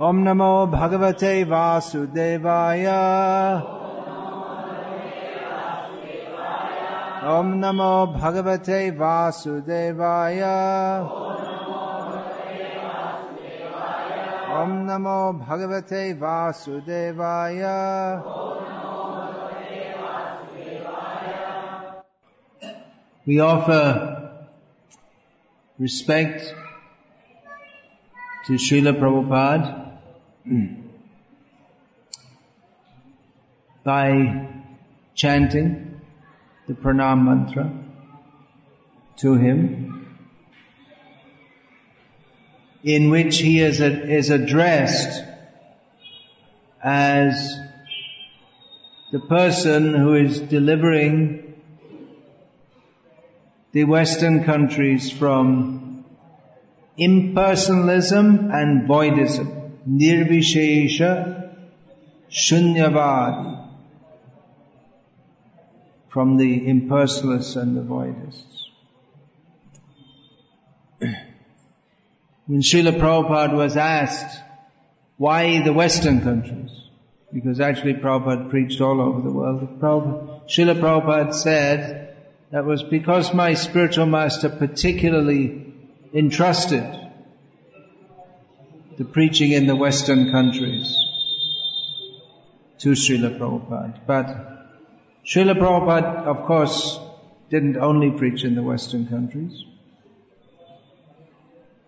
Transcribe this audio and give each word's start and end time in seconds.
Om 0.00 0.24
Namo 0.24 0.68
Bhagavate 0.68 1.46
Vasudevaya. 1.46 3.62
Om 7.22 7.60
Namo 7.60 8.18
Bhagavate 8.18 8.90
Vasudevaya. 8.98 10.56
Om 14.50 14.84
Namo 14.84 15.32
Bhagavate 15.46 16.18
Vasudevaya. 16.18 18.22
We 23.26 23.38
offer 23.38 24.40
respect 25.78 26.52
to 28.46 28.54
Srila 28.54 28.98
Prabhupada 28.98 29.83
Hmm. 30.46 30.84
by 33.82 34.48
chanting 35.14 36.00
the 36.66 36.74
pranam 36.74 37.24
mantra 37.24 37.72
to 39.16 39.34
him 39.34 39.94
in 42.82 43.08
which 43.08 43.38
he 43.38 43.60
is, 43.60 43.80
is 43.80 44.30
addressed 44.30 45.24
as 46.82 47.58
the 49.12 49.20
person 49.20 49.94
who 49.94 50.14
is 50.14 50.40
delivering 50.40 51.54
the 53.72 53.84
Western 53.84 54.44
countries 54.44 55.10
from 55.10 56.04
impersonalism 56.98 58.52
and 58.52 58.88
voidism, 58.88 59.63
nirvishesha 59.88 61.50
shunyavadi, 62.30 63.68
from 66.08 66.36
the 66.36 66.60
impersonalists 66.66 67.56
and 67.60 67.76
the 67.76 67.80
voidists. 67.80 68.44
When 72.46 72.60
Srila 72.60 72.98
Prabhupada 72.98 73.54
was 73.54 73.76
asked, 73.76 74.40
why 75.16 75.62
the 75.62 75.72
Western 75.72 76.20
countries? 76.20 76.70
Because 77.32 77.58
actually 77.58 77.94
Prabhupada 77.94 78.50
preached 78.50 78.80
all 78.80 79.00
over 79.00 79.22
the 79.22 79.32
world. 79.32 79.80
Prabhupada, 79.80 80.46
Srila 80.46 80.78
Prabhupada 80.78 81.34
said, 81.34 82.16
that 82.50 82.64
was 82.64 82.82
because 82.82 83.34
my 83.34 83.54
spiritual 83.54 84.06
master 84.06 84.48
particularly 84.48 85.74
entrusted 86.12 87.03
the 88.96 89.04
preaching 89.04 89.52
in 89.52 89.66
the 89.66 89.74
Western 89.74 90.30
countries 90.30 90.96
to 92.78 92.90
Srila 92.90 93.38
Prabhupada. 93.38 94.00
But 94.06 94.26
Srila 95.24 95.54
Prabhupada, 95.58 96.26
of 96.26 96.46
course, 96.46 96.98
didn't 97.50 97.76
only 97.76 98.10
preach 98.10 98.44
in 98.44 98.54
the 98.54 98.62
Western 98.62 99.06
countries. 99.06 99.64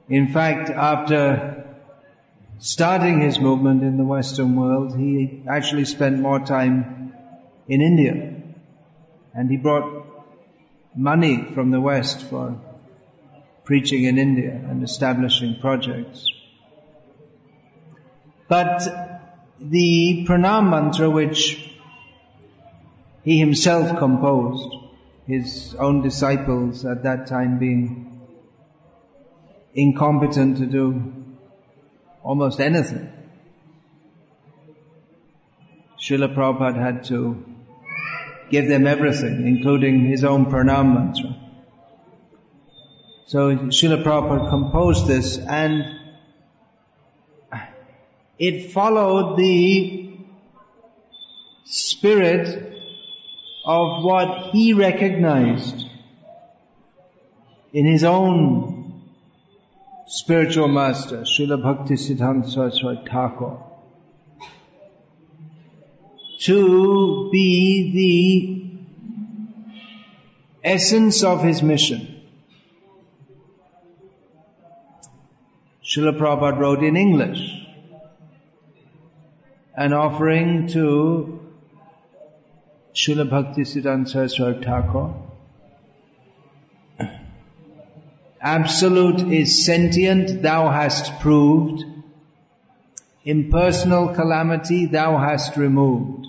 In 0.09 0.33
fact, 0.33 0.71
after 0.71 1.65
starting 2.59 3.21
his 3.21 3.39
movement 3.39 3.83
in 3.83 3.97
the 3.99 4.05
Western 4.05 4.57
world, 4.57 4.97
he 4.97 5.43
actually 5.49 5.85
spent 5.85 6.21
more 6.21 6.41
time 6.41 7.13
in 7.69 7.81
India. 7.81 8.35
And 9.35 9.51
he 9.51 9.57
brought 9.57 10.07
money 10.95 11.53
from 11.55 11.71
the 11.71 11.81
West 11.81 12.23
for 12.23 12.59
preaching 13.65 14.05
in 14.05 14.19
India 14.19 14.53
and 14.53 14.83
establishing 14.83 15.61
projects. 15.61 16.31
But 18.49 18.83
the 19.61 20.25
pranam 20.29 20.71
mantra 20.71 21.11
which 21.11 21.69
he 23.25 23.39
himself 23.39 23.99
composed, 23.99 24.73
his 25.27 25.75
own 25.79 26.03
disciples 26.03 26.85
at 26.85 27.03
that 27.03 27.27
time 27.27 27.59
being 27.59 28.21
incompetent 29.75 30.59
to 30.59 30.67
do 30.67 31.13
almost 32.23 32.61
anything. 32.61 33.13
Srila 35.99 36.35
Prabhupada 36.35 36.77
had 36.77 37.05
to 37.05 37.45
give 38.51 38.69
them 38.69 38.87
everything, 38.87 39.47
including 39.47 40.05
his 40.05 40.23
own 40.23 40.47
pranam 40.47 40.95
mantra. 40.95 41.37
So 43.27 43.57
Srila 43.57 44.05
Prabhupada 44.05 44.49
composed 44.51 45.09
this 45.09 45.39
and 45.39 45.85
it 48.39 48.71
followed 48.73 49.37
the 49.37 50.19
spirit 51.65 52.73
of 53.65 54.05
what 54.05 54.51
he 54.53 54.73
recognized 54.73 55.85
in 57.73 57.87
his 57.87 58.05
own 58.05 59.03
spiritual 60.07 60.69
master, 60.69 61.23
Srila 61.23 61.63
Bhakti 61.63 61.95
Siddhanta 61.95 62.49
Saraswati 62.49 63.09
Thakur, 63.11 63.59
to 66.41 67.31
be 67.33 68.71
the 70.63 70.73
essence 70.73 71.25
of 71.25 71.43
his 71.43 71.63
mission. 71.63 72.13
Srila 75.83 76.19
Prabhupada 76.19 76.59
wrote 76.59 76.83
in 76.85 76.97
English 76.97 77.66
an 79.77 79.93
offering 79.93 80.69
to 80.69 81.41
Srila 82.95 83.29
Bhakti 83.29 83.63
Siddhanta 83.63 84.09
Saraswati 84.09 84.65
Thakur 84.65 85.27
Absolute 88.41 89.33
is 89.33 89.65
sentient, 89.65 90.41
thou 90.41 90.71
hast 90.71 91.19
proved. 91.19 91.83
Impersonal 93.25 94.15
calamity, 94.15 94.87
thou 94.87 95.19
hast 95.19 95.57
removed. 95.57 96.29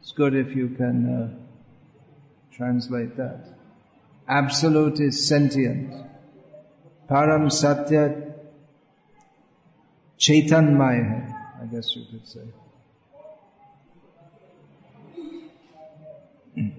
It's 0.00 0.12
good 0.12 0.36
if 0.36 0.54
you 0.54 0.68
can 0.68 0.98
uh, 1.12 2.54
translate 2.54 3.16
that. 3.16 3.48
Absolute 4.28 5.00
is 5.00 5.26
sentient. 5.26 5.92
Param 7.10 7.50
Satya 7.50 8.34
Chaitanmaya, 10.20 11.33
I 11.64 11.66
guess 11.66 11.96
you 11.96 12.04
could 12.10 12.26
say. 12.28 12.40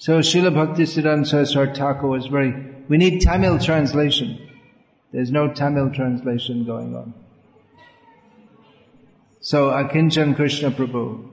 So 0.00 0.20
Srila 0.20 0.54
Bhakti 0.54 0.84
Siddhanta 0.84 1.26
Saraswati 1.26 1.76
Thakur 1.76 2.06
was 2.06 2.28
very, 2.28 2.54
we 2.88 2.98
need 2.98 3.20
Tamil 3.20 3.58
translation. 3.58 4.48
There's 5.12 5.32
no 5.32 5.52
Tamil 5.52 5.90
translation 5.90 6.64
going 6.64 6.94
on. 6.94 7.14
So 9.40 9.70
Akinchan 9.70 10.36
Krishna 10.36 10.70
Prabhu, 10.70 11.28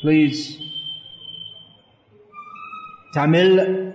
please, 0.00 0.58
Tamil, 3.12 3.92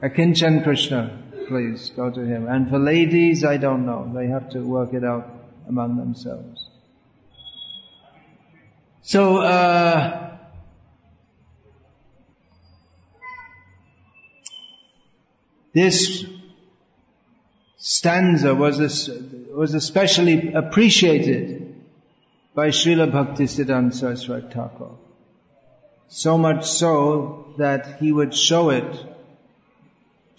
Akinchan 0.00 0.62
Krishna, 0.62 1.20
please 1.48 1.90
go 1.96 2.12
to 2.12 2.20
him. 2.20 2.46
And 2.46 2.70
for 2.70 2.78
ladies, 2.78 3.44
I 3.44 3.56
don't 3.56 3.84
know. 3.86 4.08
They 4.14 4.28
have 4.28 4.50
to 4.50 4.60
work 4.60 4.94
it 4.94 5.02
out 5.02 5.35
among 5.68 5.96
themselves. 5.96 6.70
So, 9.02 9.38
uh, 9.38 10.26
This 15.76 16.24
stanza 17.76 18.54
was, 18.54 19.10
was 19.50 19.74
especially 19.74 20.54
appreciated 20.54 21.84
by 22.54 22.68
Srila 22.68 23.12
Bhaktisiddhanta 23.12 23.92
Saraswati 23.92 24.54
Thakur. 24.54 24.92
So 26.08 26.38
much 26.38 26.64
so 26.64 27.52
that 27.58 27.98
he 27.98 28.10
would 28.10 28.34
show 28.34 28.70
it 28.70 28.90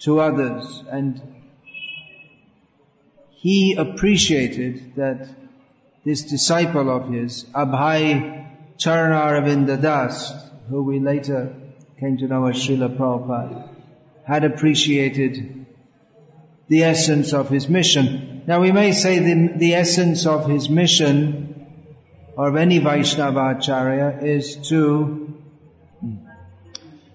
to 0.00 0.18
others 0.18 0.82
and 0.90 1.22
he 3.40 3.76
appreciated 3.76 4.94
that 4.96 5.28
this 6.04 6.22
disciple 6.22 6.90
of 6.90 7.08
his, 7.08 7.44
Abhay 7.54 8.46
Charanaravinda 8.78 9.80
Das, 9.80 10.32
who 10.68 10.82
we 10.82 10.98
later 10.98 11.54
came 12.00 12.16
to 12.18 12.26
know 12.26 12.46
as 12.46 12.56
Srila 12.56 12.96
Prabhupada, 12.96 13.68
had 14.24 14.44
appreciated 14.44 15.66
the 16.68 16.82
essence 16.82 17.32
of 17.32 17.48
his 17.48 17.68
mission. 17.68 18.42
Now 18.46 18.60
we 18.60 18.72
may 18.72 18.90
say 18.92 19.20
the, 19.20 19.52
the 19.56 19.74
essence 19.74 20.26
of 20.26 20.48
his 20.48 20.68
mission 20.68 21.66
or 22.36 22.48
of 22.48 22.56
any 22.56 22.78
Vaishnava 22.78 23.56
Acharya 23.56 24.18
is 24.22 24.56
to 24.68 25.34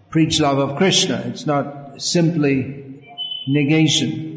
preach 0.10 0.40
love 0.40 0.58
of 0.58 0.78
Krishna. 0.78 1.24
It's 1.28 1.46
not 1.46 2.02
simply 2.02 3.02
negation. 3.48 4.33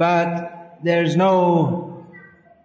But 0.00 0.78
there's 0.82 1.14
no 1.14 2.06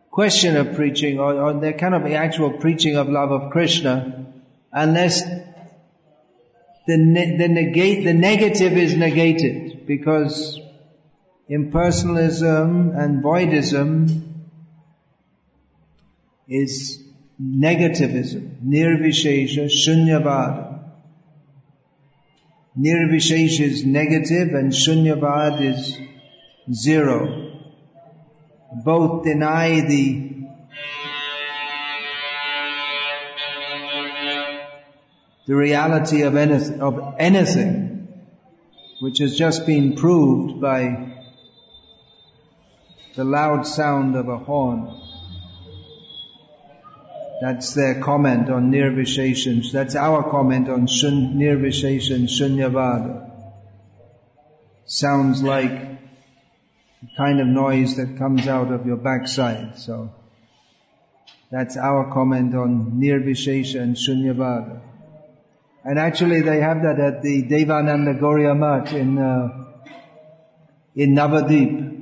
question 0.09 0.55
of 0.55 0.75
preaching 0.75 1.19
or, 1.19 1.33
or 1.33 1.59
there 1.59 1.73
cannot 1.73 2.05
be 2.05 2.15
actual 2.15 2.51
preaching 2.51 2.95
of 2.95 3.09
love 3.09 3.31
of 3.31 3.51
Krishna 3.51 4.27
unless 4.71 5.21
the, 6.87 6.97
ne- 6.97 7.35
the 7.35 7.49
negate, 7.49 8.05
the 8.05 8.13
negative 8.13 8.77
is 8.77 8.95
negated 8.95 9.85
because 9.85 10.61
impersonalism 11.51 12.97
and 12.97 13.21
voidism 13.21 14.21
is 16.47 17.03
negativism, 17.41 18.63
nirvishesha, 18.65 19.65
shunyavad. 19.65 20.85
Nirvishesha 22.79 23.59
is 23.59 23.85
negative 23.85 24.53
and 24.53 24.71
shunyavad 24.71 25.61
is 25.61 25.99
zero. 26.71 27.51
Both 28.83 29.23
deny 29.23 29.81
the 29.81 30.25
the 35.47 35.55
reality 35.55 36.23
of 36.23 36.35
anything, 36.35 36.81
of 36.81 37.15
anything, 37.19 38.07
which 38.99 39.19
has 39.19 39.37
just 39.37 39.65
been 39.65 39.95
proved 39.95 40.59
by 40.59 41.13
the 43.15 43.23
loud 43.23 43.67
sound 43.67 44.15
of 44.15 44.27
a 44.27 44.37
horn. 44.37 45.01
That's 47.41 47.73
their 47.73 48.01
comment 48.01 48.49
on 48.49 48.71
Nirvisheshan. 48.71 49.71
That's 49.71 49.95
our 49.95 50.29
comment 50.31 50.69
on 50.69 50.87
shun, 50.87 51.35
Nirvisheshan 51.35 52.27
Shunyavada. 52.27 53.31
Sounds 54.85 55.43
like 55.43 55.94
kind 57.17 57.39
of 57.39 57.47
noise 57.47 57.97
that 57.97 58.17
comes 58.17 58.47
out 58.47 58.71
of 58.71 58.85
your 58.85 58.97
backside. 58.97 59.77
So 59.77 60.13
that's 61.51 61.77
our 61.77 62.11
comment 62.11 62.55
on 62.55 62.99
Nirvishesha 63.01 63.81
and 63.81 63.95
Shunyavada. 63.95 64.81
And 65.83 65.99
actually 65.99 66.41
they 66.41 66.59
have 66.59 66.81
that 66.83 66.99
at 66.99 67.21
the 67.21 67.43
Devananda 67.43 68.19
Gauriya 68.19 68.93
in, 68.93 69.17
uh, 69.19 69.65
in 70.95 71.15
Navadip. 71.15 71.93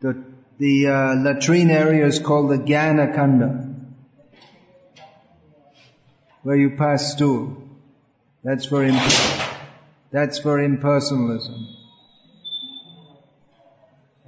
The 0.00 0.24
the 0.58 0.86
uh, 0.86 1.14
latrine 1.16 1.70
area 1.70 2.06
is 2.06 2.18
called 2.18 2.50
the 2.50 2.58
Jnana 2.58 3.14
Kanda, 3.14 3.74
where 6.42 6.56
you 6.56 6.76
pass 6.76 7.12
stool. 7.12 7.56
That's 8.44 8.66
for 8.66 8.84
imp- 8.84 9.50
that's 10.10 10.38
for 10.38 10.58
impersonalism. 10.58 11.83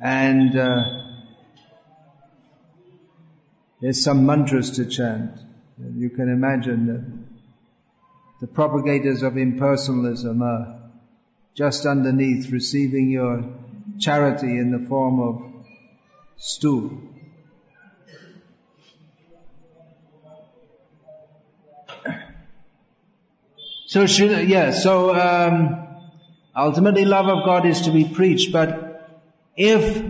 And 0.03 0.57
uh, 0.57 1.03
there's 3.81 4.03
some 4.03 4.27
mantras 4.27 4.73
to 4.73 4.87
chant. 4.87 5.33
You 5.97 6.11
can 6.11 6.29
imagine 6.29 6.87
that 6.87 8.41
the 8.41 8.47
propagators 8.47 9.23
of 9.23 9.35
impersonalism 9.35 10.43
are 10.43 10.91
just 11.55 11.87
underneath 11.87 12.51
receiving 12.51 13.11
your 13.11 13.45
charity 13.99 14.59
in 14.59 14.71
the 14.71 14.87
form 14.87 15.21
of 15.21 15.43
stool. 16.37 17.01
So, 23.87 24.03
yeah, 24.03 24.73
so 24.73 25.15
um, 25.15 25.87
ultimately 26.55 27.05
love 27.05 27.29
of 27.29 27.45
God 27.45 27.65
is 27.65 27.83
to 27.83 27.93
be 27.93 28.05
preached, 28.05 28.53
but 28.53 28.86
if 29.57 30.03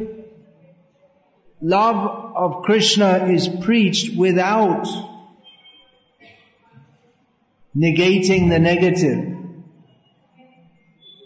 love 1.60 2.34
of 2.36 2.62
Krishna 2.64 3.26
is 3.26 3.48
preached 3.48 4.16
without 4.16 4.86
negating 7.76 8.50
the 8.50 8.58
negative, 8.58 9.36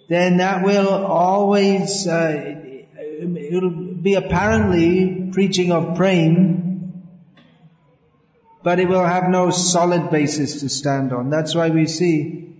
then 0.08 0.38
that 0.38 0.64
will 0.64 0.88
always, 0.88 2.06
uh, 2.06 2.62
it'll 3.20 3.70
be 3.70 4.14
apparently 4.14 5.30
preaching 5.32 5.72
of 5.72 5.96
prema, 5.96 6.56
but 8.62 8.78
it 8.80 8.88
will 8.88 9.04
have 9.04 9.28
no 9.28 9.50
solid 9.50 10.10
basis 10.10 10.60
to 10.60 10.68
stand 10.68 11.12
on. 11.12 11.30
That's 11.30 11.54
why 11.54 11.70
we 11.70 11.86
see 11.86 12.56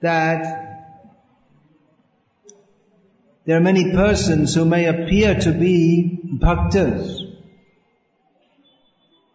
that 0.00 0.67
there 3.48 3.56
are 3.56 3.62
many 3.62 3.92
persons 3.92 4.54
who 4.54 4.66
may 4.66 4.84
appear 4.84 5.34
to 5.34 5.52
be 5.52 6.20
bhaktas, 6.22 7.22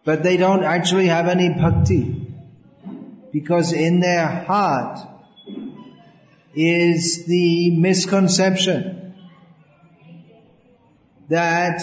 but 0.04 0.22
they 0.22 0.36
don't 0.36 0.62
actually 0.62 1.08
have 1.08 1.26
any 1.26 1.48
bhakti 1.48 2.24
because 3.32 3.72
in 3.72 3.98
their 3.98 4.28
heart 4.28 5.00
is 6.54 7.26
the 7.26 7.76
misconception 7.76 9.16
that 11.28 11.82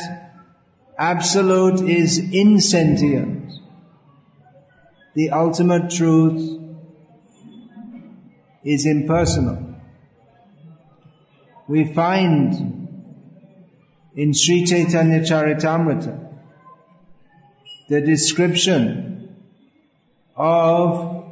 absolute 0.97 1.81
is 1.81 2.17
insentient. 2.17 3.51
The 5.15 5.31
ultimate 5.31 5.91
truth 5.91 6.61
is 8.63 8.85
impersonal. 8.85 9.70
We 11.71 11.85
find 11.85 12.53
in 14.13 14.33
Sri 14.33 14.65
Chaitanya 14.65 15.21
Charitamrita 15.21 16.13
the 17.87 18.01
description 18.01 19.37
of 20.35 21.31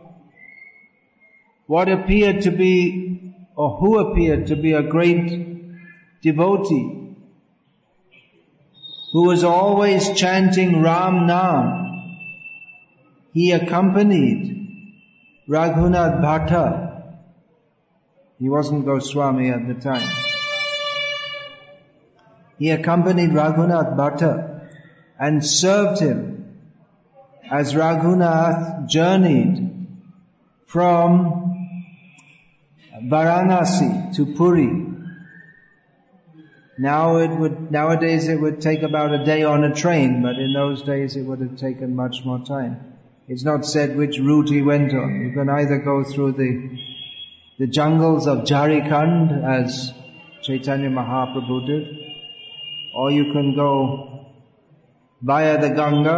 what 1.68 1.90
appeared 1.90 2.44
to 2.44 2.52
be 2.52 3.34
or 3.58 3.72
who 3.80 4.00
appeared 4.00 4.48
to 4.48 4.56
be 4.56 4.72
a 4.72 4.82
great 4.82 5.28
devotee 6.22 7.18
who 9.12 9.24
was 9.24 9.44
always 9.44 10.14
chanting 10.14 10.82
Ram 10.82 11.28
Nam. 11.28 12.16
He 13.34 13.52
accompanied 13.52 14.96
Raghunath 15.50 16.22
Bhatta. 16.22 17.18
He 18.40 18.48
wasn't 18.48 18.86
Goswami 18.86 19.50
at 19.50 19.68
the 19.68 19.74
time. 19.74 20.29
He 22.60 22.70
accompanied 22.70 23.32
Raghunath 23.32 23.98
Bhatta 23.98 24.70
and 25.20 25.44
served 25.44 26.00
him 26.00 26.56
as 27.50 27.74
Raghunath 27.74 28.88
journeyed 28.88 29.88
from 30.68 31.80
Varanasi 33.10 34.16
to 34.16 34.36
Puri 34.36 34.90
now 36.80 37.18
it 37.18 37.32
would, 37.38 37.72
nowadays 37.72 38.30
it 38.30 38.40
would 38.40 38.62
take 38.62 38.84
about 38.84 39.14
a 39.14 39.26
day 39.26 39.44
on 39.44 39.66
a 39.66 39.76
train, 39.76 40.22
but 40.22 40.38
in 40.38 40.54
those 40.54 40.82
days 40.82 41.18
it 41.18 41.24
would 41.24 41.42
have 41.42 41.58
taken 41.58 41.94
much 41.94 42.24
more 42.24 42.40
time. 42.40 42.94
It's 43.28 43.44
not 43.44 43.66
said 43.66 43.98
which 43.98 44.18
route 44.18 44.48
he 44.48 44.62
went 44.62 44.94
on. 44.94 45.20
You 45.20 45.34
can 45.34 45.50
either 45.50 45.80
go 45.80 46.06
through 46.06 46.32
the, 46.32 46.80
the 47.58 47.68
jungles 47.68 48.28
of 48.28 48.46
Jharkhand 48.46 49.44
as 49.44 49.92
Chaitanya 50.42 50.90
Mahaprabhu 50.90 51.68
did, 51.68 52.09
or 53.00 53.10
you 53.10 53.32
can 53.32 53.56
go 53.56 54.26
via 55.22 55.60
the 55.62 55.70
Ganga 55.70 56.18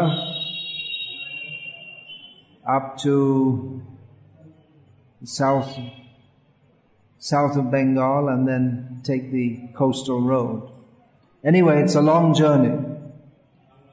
up 2.68 2.98
to 3.04 3.84
south 5.24 5.78
south 7.20 7.56
of 7.56 7.70
Bengal 7.70 8.30
and 8.30 8.48
then 8.48 9.02
take 9.04 9.32
the 9.32 9.70
coastal 9.76 10.22
road. 10.22 10.72
Anyway, 11.44 11.84
it's 11.84 11.94
a 11.94 12.02
long 12.02 12.34
journey. 12.34 12.76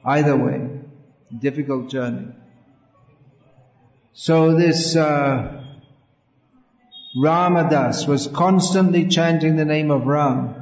Either 0.03 0.35
way, 0.35 0.59
difficult 1.47 1.91
journey. 1.91 2.29
So 4.13 4.55
this 4.55 4.95
uh, 4.95 5.63
Ramadas 7.15 8.07
was 8.07 8.25
constantly 8.25 9.07
chanting 9.09 9.57
the 9.57 9.65
name 9.65 9.91
of 9.91 10.07
Ram. 10.07 10.58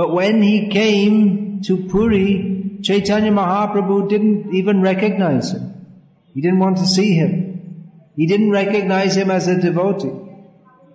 But 0.00 0.14
when 0.14 0.40
he 0.40 0.70
came 0.70 1.60
to 1.64 1.76
Puri, 1.76 2.78
Chaitanya 2.82 3.30
Mahaprabhu 3.30 4.08
didn't 4.08 4.54
even 4.54 4.80
recognize 4.80 5.52
him. 5.52 5.74
He 6.32 6.40
didn't 6.40 6.58
want 6.58 6.78
to 6.78 6.86
see 6.86 7.12
him. 7.12 8.00
He 8.16 8.24
didn't 8.24 8.50
recognize 8.50 9.14
him 9.14 9.30
as 9.30 9.46
a 9.46 9.60
devotee. 9.60 10.18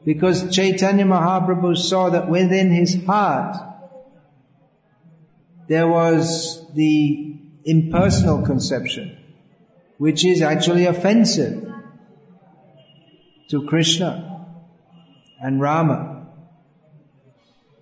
Because 0.03 0.49
Chaitanya 0.55 1.05
Mahaprabhu 1.05 1.77
saw 1.77 2.09
that 2.09 2.31
within 2.31 2.71
his 2.71 3.05
heart 3.05 3.57
there 5.67 5.87
was 5.87 6.65
the 6.73 7.37
impersonal 7.63 8.41
conception, 8.41 9.19
which 9.99 10.25
is 10.25 10.41
actually 10.41 10.87
offensive 10.87 11.71
to 13.51 13.67
Krishna 13.67 14.47
and 15.39 15.61
Rama. 15.61 16.14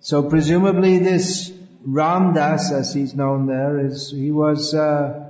So 0.04 0.22
presumably 0.22 1.00
this 1.00 1.50
Ramdas, 1.88 2.74
as 2.74 2.94
he's 2.94 3.16
known 3.16 3.48
there, 3.48 3.80
is 3.80 4.12
he 4.12 4.32
was 4.32 4.74
uh, 4.74 5.30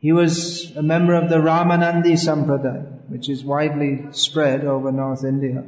he 0.00 0.12
was 0.12 0.70
a 0.76 0.82
member 0.82 1.14
of 1.14 1.30
the 1.30 1.36
Ramanandi 1.36 2.12
Sampradaya, 2.12 3.08
which 3.08 3.30
is 3.30 3.42
widely 3.42 4.08
spread 4.12 4.66
over 4.66 4.92
North 4.92 5.24
India, 5.24 5.64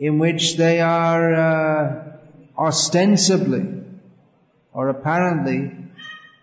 in 0.00 0.18
which 0.18 0.56
they 0.56 0.80
are 0.80 1.34
uh, 1.34 2.18
ostensibly 2.58 3.84
or 4.72 4.88
apparently 4.88 5.70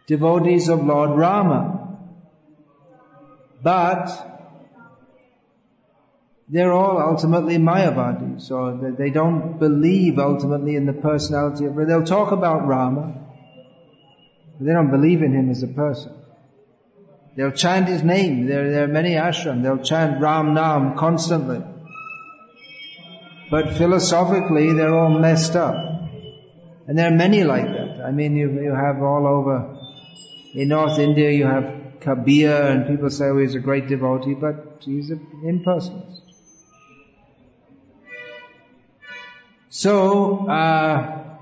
devotees 0.07 0.69
of 0.69 0.81
Lord 0.81 1.09
Rama. 1.19 1.97
But 3.61 4.32
they're 6.49 6.73
all 6.73 6.99
ultimately 6.99 7.57
Mayavadis, 7.57 8.51
or 8.51 8.93
they 8.97 9.09
don't 9.09 9.59
believe 9.59 10.19
ultimately 10.19 10.75
in 10.75 10.85
the 10.85 10.93
personality 10.93 11.65
of 11.65 11.75
They'll 11.75 12.03
talk 12.03 12.31
about 12.31 12.67
Rama, 12.67 13.13
but 14.57 14.65
they 14.65 14.73
don't 14.73 14.91
believe 14.91 15.21
in 15.21 15.33
him 15.33 15.49
as 15.49 15.63
a 15.63 15.67
person. 15.67 16.13
They'll 17.35 17.51
chant 17.51 17.87
his 17.87 18.03
name. 18.03 18.45
There, 18.45 18.69
there 18.69 18.83
are 18.83 18.87
many 18.87 19.11
ashram. 19.11 19.63
They'll 19.63 19.83
chant 19.83 20.21
Ram 20.21 20.53
Nam 20.53 20.97
constantly. 20.97 21.63
But 23.49 23.73
philosophically, 23.73 24.73
they're 24.73 24.93
all 24.93 25.19
messed 25.19 25.55
up. 25.55 25.75
And 26.87 26.97
there 26.97 27.07
are 27.07 27.15
many 27.15 27.43
like 27.43 27.65
that. 27.65 28.01
I 28.05 28.11
mean, 28.11 28.35
you, 28.35 28.51
you 28.61 28.73
have 28.73 29.01
all 29.01 29.25
over, 29.25 29.77
in 30.53 30.67
North 30.67 30.99
India, 30.99 31.31
you 31.31 31.45
have 31.45 31.99
Kabir, 32.01 32.51
and 32.51 32.87
people 32.87 33.09
say, 33.09 33.25
oh, 33.25 33.39
he's 33.39 33.55
a 33.55 33.59
great 33.59 33.87
devotee, 33.87 34.33
but 34.33 34.81
he's 34.83 35.09
an 35.09 35.25
impersonalist. 35.45 36.22
So, 39.75 40.47
uh, 40.47 41.35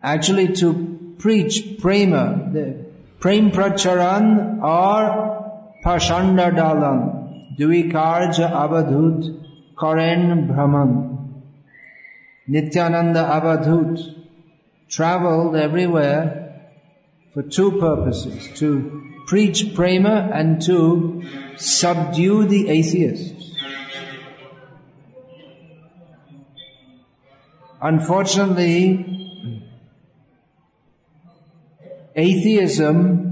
actually 0.00 0.52
to 0.58 1.16
preach 1.18 1.80
prema, 1.80 2.48
the 2.52 2.84
prem 3.18 3.50
pracharan 3.50 4.62
or 4.62 5.72
pashanda 5.84 6.52
dalan, 6.54 7.56
duikarja 7.58 8.52
avadhut 8.52 9.26
karen 9.76 10.46
brahman. 10.46 11.42
Nityananda 12.46 13.24
Avadhut 13.36 13.98
traveled 14.88 15.56
everywhere 15.56 16.70
for 17.34 17.42
two 17.42 17.72
purposes, 17.80 18.60
to 18.60 19.02
preach 19.26 19.74
prema 19.74 20.30
and 20.32 20.62
to 20.62 21.24
subdue 21.56 22.44
the 22.44 22.68
atheists. 22.68 23.35
Unfortunately, 27.80 29.62
atheism 32.14 33.26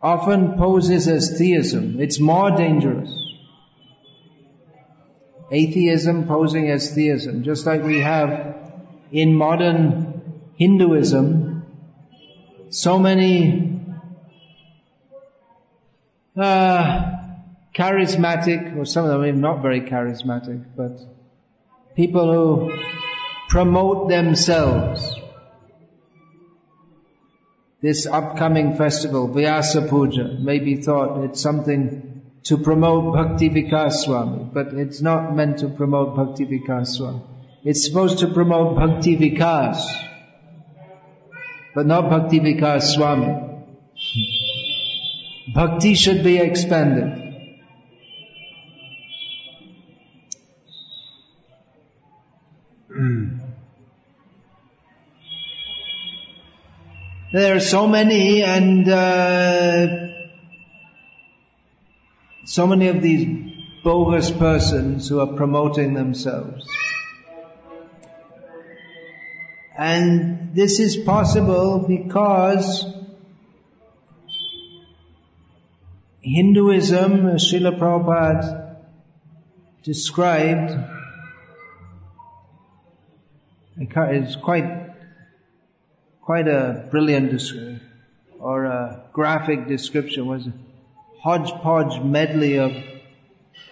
often 0.00 0.56
poses 0.56 1.06
as 1.08 1.36
theism. 1.36 2.00
It's 2.00 2.18
more 2.18 2.50
dangerous. 2.52 3.10
Atheism 5.50 6.26
posing 6.26 6.70
as 6.70 6.94
theism, 6.94 7.42
just 7.42 7.66
like 7.66 7.82
we 7.82 8.00
have 8.00 8.56
in 9.10 9.34
modern 9.34 10.22
Hinduism, 10.56 11.64
so 12.70 12.98
many 12.98 13.80
uh, 16.36 17.18
charismatic, 17.74 18.76
or 18.76 18.84
some 18.84 19.04
of 19.06 19.20
them 19.20 19.40
not 19.40 19.62
very 19.62 19.80
charismatic, 19.80 20.64
but 20.76 21.17
people 21.98 22.32
who 22.32 22.78
promote 23.48 24.08
themselves. 24.08 25.16
This 27.82 28.06
upcoming 28.06 28.76
festival, 28.76 29.26
Vyasa 29.26 29.88
Puja, 29.88 30.36
may 30.38 30.60
be 30.60 30.76
thought 30.76 31.24
it's 31.24 31.40
something 31.40 32.22
to 32.44 32.56
promote 32.58 33.14
Bhakti 33.14 33.48
Vikas 33.50 34.04
Swami, 34.04 34.48
but 34.52 34.74
it's 34.74 35.00
not 35.00 35.34
meant 35.34 35.58
to 35.58 35.68
promote 35.68 36.14
Bhakti 36.14 36.46
Vikas 36.46 36.86
Swami. 36.98 37.20
It's 37.64 37.84
supposed 37.84 38.20
to 38.20 38.28
promote 38.28 38.76
Bhakti 38.76 39.16
Vikas, 39.16 39.82
but 41.74 41.84
not 41.84 42.10
Bhakti 42.10 42.38
Vikas 42.38 42.94
Swami. 42.94 43.32
Bhakti 45.52 45.94
should 45.94 46.22
be 46.22 46.38
expanded. 46.38 47.27
There 57.30 57.56
are 57.56 57.60
so 57.60 57.86
many 57.86 58.42
and 58.42 58.88
uh, 58.88 60.08
so 62.46 62.66
many 62.66 62.88
of 62.88 63.02
these 63.02 63.52
bogus 63.84 64.30
persons 64.30 65.10
who 65.10 65.20
are 65.20 65.36
promoting 65.36 65.92
themselves. 65.92 66.66
And 69.76 70.54
this 70.54 70.80
is 70.80 70.96
possible 70.96 71.80
because 71.86 72.86
Hinduism, 76.22 77.36
Srila 77.36 77.78
Prabhupada 77.78 78.76
described, 79.82 80.72
it's 83.76 84.36
quite 84.36 84.77
quite 86.28 86.46
a 86.46 86.86
brilliant 86.90 87.42
or 88.38 88.66
a 88.66 89.02
graphic 89.14 89.66
description, 89.66 90.26
was 90.26 90.46
a 90.46 90.52
hodgepodge 91.22 92.02
medley 92.04 92.58
of 92.58 92.70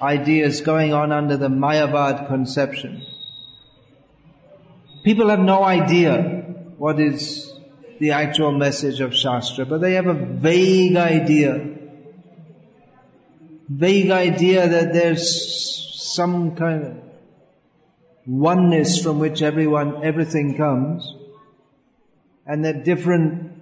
ideas 0.00 0.62
going 0.62 0.94
on 0.94 1.12
under 1.12 1.36
the 1.36 1.48
Mayavad 1.48 2.28
conception. 2.28 3.04
People 5.04 5.28
have 5.28 5.40
no 5.40 5.62
idea 5.62 6.14
what 6.78 6.98
is 6.98 7.52
the 7.98 8.12
actual 8.12 8.52
message 8.52 9.00
of 9.00 9.14
Shastra, 9.14 9.66
but 9.66 9.82
they 9.82 9.92
have 9.92 10.06
a 10.06 10.14
vague 10.14 10.96
idea. 10.96 11.76
Vague 13.68 14.10
idea 14.10 14.66
that 14.66 14.94
there's 14.94 15.28
some 16.16 16.56
kind 16.56 16.84
of 16.84 16.96
oneness 18.26 19.02
from 19.02 19.18
which 19.18 19.42
everyone, 19.42 20.02
everything 20.02 20.56
comes 20.56 21.15
and 22.46 22.64
the 22.64 22.72
different 22.72 23.52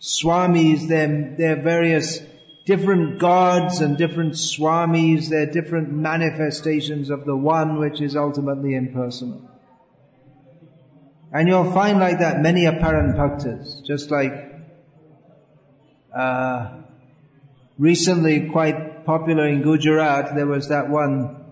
swamis, 0.00 0.88
their, 0.88 1.34
their 1.36 1.62
various 1.62 2.20
different 2.66 3.18
gods 3.18 3.80
and 3.80 3.96
different 3.96 4.34
swamis, 4.34 5.28
their 5.28 5.46
different 5.46 5.90
manifestations 5.90 7.10
of 7.10 7.24
the 7.24 7.36
one 7.36 7.78
which 7.78 8.00
is 8.00 8.16
ultimately 8.16 8.74
impersonal. 8.74 9.48
And 11.32 11.48
you'll 11.48 11.72
find 11.72 11.98
like 11.98 12.18
that 12.18 12.40
many 12.40 12.66
apparent 12.66 13.16
bhaktas, 13.16 13.84
just 13.84 14.10
like 14.10 14.32
uh, 16.14 16.82
recently 17.78 18.48
quite 18.48 19.04
popular 19.04 19.46
in 19.46 19.62
Gujarat, 19.62 20.34
there 20.34 20.46
was 20.46 20.68
that 20.68 20.88
one 20.88 21.44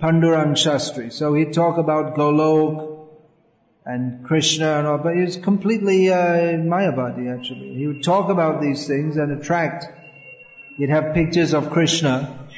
Pandurang 0.00 0.52
Shastri. 0.52 1.12
So 1.12 1.34
he'd 1.34 1.52
talk 1.52 1.78
about 1.78 2.16
Golok, 2.16 2.89
and 3.84 4.24
Krishna 4.26 4.78
and 4.78 4.86
all, 4.86 4.98
but 4.98 5.16
he's 5.16 5.36
completely 5.36 6.10
uh, 6.10 6.16
Mayavadi 6.16 7.34
actually. 7.36 7.74
He 7.74 7.86
would 7.86 8.02
talk 8.02 8.30
about 8.30 8.60
these 8.60 8.86
things 8.86 9.16
and 9.16 9.32
attract. 9.32 9.86
He'd 10.76 10.90
have 10.90 11.14
pictures 11.14 11.54
of 11.54 11.70
Krishna, 11.70 12.48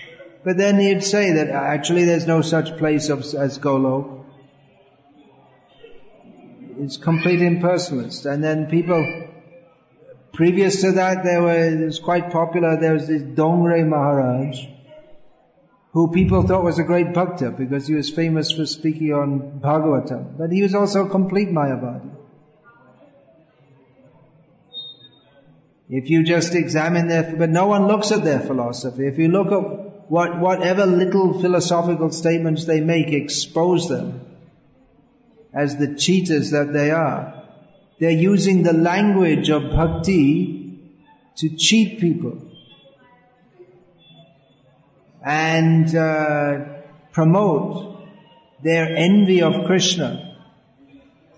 but 0.45 0.57
then 0.57 0.79
he'd 0.79 1.05
say 1.05 1.33
that 1.33 1.49
actually 1.49 2.05
there's 2.05 2.27
no 2.27 2.43
such 2.43 2.77
place 2.77 3.09
of, 3.09 3.21
as 3.35 3.59
Golok. 3.59 4.25
It's 6.79 6.97
complete 6.97 7.41
impersonalist. 7.41 8.27
And 8.27 8.43
then 8.43 8.67
people, 8.67 9.29
previous 10.33 10.81
to 10.81 10.93
that, 10.93 11.23
there 11.23 11.73
it 11.73 11.85
was 11.85 12.01
quite 12.01 12.31
popular, 12.33 12.81
there 12.81 12.95
was 12.95 13.07
this 13.07 13.23
Dongre 13.23 13.87
Maharaj, 13.87 14.67
who 15.93 16.11
people 16.11 16.43
thought 16.43 16.65
was 16.65 16.79
a 16.79 16.85
great 16.85 17.13
bhakta 17.13 17.51
because 17.51 17.87
he 17.87 17.95
was 17.95 18.11
famous 18.11 18.51
for 18.51 18.65
speaking 18.65 19.13
on 19.13 19.61
Bhagavatam. 19.63 20.39
But 20.39 20.51
he 20.51 20.63
was 20.63 20.75
also 20.75 21.07
a 21.07 21.11
complete 21.11 21.49
Mayavadi. 21.49 22.11
If 25.91 26.09
you 26.09 26.23
just 26.23 26.55
examine 26.55 27.09
their, 27.09 27.37
but 27.37 27.51
no 27.51 27.67
one 27.67 27.87
looks 27.87 28.11
at 28.13 28.25
their 28.25 28.41
philosophy. 28.41 29.07
If 29.07 29.19
you 29.19 29.29
look 29.29 29.53
at 29.53 30.11
what, 30.11 30.41
whatever 30.41 30.87
little 30.87 31.39
philosophical 31.39 32.11
statements 32.11 32.65
they 32.65 32.81
make, 32.81 33.13
expose 33.13 33.91
them 33.91 34.23
as 35.53 35.77
the 35.77 35.95
cheaters 35.97 36.53
that 36.53 36.73
they 36.73 36.91
are. 36.91 37.45
They're 38.01 38.11
using 38.11 38.63
the 38.63 38.73
language 38.73 39.51
of 39.51 39.71
bhakti 39.71 40.79
to 41.37 41.57
cheat 41.57 42.01
people. 42.01 42.52
And 45.25 45.95
uh, 45.95 46.65
promote 47.13 48.07
their 48.63 48.97
envy 48.97 49.43
of 49.43 49.67
Krishna 49.67 50.37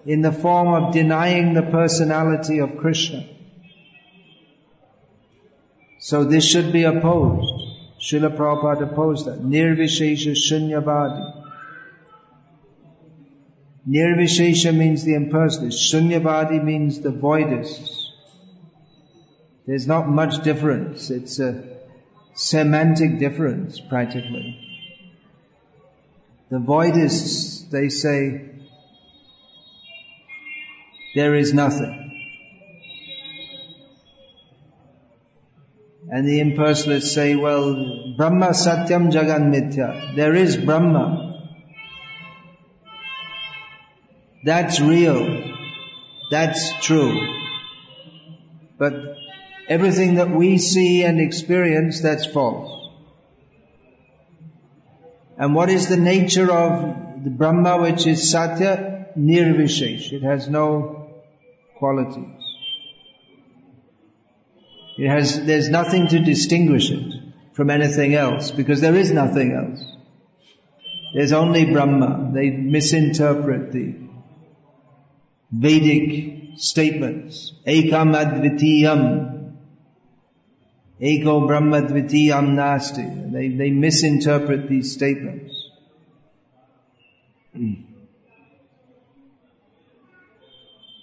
in 0.07 0.21
the 0.21 0.33
form 0.33 0.69
of 0.69 0.93
denying 0.93 1.55
the 1.55 1.63
personality 1.63 2.59
of 2.59 2.77
Krishna. 2.79 3.27
So 5.99 6.25
this 6.25 6.45
should 6.47 6.73
be 6.73 6.85
opposed. 6.85 7.53
Srila 7.99 8.37
Prabhupada 8.37 8.93
opposed 8.93 9.27
that. 9.27 9.41
Nirvishesha 9.41 10.37
Shunyavadi. 10.37 11.43
Nirvishesha 13.89 14.77
means 14.77 15.05
the 15.05 15.15
impersonal. 15.15 15.71
Shunyavadi 15.71 16.63
means 16.63 17.01
the 17.01 17.11
voidists. 17.11 18.09
There's 19.67 19.87
not 19.87 20.09
much 20.09 20.43
difference. 20.43 21.11
It's 21.11 21.39
a 21.39 21.74
semantic 22.35 23.19
difference, 23.19 23.81
practically. 23.81 24.61
The 26.51 26.59
voidists, 26.59 27.69
they 27.71 27.89
say, 27.89 28.51
there 31.15 31.35
is 31.35 31.55
nothing. 31.55 32.01
And 36.11 36.29
the 36.29 36.41
impersonalists 36.41 37.15
say, 37.15 37.35
well, 37.35 38.15
Brahma 38.17 38.51
Satyam 38.51 39.11
Jagan. 39.11 40.15
There 40.15 40.35
is 40.35 40.57
Brahma. 40.57 41.51
That's 44.45 44.81
real. 44.81 45.43
That's 46.31 46.85
true. 46.85 47.19
But 48.79 49.14
everything 49.69 50.17
that 50.17 50.31
we 50.31 50.59
see 50.59 51.05
and 51.05 51.21
experience, 51.21 52.01
that's 52.01 52.27
false. 52.27 52.89
And 55.37 55.55
what 55.55 55.69
is 55.69 55.89
the 55.89 55.97
nature 55.97 56.51
of 56.51 57.25
the 57.25 57.31
Brahma 57.31 57.81
which 57.81 58.07
is 58.07 58.31
Satya? 58.31 59.09
Nirvishesh. 59.17 60.13
It 60.13 60.23
has 60.23 60.49
no 60.49 61.23
qualities. 61.79 62.43
It 64.97 65.09
has, 65.09 65.45
there's 65.45 65.69
nothing 65.69 66.09
to 66.09 66.21
distinguish 66.21 66.91
it 66.91 67.15
from 67.53 67.71
anything 67.71 68.15
else 68.15 68.51
because 68.51 68.81
there 68.81 68.95
is 68.95 69.11
nothing 69.11 69.53
else. 69.53 69.85
There's 71.15 71.33
only 71.33 71.73
Brahma. 71.73 72.31
They 72.33 72.51
misinterpret 72.51 73.73
the 73.73 73.95
Vedic 75.53 76.59
statements. 76.59 77.53
Ekam 77.67 78.15
advitiyam. 78.15 79.34
Eko 81.05 81.47
Brahma 81.47 81.83
dvitiyam 81.83 82.55
nasti. 82.57 83.33
They, 83.33 83.49
they 83.49 83.71
misinterpret 83.71 84.69
these 84.69 84.93
statements. 84.93 85.71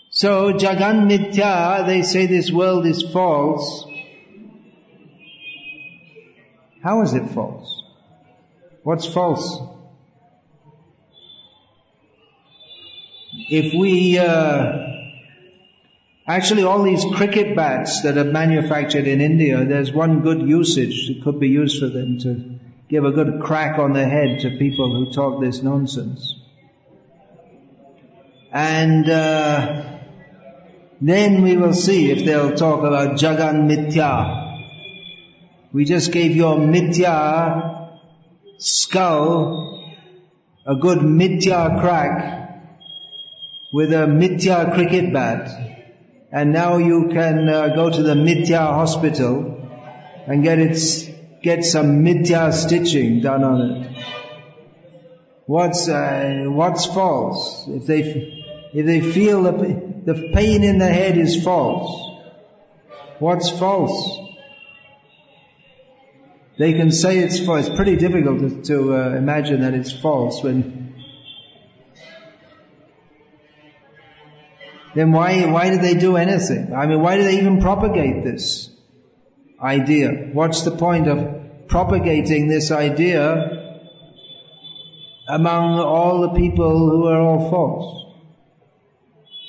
So 0.10 0.54
Jagan 0.54 1.08
Mithya, 1.08 1.86
they 1.86 2.02
say 2.02 2.26
this 2.26 2.52
world 2.52 2.86
is 2.88 3.04
false. 3.14 3.86
How 6.84 7.04
is 7.04 7.14
it 7.14 7.30
false? 7.30 7.84
What's 8.84 9.06
false? 9.06 9.62
If 13.34 13.80
we, 13.80 14.18
uh, 14.18 14.91
actually 16.36 16.64
all 16.64 16.84
these 16.84 17.06
cricket 17.16 17.56
bats 17.56 18.02
that 18.02 18.18
are 18.18 18.26
manufactured 18.26 19.08
in 19.08 19.22
India, 19.22 19.66
there's 19.66 19.92
one 19.92 20.22
good 20.22 20.42
usage 20.42 21.08
that 21.08 21.24
could 21.24 21.40
be 21.40 21.50
used 21.50 21.80
for 21.80 21.88
them 21.88 22.20
to 22.20 22.60
give 22.90 23.06
a 23.06 23.12
good 23.12 23.42
crack 23.42 23.80
on 23.80 23.94
the 23.94 24.06
head 24.06 24.42
to 24.42 24.58
people 24.58 24.94
who 24.94 25.12
talk 25.12 25.42
this 25.42 25.62
nonsense. 25.62 26.36
And, 28.52 29.10
uh, 29.10 30.00
then 31.02 31.42
we 31.42 31.58
will 31.58 31.74
see 31.74 32.12
if 32.12 32.26
they'll 32.26 32.56
talk 32.56 32.82
about 32.82 33.18
Jagan 33.18 33.68
Mithya. 33.68 34.62
We 35.74 35.86
just 35.86 36.12
gave 36.12 36.36
your 36.36 36.58
Mithya 36.58 37.90
skull 38.60 39.84
a 40.68 40.76
good 40.76 41.00
Mithya 41.00 41.82
crack 41.82 42.70
with 43.74 43.92
a 43.94 44.06
Mithya 44.06 44.76
cricket 44.76 45.12
bat. 45.12 45.81
And 46.32 46.54
now 46.54 46.78
you 46.78 47.10
can 47.10 47.50
uh, 47.50 47.76
go 47.76 47.90
to 47.90 48.04
the 48.04 48.14
Mithya 48.14 48.60
hospital 48.60 49.68
and 50.28 50.44
get 50.44 50.60
it, 50.60 51.42
get 51.44 51.66
some 51.66 52.06
Mithya 52.06 52.54
stitching 52.54 53.20
done 53.22 53.44
on 53.44 53.62
it. 53.62 54.06
What's, 55.46 55.90
uh, 55.90 56.46
what's 56.48 56.86
false? 56.86 57.68
If 57.68 57.86
they, 57.86 58.00
if 58.74 58.86
they 58.86 59.02
feel 59.02 59.44
the, 59.44 59.52
the 60.06 60.32
pain 60.34 60.64
in 60.64 60.78
the 60.78 60.88
head 60.88 61.18
is 61.18 61.44
false. 61.44 62.20
What's 63.20 63.50
false? 63.50 64.20
They 66.58 66.74
can 66.74 66.92
say 66.92 67.20
it's 67.20 67.46
false. 67.46 67.68
It's 67.68 67.76
pretty 67.76 67.98
difficult 67.98 68.40
to, 68.40 68.62
to 68.64 68.96
uh, 68.96 69.10
imagine 69.16 69.62
that 69.62 69.74
it's 69.74 69.92
false 69.92 70.42
when. 70.42 70.81
Then 74.96 75.12
why 75.12 75.46
why 75.46 75.70
do 75.70 75.78
they 75.78 75.94
do 75.94 76.18
anything? 76.18 76.74
I 76.74 76.86
mean, 76.88 77.02
why 77.02 77.18
do 77.18 77.24
they 77.24 77.38
even 77.38 77.62
propagate 77.62 78.24
this 78.24 78.70
idea? 79.62 80.30
What's 80.34 80.64
the 80.64 80.72
point 80.72 81.08
of 81.08 81.68
propagating 81.68 82.48
this 82.48 82.72
idea 82.72 83.84
among 85.28 85.80
all 85.80 86.22
the 86.22 86.34
people 86.40 86.78
who 86.78 87.08
are 87.08 87.22
all 87.22 87.50
false? 87.50 88.02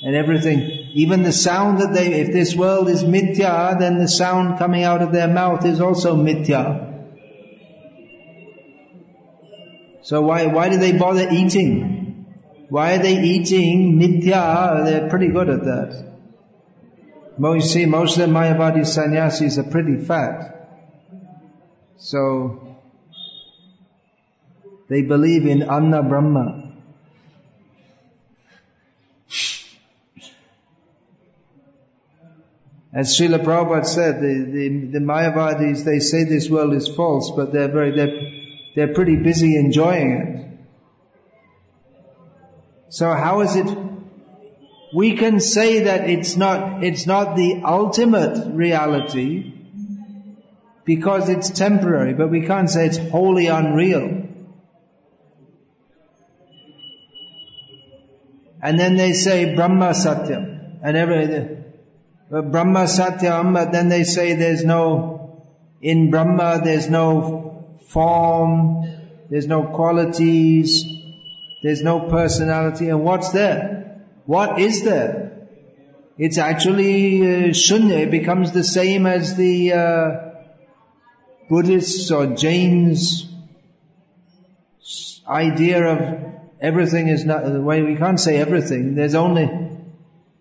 and 0.03 0.17
everything. 0.17 0.61
Even 0.95 1.23
the 1.23 1.33
sound 1.33 1.81
that 1.81 1.95
they, 1.95 2.15
if 2.15 2.33
this 2.33 2.55
world 2.55 2.89
is 2.89 3.05
mithya, 3.05 3.79
then 3.79 3.99
the 3.99 4.09
sound 4.09 4.59
coming 4.59 4.83
out 4.83 5.01
of 5.01 5.13
their 5.13 5.29
mouth 5.29 5.65
is 5.65 5.81
also 5.81 6.17
mithya. 6.17 6.89
So 10.03 10.21
why, 10.23 10.47
why 10.47 10.69
do 10.69 10.79
they 10.79 10.93
bother 10.93 11.29
eating? 11.31 12.02
Why 12.73 12.95
are 12.95 13.03
they 13.03 13.23
eating 13.23 13.99
mithya? 14.01 14.87
They're 14.87 15.11
pretty 15.11 15.29
good 15.29 15.51
at 15.51 15.65
that. 15.65 15.91
You 17.39 17.61
see, 17.61 17.85
most 17.85 18.17
of 18.17 18.27
the 18.27 18.35
Mayavadi 18.35 18.87
sannyasis 18.87 19.59
are 19.59 19.71
pretty 19.71 19.99
fat. 20.03 20.71
So, 21.99 22.79
they 24.89 25.03
believe 25.03 25.45
in 25.45 25.65
Anna 25.65 26.03
Brahma. 26.03 26.73
As 32.95 33.19
Srila 33.19 33.45
Prabhupada 33.45 33.85
said, 33.85 34.23
the, 34.23 34.51
the, 34.51 34.69
the 34.93 34.99
Mayavadis, 34.99 35.85
they 35.85 35.99
say 35.99 36.25
this 36.25 36.49
world 36.49 36.73
is 36.73 36.89
false, 36.89 37.33
but 37.37 37.53
they're 37.53 37.71
very, 37.71 37.95
they're, 37.95 38.33
they're 38.75 38.95
pretty 38.95 39.17
busy 39.17 39.57
enjoying 39.57 40.13
it. 40.13 40.42
So 42.93 43.11
how 43.15 43.41
is 43.41 43.57
it, 43.57 43.75
we 44.93 45.17
can 45.17 45.41
say 45.41 45.85
that 45.85 46.11
it's 46.11 46.37
not, 46.37 46.85
it's 46.85 47.07
not 47.07 47.37
the 47.37 47.63
ultimate 47.65 48.55
reality, 48.55 49.55
because 50.85 51.31
it's 51.31 51.49
temporary, 51.49 52.13
but 52.13 52.29
we 52.29 52.45
can't 52.47 52.69
say 52.69 52.85
it's 52.89 52.99
wholly 52.99 53.47
unreal. 53.47 54.29
And 58.63 58.79
then 58.79 58.99
they 58.99 59.15
say 59.15 59.55
Brahma 59.55 59.93
Satyam, 59.93 60.77
and 60.83 60.95
every, 60.95 61.65
Brahma 62.29 62.85
Satyam, 62.85 63.55
but 63.55 63.73
then 63.73 63.89
they 63.89 64.05
say 64.05 64.35
there's 64.35 64.65
no, 64.65 65.43
in 65.81 66.11
Brahma 66.11 66.61
there's 66.63 66.91
no 66.91 67.79
form, 67.89 68.85
there's 69.31 69.47
no 69.47 69.63
qualities, 69.65 70.92
there's 71.63 71.83
no 71.83 72.09
personality, 72.09 72.89
and 72.89 73.03
what's 73.05 73.31
there? 73.31 74.03
What 74.27 74.59
is 74.61 74.83
there? 74.83 75.49
It's 76.19 76.39
actually 76.39 77.23
uh, 77.23 77.49
shunya, 77.51 78.01
it 78.01 78.11
becomes 78.11 78.53
the 78.53 78.65
same 78.65 79.07
as 79.07 79.37
the 79.37 79.73
uh, 79.73 80.31
Buddhists 81.49 82.11
or 82.11 82.35
Jains 82.35 83.29
idea 85.27 85.85
of 85.85 86.25
everything 86.61 87.09
is 87.09 87.25
not, 87.25 87.45
the 87.45 87.63
way 87.63 87.83
we 87.83 87.97
can't 87.97 88.21
say 88.21 88.37
everything, 88.37 88.95
there's 88.95 89.15
only 89.15 89.49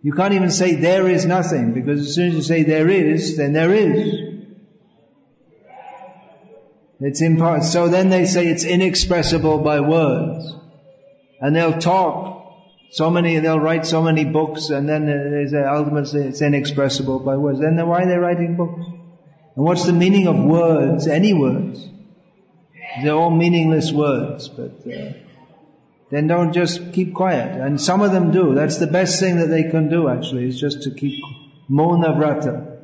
you 0.03 0.13
can't 0.13 0.33
even 0.33 0.49
say 0.49 0.75
there 0.75 1.07
is 1.07 1.25
nothing, 1.25 1.73
because 1.73 2.01
as 2.01 2.15
soon 2.15 2.29
as 2.29 2.35
you 2.35 2.41
say 2.41 2.63
there 2.63 2.89
is, 2.89 3.37
then 3.37 3.53
there 3.53 3.71
is. 3.71 4.41
It's 6.99 7.21
impossible. 7.21 7.71
So 7.71 7.87
then 7.87 8.09
they 8.09 8.25
say 8.25 8.47
it's 8.47 8.63
inexpressible 8.63 9.59
by 9.59 9.79
words. 9.79 10.55
And 11.41 11.55
they'll 11.55 11.79
talk 11.79 12.39
so 12.91 13.09
many, 13.09 13.39
they'll 13.39 13.59
write 13.59 13.85
so 13.85 14.01
many 14.01 14.25
books 14.25 14.69
and 14.69 14.87
then 14.87 15.47
say 15.49 15.63
ultimately 15.63 16.23
it's 16.23 16.41
inexpressible 16.41 17.19
by 17.19 17.37
words. 17.37 17.59
Then 17.59 17.75
why 17.87 18.03
are 18.03 18.07
they 18.07 18.17
writing 18.17 18.55
books? 18.55 18.85
And 19.55 19.65
what's 19.65 19.85
the 19.85 19.93
meaning 19.93 20.27
of 20.27 20.37
words, 20.37 21.07
any 21.07 21.33
words? 21.33 21.87
They're 23.01 23.13
all 23.13 23.31
meaningless 23.31 23.91
words, 23.91 24.49
but 24.49 24.85
uh, 24.85 25.13
then 26.09 26.27
don't 26.27 26.51
just 26.53 26.91
keep 26.93 27.13
quiet. 27.13 27.59
And 27.59 27.79
some 27.79 28.01
of 28.01 28.11
them 28.11 28.31
do. 28.31 28.53
That's 28.53 28.77
the 28.77 28.87
best 28.87 29.19
thing 29.19 29.37
that 29.37 29.47
they 29.47 29.63
can 29.63 29.89
do 29.89 30.09
actually, 30.09 30.47
is 30.47 30.59
just 30.59 30.83
to 30.83 30.91
keep 30.91 31.23
Mauna 31.69 32.09
Vrata. 32.09 32.83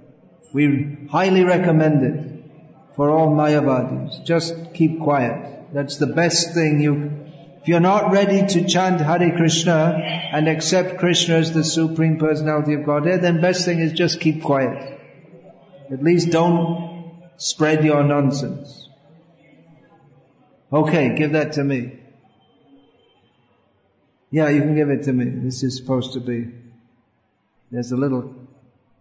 We 0.54 1.08
highly 1.12 1.44
recommend 1.44 2.04
it 2.04 2.44
for 2.96 3.10
all 3.10 3.30
Mayavadis. 3.30 4.24
Just 4.24 4.74
keep 4.74 5.02
quiet. 5.02 5.74
That's 5.74 5.98
the 5.98 6.08
best 6.08 6.54
thing 6.54 6.80
you, 6.80 7.27
if 7.68 7.72
you're 7.72 7.82
not 7.82 8.14
ready 8.14 8.48
to 8.48 8.66
chant 8.66 9.02
Hare 9.02 9.36
Krishna 9.36 10.00
and 10.32 10.48
accept 10.48 11.00
Krishna 11.00 11.36
as 11.36 11.52
the 11.52 11.66
Supreme 11.66 12.18
Personality 12.18 12.76
of 12.76 12.86
Godhead, 12.86 13.22
then 13.22 13.42
best 13.42 13.66
thing 13.66 13.82
is 13.82 13.92
just 13.92 14.22
keep 14.22 14.42
quiet. 14.42 14.98
At 15.92 16.02
least 16.02 16.30
don't 16.30 17.12
spread 17.36 17.84
your 17.84 18.06
nonsense. 18.06 18.88
Okay, 20.72 21.14
give 21.18 21.34
that 21.34 21.52
to 21.54 21.64
me. 21.66 22.00
Yeah, 24.32 24.48
you 24.48 24.62
can 24.62 24.74
give 24.78 24.90
it 24.90 25.04
to 25.04 25.12
me. 25.12 25.26
This 25.26 25.62
is 25.62 25.76
supposed 25.76 26.14
to 26.14 26.22
be, 26.22 26.48
there's 27.70 27.92
a 27.92 27.98
little 27.98 28.34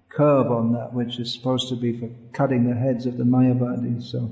curve 0.09 0.51
on 0.51 0.73
that 0.73 0.93
which 0.93 1.21
is 1.21 1.33
supposed 1.33 1.69
to 1.69 1.77
be 1.77 2.01
for 2.01 2.11
cutting 2.33 2.69
the 2.69 2.75
heads 2.75 3.07
of 3.07 3.17
the 3.17 3.23
Mayavadis, 3.23 4.11
so. 4.11 4.29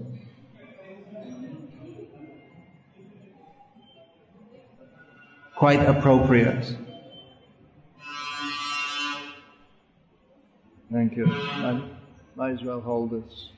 Quite 5.56 5.80
appropriate. 5.80 6.76
Thank 10.92 11.16
you. 11.16 11.26
I 11.26 11.82
might 12.36 12.52
as 12.52 12.62
well 12.62 12.80
hold 12.80 13.10
this. 13.10 13.48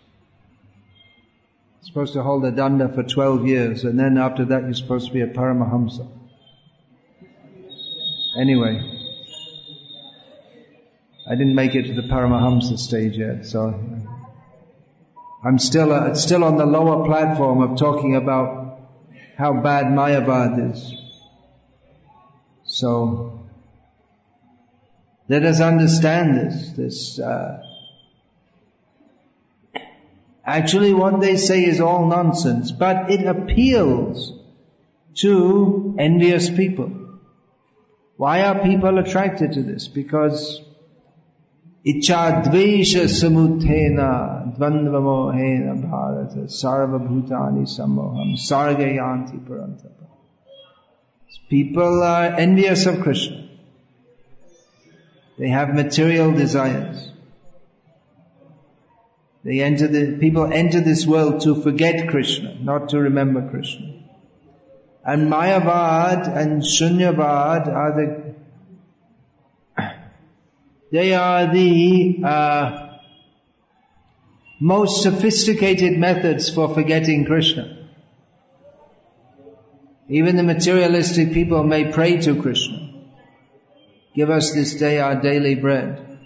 supposed 1.81 2.13
to 2.13 2.23
hold 2.23 2.45
a 2.45 2.53
danda 2.53 2.95
for 2.95 3.03
12 3.03 3.47
years 3.47 3.85
and 3.85 3.99
then 3.99 4.19
after 4.19 4.45
that 4.45 4.65
you're 4.65 4.75
supposed 4.75 5.07
to 5.07 5.13
be 5.13 5.23
a 5.23 5.27
Paramahamsa. 5.27 6.07
Anyway, 8.39 8.83
I 11.29 11.35
didn't 11.35 11.55
make 11.55 11.75
it 11.75 11.85
to 11.85 11.95
the 11.95 12.07
Paramahamsa 12.07 12.79
stage 12.79 13.17
yet, 13.17 13.47
so 13.47 13.75
I'm 15.43 15.59
still 15.59 15.93
uh, 15.93 16.15
still 16.15 16.45
on 16.45 16.57
the 16.59 16.67
lower 16.67 17.07
platform 17.07 17.63
of 17.63 17.79
talking 17.79 18.17
about 18.17 18.81
how 19.39 19.55
bad 19.55 19.87
Mayavad 19.87 20.73
is. 20.73 21.06
So 22.67 23.47
let 25.29 25.45
us 25.45 25.61
understand 25.61 26.37
this. 26.37 26.71
This 26.73 27.21
uh, 27.21 27.63
actually 30.45 30.93
what 30.93 31.21
they 31.21 31.37
say 31.37 31.65
is 31.65 31.81
all 31.81 32.07
nonsense, 32.07 32.73
but 32.73 33.11
it 33.11 33.27
appeals 33.27 34.33
to 35.17 35.97
envious 35.99 36.51
people. 36.51 36.93
Why 38.17 38.43
are 38.43 38.63
people 38.63 38.99
attracted 38.99 39.53
to 39.53 39.63
this? 39.63 39.89
Because 39.89 40.63
icha 41.85 42.45
dvesha 42.45 43.05
samuthena 43.07 44.57
dvandvamohena 44.57 45.83
bharata 45.83 46.47
sarva 46.47 46.99
bhutani 46.99 47.67
samoham 47.67 48.37
sargayanti 48.37 49.39
parantapa. 49.47 50.06
People 51.49 52.03
are 52.03 52.25
envious 52.25 52.87
of 52.87 53.01
Krishna. 53.03 53.49
They 55.39 55.49
have 55.49 55.75
material 55.75 56.33
desires. 56.33 57.11
They 59.45 59.61
enter 59.61 59.87
the, 59.87 60.17
people 60.19 60.53
enter 60.53 60.81
this 60.81 61.07
world 61.07 61.43
to 61.43 61.63
forget 61.63 62.09
Krishna, 62.09 62.57
not 62.61 62.89
to 62.89 62.99
remember 62.99 63.49
Krishna. 63.49 63.93
And 65.05 65.31
Mayavad 65.31 66.27
and 66.37 66.63
Shunyavad 66.63 67.69
are 67.69 67.95
the, 67.95 68.35
they 70.91 71.15
are 71.15 71.53
the 71.53 72.23
uh, 72.25 72.87
most 74.59 75.05
sophisticated 75.05 75.97
methods 75.97 76.51
for 76.51 76.75
forgetting 76.75 77.25
Krishna. 77.25 77.76
Even 80.09 80.37
the 80.37 80.43
materialistic 80.43 81.33
people 81.33 81.65
may 81.65 81.93
pray 81.93 82.19
to 82.19 82.41
Krishna. 82.41 82.91
Give 84.15 84.31
us 84.31 84.53
this 84.53 84.75
day 84.75 85.01
our 85.01 85.21
daily 85.21 85.55
bread. 85.57 86.19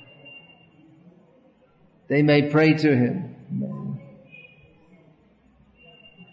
They 2.08 2.22
may 2.22 2.50
pray 2.50 2.74
to 2.74 2.96
Him. 2.96 3.30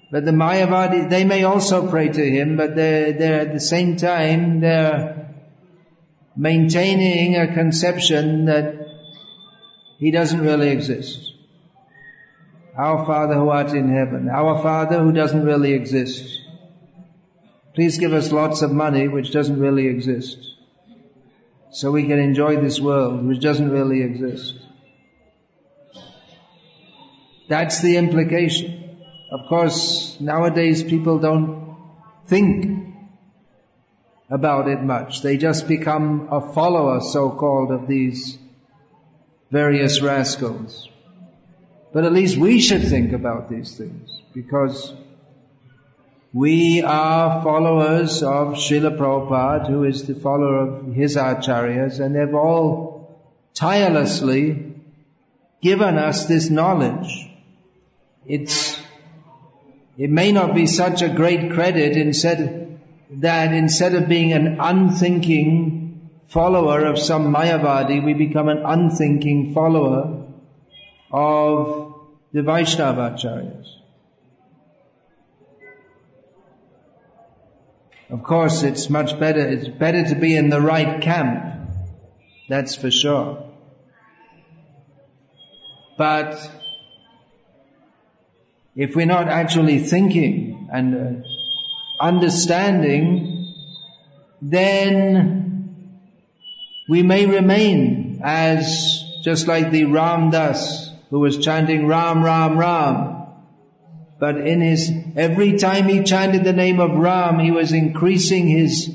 But 0.09 0.23
the 0.23 0.31
Mayavadi, 0.31 1.09
they 1.09 1.25
may 1.25 1.43
also 1.43 1.89
pray 1.89 2.07
to 2.07 2.25
him, 2.25 2.55
but 2.55 2.75
they're, 2.75 3.11
they're 3.11 3.41
at 3.41 3.53
the 3.53 3.59
same 3.59 3.97
time, 3.97 4.61
they're 4.61 5.35
maintaining 6.35 7.35
a 7.35 7.53
conception 7.53 8.45
that 8.45 8.75
he 9.97 10.11
doesn't 10.11 10.39
really 10.39 10.69
exist. 10.69 11.33
Our 12.77 13.05
Father 13.05 13.33
who 13.33 13.49
art 13.49 13.71
in 13.73 13.89
heaven, 13.89 14.29
our 14.29 14.61
Father 14.61 14.99
who 14.99 15.11
doesn't 15.11 15.43
really 15.43 15.73
exist. 15.73 16.41
Please 17.77 17.99
give 17.99 18.11
us 18.11 18.31
lots 18.31 18.63
of 18.63 18.71
money 18.71 19.07
which 19.07 19.31
doesn't 19.31 19.59
really 19.59 19.85
exist. 19.85 20.39
So 21.69 21.91
we 21.91 22.07
can 22.07 22.17
enjoy 22.17 22.59
this 22.59 22.79
world 22.79 23.23
which 23.23 23.39
doesn't 23.39 23.69
really 23.69 24.01
exist. 24.01 24.55
That's 27.47 27.79
the 27.83 27.97
implication. 27.97 28.97
Of 29.29 29.41
course, 29.47 30.19
nowadays 30.19 30.81
people 30.81 31.19
don't 31.19 31.77
think 32.25 32.95
about 34.27 34.67
it 34.69 34.81
much. 34.81 35.21
They 35.21 35.37
just 35.37 35.67
become 35.67 36.29
a 36.31 36.41
follower, 36.55 36.99
so-called, 36.99 37.71
of 37.71 37.87
these 37.87 38.39
various 39.51 40.01
rascals. 40.01 40.89
But 41.93 42.05
at 42.05 42.11
least 42.11 42.37
we 42.37 42.59
should 42.59 42.87
think 42.87 43.13
about 43.13 43.51
these 43.51 43.77
things 43.77 44.09
because 44.33 44.95
we 46.37 46.83
are 46.83 47.41
followers 47.41 48.21
of 48.21 48.49
Srila 48.63 48.95
Prabhupada, 48.95 49.69
who 49.69 49.85
is 49.85 50.05
the 50.05 50.13
follower 50.13 50.57
of 50.67 50.93
his 50.93 51.15
acharyas, 51.15 51.99
and 51.99 52.15
they've 52.15 52.35
all 52.35 53.23
tirelessly 53.55 54.75
given 55.63 55.97
us 55.97 56.27
this 56.27 56.51
knowledge. 56.51 57.27
It's 58.27 58.79
it 59.97 60.11
may 60.11 60.31
not 60.31 60.53
be 60.53 60.67
such 60.67 61.01
a 61.01 61.09
great 61.09 61.53
credit 61.53 61.97
instead 61.97 62.77
that 63.13 63.51
instead 63.53 63.95
of 63.95 64.07
being 64.07 64.31
an 64.33 64.59
unthinking 64.59 66.11
follower 66.27 66.85
of 66.85 66.99
some 66.99 67.33
Mayavadi, 67.33 68.05
we 68.05 68.13
become 68.13 68.47
an 68.47 68.61
unthinking 68.63 69.55
follower 69.55 70.27
of 71.09 71.95
the 72.31 72.41
Vaishnavacharyas. 72.41 73.76
Of 78.09 78.23
course, 78.23 78.63
it's 78.63 78.89
much 78.89 79.19
better, 79.19 79.45
it's 79.45 79.67
better 79.67 80.05
to 80.07 80.15
be 80.15 80.35
in 80.35 80.49
the 80.49 80.61
right 80.61 81.01
camp. 81.01 81.71
That's 82.47 82.75
for 82.75 82.89
sure. 82.89 83.43
But 85.97 86.39
if 88.75 88.95
we're 88.95 89.07
not 89.07 89.27
actually 89.27 89.79
thinking 89.79 90.69
and 90.71 90.95
uh, 90.95 91.27
understanding, 91.99 93.53
then 94.41 95.73
we 96.87 97.03
may 97.03 97.25
remain 97.25 98.21
as 98.23 99.03
just 99.23 99.47
like 99.47 99.71
the 99.71 99.85
Ram 99.85 100.29
Das 100.29 100.91
who 101.09 101.19
was 101.19 101.37
chanting 101.37 101.87
Ram, 101.87 102.23
Ram, 102.23 102.57
Ram. 102.57 103.16
But 104.19 104.37
in 104.37 104.61
his, 104.61 104.91
every 105.15 105.57
time 105.57 105.87
he 105.87 106.03
chanted 106.03 106.43
the 106.43 106.53
name 106.53 106.79
of 106.79 106.91
Ram, 106.91 107.39
he 107.39 107.51
was 107.51 107.71
increasing 107.71 108.47
his 108.47 108.89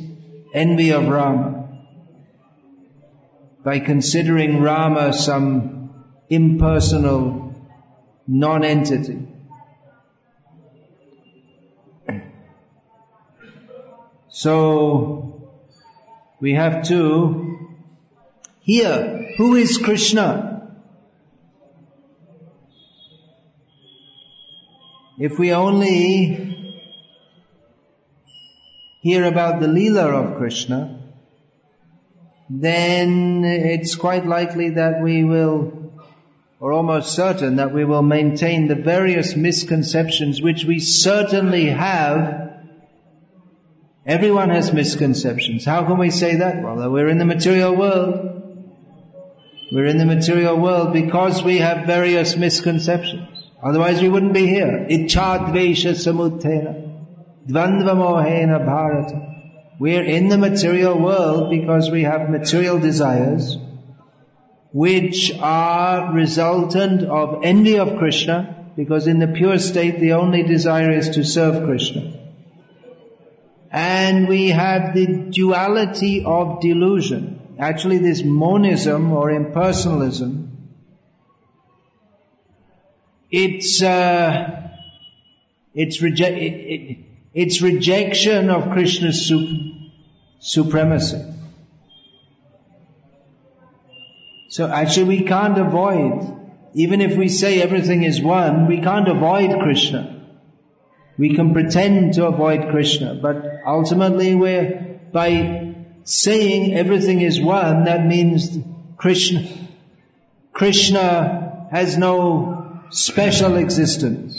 envy 0.52 0.90
of 0.90 1.06
Rama. 1.06 1.68
By 3.64 3.78
considering 3.78 4.60
Rama 4.60 5.12
some 5.12 5.94
impersonal 6.28 7.54
non-entity. 8.26 9.28
So 14.28 15.52
we 16.40 16.54
have 16.54 16.88
to 16.88 17.68
hear 18.60 19.34
who 19.36 19.54
is 19.54 19.78
Krishna. 19.78 20.51
If 25.22 25.38
we 25.38 25.52
only 25.52 26.82
hear 29.02 29.24
about 29.24 29.60
the 29.60 29.68
Leela 29.68 30.06
of 30.20 30.36
Krishna, 30.36 30.98
then 32.50 33.44
it's 33.44 33.94
quite 33.94 34.26
likely 34.26 34.70
that 34.70 35.00
we 35.00 35.22
will 35.22 35.92
or 36.58 36.72
almost 36.72 37.14
certain 37.14 37.54
that 37.56 37.72
we 37.72 37.84
will 37.84 38.02
maintain 38.02 38.66
the 38.66 38.74
various 38.74 39.36
misconceptions 39.36 40.42
which 40.42 40.64
we 40.64 40.80
certainly 40.80 41.66
have. 41.66 42.58
Everyone 44.04 44.50
has 44.50 44.72
misconceptions. 44.72 45.64
How 45.64 45.84
can 45.84 45.98
we 45.98 46.10
say 46.10 46.34
that? 46.38 46.64
Well, 46.64 46.90
we're 46.90 47.08
in 47.08 47.18
the 47.18 47.24
material 47.24 47.76
world. 47.76 48.42
We're 49.70 49.86
in 49.86 49.98
the 49.98 50.04
material 50.16 50.56
world 50.56 50.92
because 50.92 51.44
we 51.44 51.58
have 51.58 51.86
various 51.86 52.36
misconceptions. 52.36 53.31
Otherwise 53.62 54.02
we 54.02 54.08
wouldn't 54.08 54.32
be 54.32 54.46
here. 54.46 54.86
Ichadvesha. 54.90 55.94
Dvandva 57.48 57.94
mohena 57.96 58.64
bharata. 58.64 59.28
We're 59.78 60.04
in 60.04 60.28
the 60.28 60.38
material 60.38 60.98
world 60.98 61.50
because 61.50 61.90
we 61.90 62.02
have 62.02 62.30
material 62.30 62.78
desires 62.78 63.56
which 64.72 65.32
are 65.38 66.14
resultant 66.14 67.02
of 67.02 67.44
envy 67.44 67.78
of 67.78 67.98
Krishna 67.98 68.70
because 68.76 69.06
in 69.06 69.18
the 69.18 69.26
pure 69.26 69.58
state 69.58 70.00
the 70.00 70.12
only 70.14 70.42
desire 70.42 70.90
is 70.90 71.10
to 71.10 71.24
serve 71.24 71.64
Krishna. 71.64 72.20
And 73.70 74.28
we 74.28 74.48
have 74.48 74.94
the 74.94 75.06
duality 75.30 76.24
of 76.24 76.60
delusion. 76.60 77.56
Actually 77.58 77.98
this 77.98 78.22
monism 78.22 79.12
or 79.12 79.30
impersonalism, 79.30 80.41
it's, 83.32 83.82
uh, 83.82 84.70
it's, 85.74 86.02
reje- 86.02 86.36
it, 86.36 86.52
it, 86.52 86.98
it's 87.32 87.62
rejection 87.62 88.50
of 88.50 88.72
Krishna's 88.72 89.26
su- 89.26 89.72
supremacy. 90.38 91.24
So 94.48 94.70
actually 94.70 95.20
we 95.20 95.24
can't 95.24 95.56
avoid, 95.56 96.36
even 96.74 97.00
if 97.00 97.16
we 97.16 97.30
say 97.30 97.62
everything 97.62 98.02
is 98.02 98.20
one, 98.20 98.66
we 98.66 98.82
can't 98.82 99.08
avoid 99.08 99.58
Krishna. 99.62 100.26
We 101.16 101.34
can 101.34 101.54
pretend 101.54 102.14
to 102.14 102.26
avoid 102.26 102.70
Krishna, 102.70 103.14
but 103.14 103.62
ultimately 103.66 104.34
we're, 104.34 105.00
by 105.10 105.74
saying 106.04 106.74
everything 106.74 107.22
is 107.22 107.40
one, 107.40 107.84
that 107.84 108.06
means 108.06 108.58
Krishna, 108.98 109.48
Krishna 110.52 111.68
has 111.70 111.96
no 111.96 112.61
special 112.92 113.56
existence. 113.56 114.38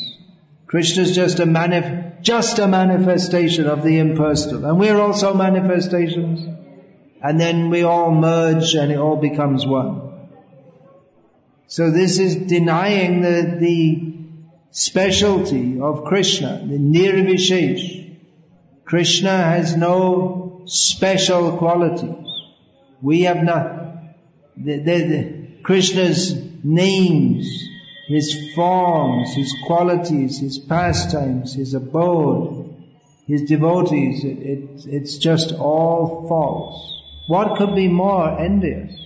Krishna 0.67 1.03
is 1.03 1.15
just 1.15 1.39
a 1.39 1.45
manif- 1.45 2.21
just 2.21 2.59
a 2.59 2.67
manifestation 2.67 3.67
of 3.67 3.83
the 3.83 3.99
impersonal. 3.99 4.65
And 4.65 4.79
we're 4.79 4.99
also 4.99 5.33
manifestations. 5.33 6.47
And 7.21 7.39
then 7.39 7.69
we 7.69 7.83
all 7.83 8.11
merge 8.11 8.73
and 8.75 8.91
it 8.91 8.97
all 8.97 9.17
becomes 9.17 9.65
one. 9.65 10.29
So 11.67 11.91
this 11.91 12.19
is 12.19 12.35
denying 12.35 13.21
the, 13.21 13.57
the 13.59 14.13
specialty 14.71 15.79
of 15.79 16.05
Krishna, 16.05 16.65
the 16.65 16.77
nirvishesh. 16.77 18.17
Krishna 18.85 19.35
has 19.35 19.75
no 19.75 20.61
special 20.65 21.57
qualities. 21.57 22.27
We 23.01 23.21
have 23.21 23.43
not. 23.43 23.79
The, 24.55 24.77
the, 24.77 25.07
the, 25.07 25.47
Krishna's 25.63 26.35
names 26.63 27.63
his 28.07 28.53
forms, 28.53 29.33
his 29.33 29.55
qualities, 29.65 30.39
his 30.39 30.59
pastimes, 30.59 31.53
his 31.53 31.73
abode, 31.73 32.75
his 33.25 33.43
devotees, 33.43 34.23
it, 34.23 34.37
it, 34.39 34.85
it's 34.85 35.17
just 35.17 35.53
all 35.53 36.27
false. 36.27 37.01
What 37.27 37.57
could 37.57 37.75
be 37.75 37.87
more 37.87 38.37
envious? 38.39 38.99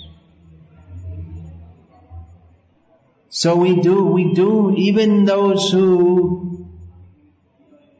So 3.30 3.56
we 3.56 3.80
do, 3.82 4.06
we 4.06 4.34
do, 4.34 4.74
even 4.76 5.26
those 5.26 5.72
who 5.72 6.68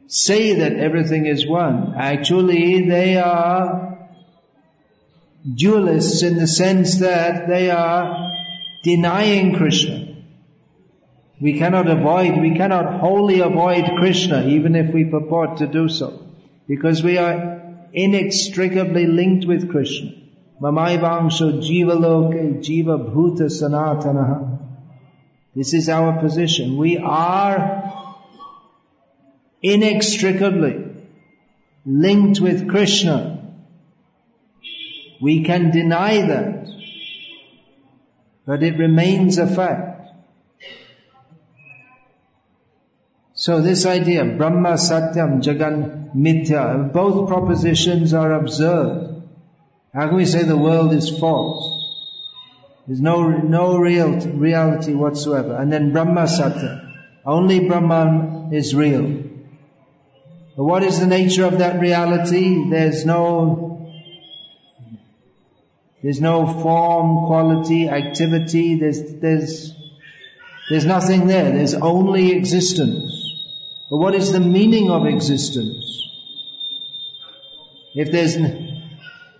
say 0.08 0.54
that 0.54 0.72
everything 0.72 1.26
is 1.26 1.46
one, 1.46 1.94
actually 1.96 2.88
they 2.88 3.18
are 3.18 4.08
dualists 5.46 6.26
in 6.26 6.36
the 6.36 6.46
sense 6.46 6.98
that 6.98 7.46
they 7.46 7.70
are 7.70 8.32
denying 8.82 9.54
Krishna. 9.54 9.97
We 11.40 11.58
cannot 11.58 11.88
avoid, 11.88 12.40
we 12.40 12.56
cannot 12.56 13.00
wholly 13.00 13.40
avoid 13.40 13.84
Krishna 13.98 14.46
even 14.48 14.74
if 14.74 14.92
we 14.92 15.04
purport 15.04 15.58
to 15.58 15.66
do 15.66 15.88
so. 15.88 16.26
Because 16.66 17.02
we 17.02 17.16
are 17.16 17.60
inextricably 17.92 19.06
linked 19.06 19.46
with 19.46 19.70
Krishna. 19.70 20.12
Mamaivangsho 20.60 21.62
jiva 21.62 21.98
loke 21.98 22.34
jiva 22.62 22.98
bhuta 22.98 23.48
sanatanaha. 23.48 24.58
This 25.54 25.74
is 25.74 25.88
our 25.88 26.20
position. 26.20 26.76
We 26.76 26.98
are 26.98 28.14
inextricably 29.62 30.84
linked 31.86 32.40
with 32.40 32.68
Krishna. 32.68 33.54
We 35.20 35.44
can 35.44 35.70
deny 35.70 36.26
that, 36.26 36.68
but 38.46 38.62
it 38.62 38.78
remains 38.78 39.38
a 39.38 39.46
fact. 39.46 39.97
So 43.48 43.62
this 43.62 43.86
idea, 43.86 44.26
Brahma 44.26 44.74
Satyam, 44.74 45.40
Jagan 45.42 46.14
Mithya, 46.14 46.92
both 46.92 47.28
propositions 47.28 48.12
are 48.12 48.34
observed. 48.34 49.22
How 49.94 50.08
can 50.08 50.16
we 50.16 50.26
say 50.26 50.42
the 50.42 50.54
world 50.54 50.92
is 50.92 51.08
false? 51.18 51.64
There's 52.86 53.00
no, 53.00 53.26
no 53.26 53.78
real, 53.78 54.10
reality 54.20 54.92
whatsoever. 54.92 55.56
And 55.56 55.72
then 55.72 55.94
Brahma 55.94 56.28
Satya, 56.28 56.92
only 57.24 57.66
Brahman 57.66 58.52
is 58.52 58.74
real. 58.74 59.24
But 60.54 60.64
what 60.64 60.82
is 60.82 61.00
the 61.00 61.06
nature 61.06 61.46
of 61.46 61.60
that 61.60 61.80
reality? 61.80 62.68
There's 62.68 63.06
no, 63.06 63.90
there's 66.02 66.20
no 66.20 66.46
form, 66.46 67.24
quality, 67.28 67.88
activity, 67.88 68.74
there's, 68.74 69.14
there's, 69.22 69.72
there's 70.68 70.84
nothing 70.84 71.28
there. 71.28 71.50
There's 71.50 71.72
only 71.72 72.32
existence. 72.32 73.17
But 73.90 73.96
what 73.96 74.14
is 74.14 74.32
the 74.32 74.40
meaning 74.40 74.90
of 74.90 75.06
existence? 75.06 76.02
If 77.94 78.12
there's, 78.12 78.36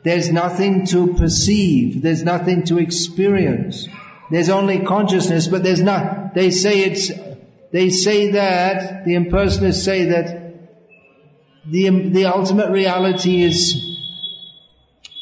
there's 0.05 0.33
nothing 0.33 0.87
to 0.87 1.15
perceive, 1.15 2.03
there's 2.03 2.23
nothing 2.23 2.65
to 2.65 2.79
experience, 2.79 3.87
there's 4.31 4.49
only 4.49 4.85
consciousness, 4.85 5.49
but 5.49 5.63
there's 5.63 5.83
not, 5.83 6.35
they 6.35 6.51
say 6.51 6.81
it's, 6.81 7.11
they 7.73 7.91
say 7.91 8.33
that, 8.33 9.05
the 9.05 9.15
impersonalists 9.15 9.85
say 9.85 10.07
that 10.07 10.49
the, 11.67 11.91
the 11.91 12.25
ultimate 12.27 12.71
reality 12.71 13.43
is 13.43 13.85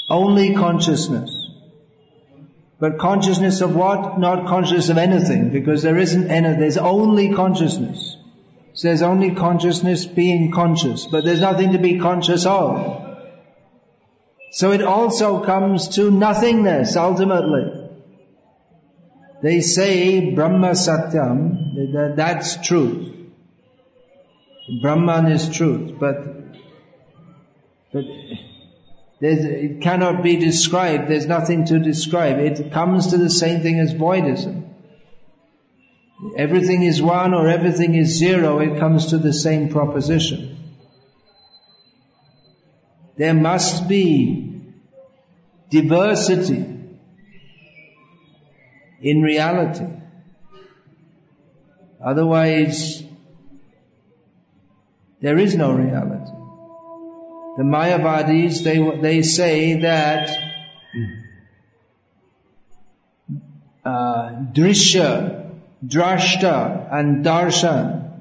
only 0.09 0.55
consciousness. 0.55 1.33
But 2.79 2.99
consciousness 2.99 3.61
of 3.63 3.75
what? 3.75 4.19
Not 4.21 4.47
consciousness 4.47 4.91
of 4.91 4.99
anything, 4.99 5.51
because 5.51 5.83
there 5.83 5.97
isn't 5.97 6.31
any, 6.31 6.59
there's 6.59 6.77
only 6.77 7.35
consciousness. 7.35 8.16
So 8.77 8.89
there's 8.89 9.01
only 9.01 9.35
consciousness 9.35 10.05
being 10.05 10.53
conscious, 10.53 11.07
but 11.07 11.25
there's 11.25 11.41
nothing 11.41 11.73
to 11.73 11.79
be 11.79 11.99
conscious 11.99 12.45
of. 12.45 13.05
So 14.51 14.73
it 14.73 14.83
also 14.83 15.43
comes 15.43 15.89
to 15.97 16.11
nothingness 16.11 16.95
ultimately. 16.95 17.89
They 19.43 19.63
say 19.63 20.35
Brahma 20.35 20.73
Satyam, 20.73 21.93
that, 21.95 22.17
that's 22.17 22.67
truth. 22.67 23.15
Brahman 24.83 25.33
is 25.33 25.49
truth, 25.49 25.99
but, 25.99 26.17
but 27.95 28.05
it 29.23 29.81
cannot 29.81 30.23
be 30.23 30.37
described. 30.37 31.09
There's 31.09 31.27
nothing 31.27 31.65
to 31.67 31.79
describe. 31.79 32.41
It 32.41 32.73
comes 32.73 33.07
to 33.07 33.17
the 33.17 33.31
same 33.31 33.63
thing 33.63 33.81
as 33.81 33.95
voidism 33.95 34.67
everything 36.37 36.83
is 36.83 37.03
one 37.03 37.35
or 37.35 37.49
everything 37.49 37.95
is 37.95 38.19
zero, 38.19 38.61
it 38.61 38.79
comes 38.79 39.07
to 39.07 39.19
the 39.19 39.33
same 39.33 39.69
proposition. 39.69 40.57
There 43.17 43.35
must 43.35 43.89
be 43.89 44.63
diversity 45.71 46.65
in 49.01 49.23
reality. 49.23 49.87
Otherwise, 52.05 53.03
there 55.21 55.39
is 55.39 55.55
no 55.57 55.73
reality. 55.73 56.33
The 57.57 57.63
Mayavadis, 57.63 58.63
they, 58.63 59.01
they 59.01 59.23
say 59.23 59.81
that 59.81 60.29
uh, 63.85 64.29
drishya 64.53 65.46
drashta 65.85 66.89
and 66.93 67.25
darshan, 67.25 68.13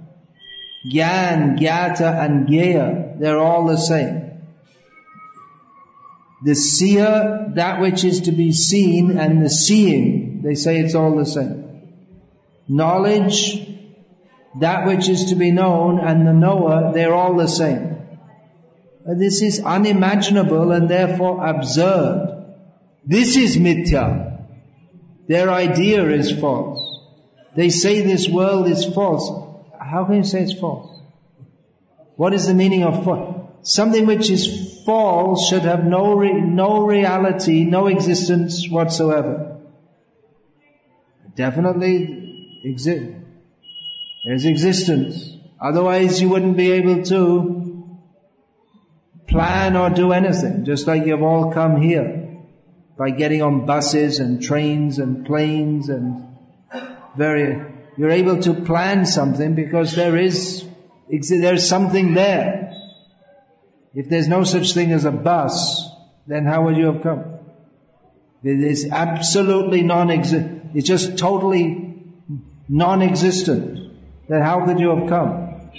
gyan, 0.92 1.58
gyata 1.58 2.26
and 2.26 2.48
gaya, 2.48 3.16
they're 3.20 3.40
all 3.40 3.66
the 3.68 3.78
same. 3.78 4.24
The 6.44 6.56
seer, 6.56 7.52
that 7.56 7.80
which 7.80 8.04
is 8.04 8.22
to 8.22 8.32
be 8.32 8.52
seen, 8.52 9.18
and 9.18 9.44
the 9.44 9.50
seeing, 9.50 10.42
they 10.44 10.56
say 10.56 10.80
it's 10.80 10.96
all 10.96 11.16
the 11.16 11.26
same. 11.26 11.64
knowledge, 12.68 13.68
that 14.60 14.86
which 14.86 15.10
is 15.10 15.26
to 15.26 15.36
be 15.36 15.52
known, 15.52 16.00
and 16.00 16.28
the 16.28 16.34
knower, 16.34 16.92
they're 16.94 17.14
all 17.14 17.36
the 17.36 17.48
same. 17.48 17.96
This 19.06 19.42
is 19.42 19.60
unimaginable 19.64 20.72
and 20.72 20.90
therefore 20.90 21.46
absurd. 21.46 22.44
This 23.06 23.36
is 23.38 23.58
mithya. 23.58 24.44
Their 25.28 25.52
idea 25.52 26.10
is 26.10 26.32
false. 26.32 26.82
They 27.56 27.70
say 27.70 28.02
this 28.02 28.28
world 28.28 28.68
is 28.68 28.86
false. 28.86 29.30
How 29.80 30.06
can 30.06 30.16
you 30.16 30.24
say 30.24 30.42
it's 30.42 30.60
false? 30.60 31.00
What 32.18 32.34
is 32.34 32.48
the 32.48 32.54
meaning 32.54 32.84
of 32.84 33.04
false? 33.04 33.50
Something 33.62 34.06
which 34.06 34.30
is 34.30 34.84
false 34.86 35.50
should 35.50 35.64
have 35.64 35.86
no, 35.86 36.14
re- 36.14 36.42
no 36.42 36.86
reality, 36.86 37.64
no 37.64 37.88
existence 37.88 38.68
whatsoever. 38.70 39.62
Definitely 41.36 42.62
exist. 42.64 43.12
There's 44.26 44.46
existence. 44.46 45.38
Otherwise 45.60 46.22
you 46.22 46.30
wouldn't 46.30 46.58
be 46.58 46.72
able 46.72 47.04
to 47.04 47.98
plan 49.28 49.76
or 49.76 49.90
do 49.90 50.12
anything, 50.12 50.66
just 50.66 50.88
like 50.88 51.06
you've 51.06 51.24
all 51.24 51.52
come 51.52 51.82
here 51.82 52.38
by 52.98 53.10
getting 53.10 53.42
on 53.42 53.66
buses 53.66 54.20
and 54.20 54.42
trains 54.42 55.00
and 55.00 55.26
planes 55.26 55.90
and 55.90 56.35
very, 57.18 57.62
you're 57.98 58.12
able 58.12 58.42
to 58.42 58.54
plan 58.54 59.06
something 59.06 59.56
because 59.56 59.96
there 59.96 60.18
is, 60.18 60.66
there's 61.10 61.68
something 61.68 62.14
there. 62.14 62.74
If 63.94 64.10
there's 64.10 64.28
no 64.28 64.44
such 64.44 64.74
thing 64.74 64.92
as 64.92 65.06
a 65.06 65.12
bus, 65.12 65.88
then 66.28 66.46
how 66.46 66.66
would 66.66 66.78
you 66.78 66.88
have 66.88 67.02
come? 67.02 67.40
It 68.44 68.64
is 68.64 68.90
absolutely 68.92 69.82
non-existent. 69.82 70.72
It's 70.76 70.88
just 70.88 71.18
totally 71.18 72.04
non-existent. 72.68 73.94
Then 74.28 74.42
how 74.42 74.66
could 74.66 74.80
you 74.80 74.90
have 74.90 75.10
come? 75.10 75.72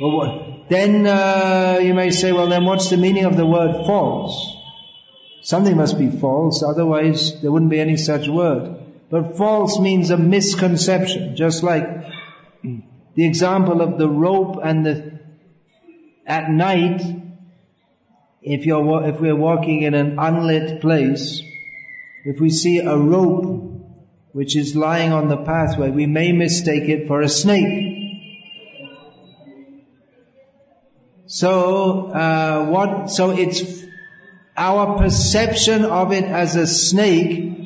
Well, 0.00 0.16
what, 0.16 0.68
then 0.68 1.06
uh, 1.06 1.78
you 1.82 1.94
may 1.94 2.10
say, 2.10 2.32
well, 2.32 2.48
then 2.48 2.64
what's 2.64 2.90
the 2.90 2.96
meaning 2.96 3.24
of 3.24 3.36
the 3.36 3.46
word 3.46 3.86
false? 3.86 4.56
Something 5.42 5.76
must 5.76 5.98
be 5.98 6.10
false, 6.10 6.62
otherwise 6.62 7.40
there 7.40 7.50
wouldn't 7.50 7.70
be 7.70 7.80
any 7.80 7.96
such 7.96 8.28
word. 8.28 8.76
But 9.10 9.36
false 9.36 9.80
means 9.80 10.10
a 10.10 10.16
misconception, 10.16 11.34
just 11.34 11.64
like 11.64 11.84
the 12.62 13.26
example 13.26 13.82
of 13.82 13.98
the 13.98 14.08
rope 14.08 14.60
and 14.62 14.86
the, 14.86 15.18
at 16.24 16.48
night, 16.48 17.02
if 18.40 18.66
you're, 18.66 19.08
if 19.08 19.20
we're 19.20 19.36
walking 19.36 19.82
in 19.82 19.94
an 19.94 20.16
unlit 20.18 20.80
place, 20.80 21.42
if 22.24 22.40
we 22.40 22.50
see 22.50 22.78
a 22.78 22.96
rope 22.96 23.66
which 24.32 24.54
is 24.54 24.76
lying 24.76 25.12
on 25.12 25.28
the 25.28 25.38
pathway, 25.38 25.90
we 25.90 26.06
may 26.06 26.30
mistake 26.30 26.88
it 26.88 27.08
for 27.08 27.20
a 27.20 27.28
snake. 27.28 27.96
So, 31.26 32.12
uh, 32.12 32.66
what, 32.66 33.10
so 33.10 33.30
it's, 33.30 33.84
our 34.56 34.98
perception 34.98 35.84
of 35.84 36.12
it 36.12 36.24
as 36.24 36.54
a 36.54 36.66
snake 36.66 37.59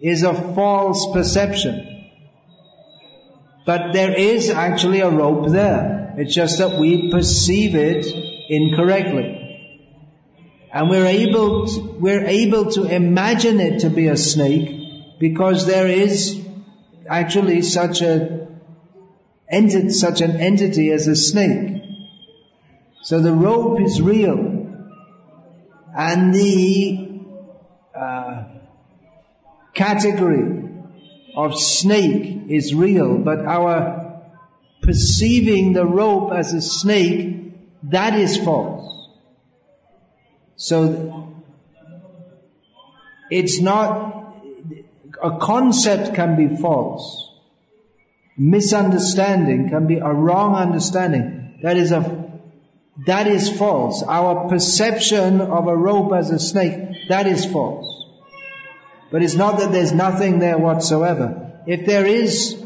is 0.00 0.22
a 0.22 0.34
false 0.54 1.12
perception. 1.12 2.10
But 3.64 3.92
there 3.92 4.12
is 4.12 4.50
actually 4.50 5.00
a 5.00 5.10
rope 5.10 5.50
there. 5.50 6.14
It's 6.18 6.34
just 6.34 6.58
that 6.58 6.78
we 6.78 7.10
perceive 7.10 7.74
it 7.74 8.06
incorrectly. 8.48 9.42
And 10.72 10.88
we're 10.88 11.06
able 11.06 11.66
to, 11.66 11.80
we're 11.98 12.26
able 12.26 12.70
to 12.72 12.84
imagine 12.84 13.60
it 13.60 13.80
to 13.80 13.90
be 13.90 14.08
a 14.08 14.16
snake 14.16 15.18
because 15.18 15.66
there 15.66 15.88
is 15.88 16.46
actually 17.08 17.62
such 17.62 18.02
a 18.02 18.46
such 19.90 20.20
an 20.20 20.40
entity 20.40 20.90
as 20.90 21.06
a 21.06 21.16
snake. 21.16 21.82
So 23.02 23.20
the 23.20 23.32
rope 23.32 23.80
is 23.80 24.02
real. 24.02 24.66
And 25.96 26.34
the 26.34 27.22
uh, 27.94 28.44
category 29.76 30.64
of 31.36 31.60
snake 31.60 32.44
is 32.48 32.74
real, 32.74 33.18
but 33.18 33.44
our 33.44 34.22
perceiving 34.82 35.72
the 35.72 35.84
rope 35.84 36.32
as 36.32 36.52
a 36.54 36.62
snake, 36.62 37.52
that 37.84 38.18
is 38.18 38.36
false. 38.38 39.10
So 40.56 41.34
it's 43.30 43.60
not, 43.60 44.34
a 45.22 45.38
concept 45.38 46.14
can 46.14 46.36
be 46.36 46.56
false. 46.56 47.30
Misunderstanding 48.38 49.68
can 49.68 49.86
be 49.86 49.96
a 49.96 50.12
wrong 50.12 50.54
understanding. 50.54 51.58
That 51.62 51.76
is 51.76 51.92
a 51.92 52.24
that 53.06 53.26
is 53.26 53.50
false. 53.50 54.02
Our 54.02 54.48
perception 54.48 55.40
of 55.40 55.68
a 55.68 55.76
rope 55.76 56.12
as 56.14 56.30
a 56.30 56.38
snake, 56.38 57.08
that 57.08 57.26
is 57.26 57.44
false. 57.44 57.95
But 59.10 59.22
it's 59.22 59.34
not 59.34 59.58
that 59.58 59.72
there's 59.72 59.92
nothing 59.92 60.38
there 60.38 60.58
whatsoever. 60.58 61.60
If 61.66 61.86
there 61.86 62.06
is 62.06 62.62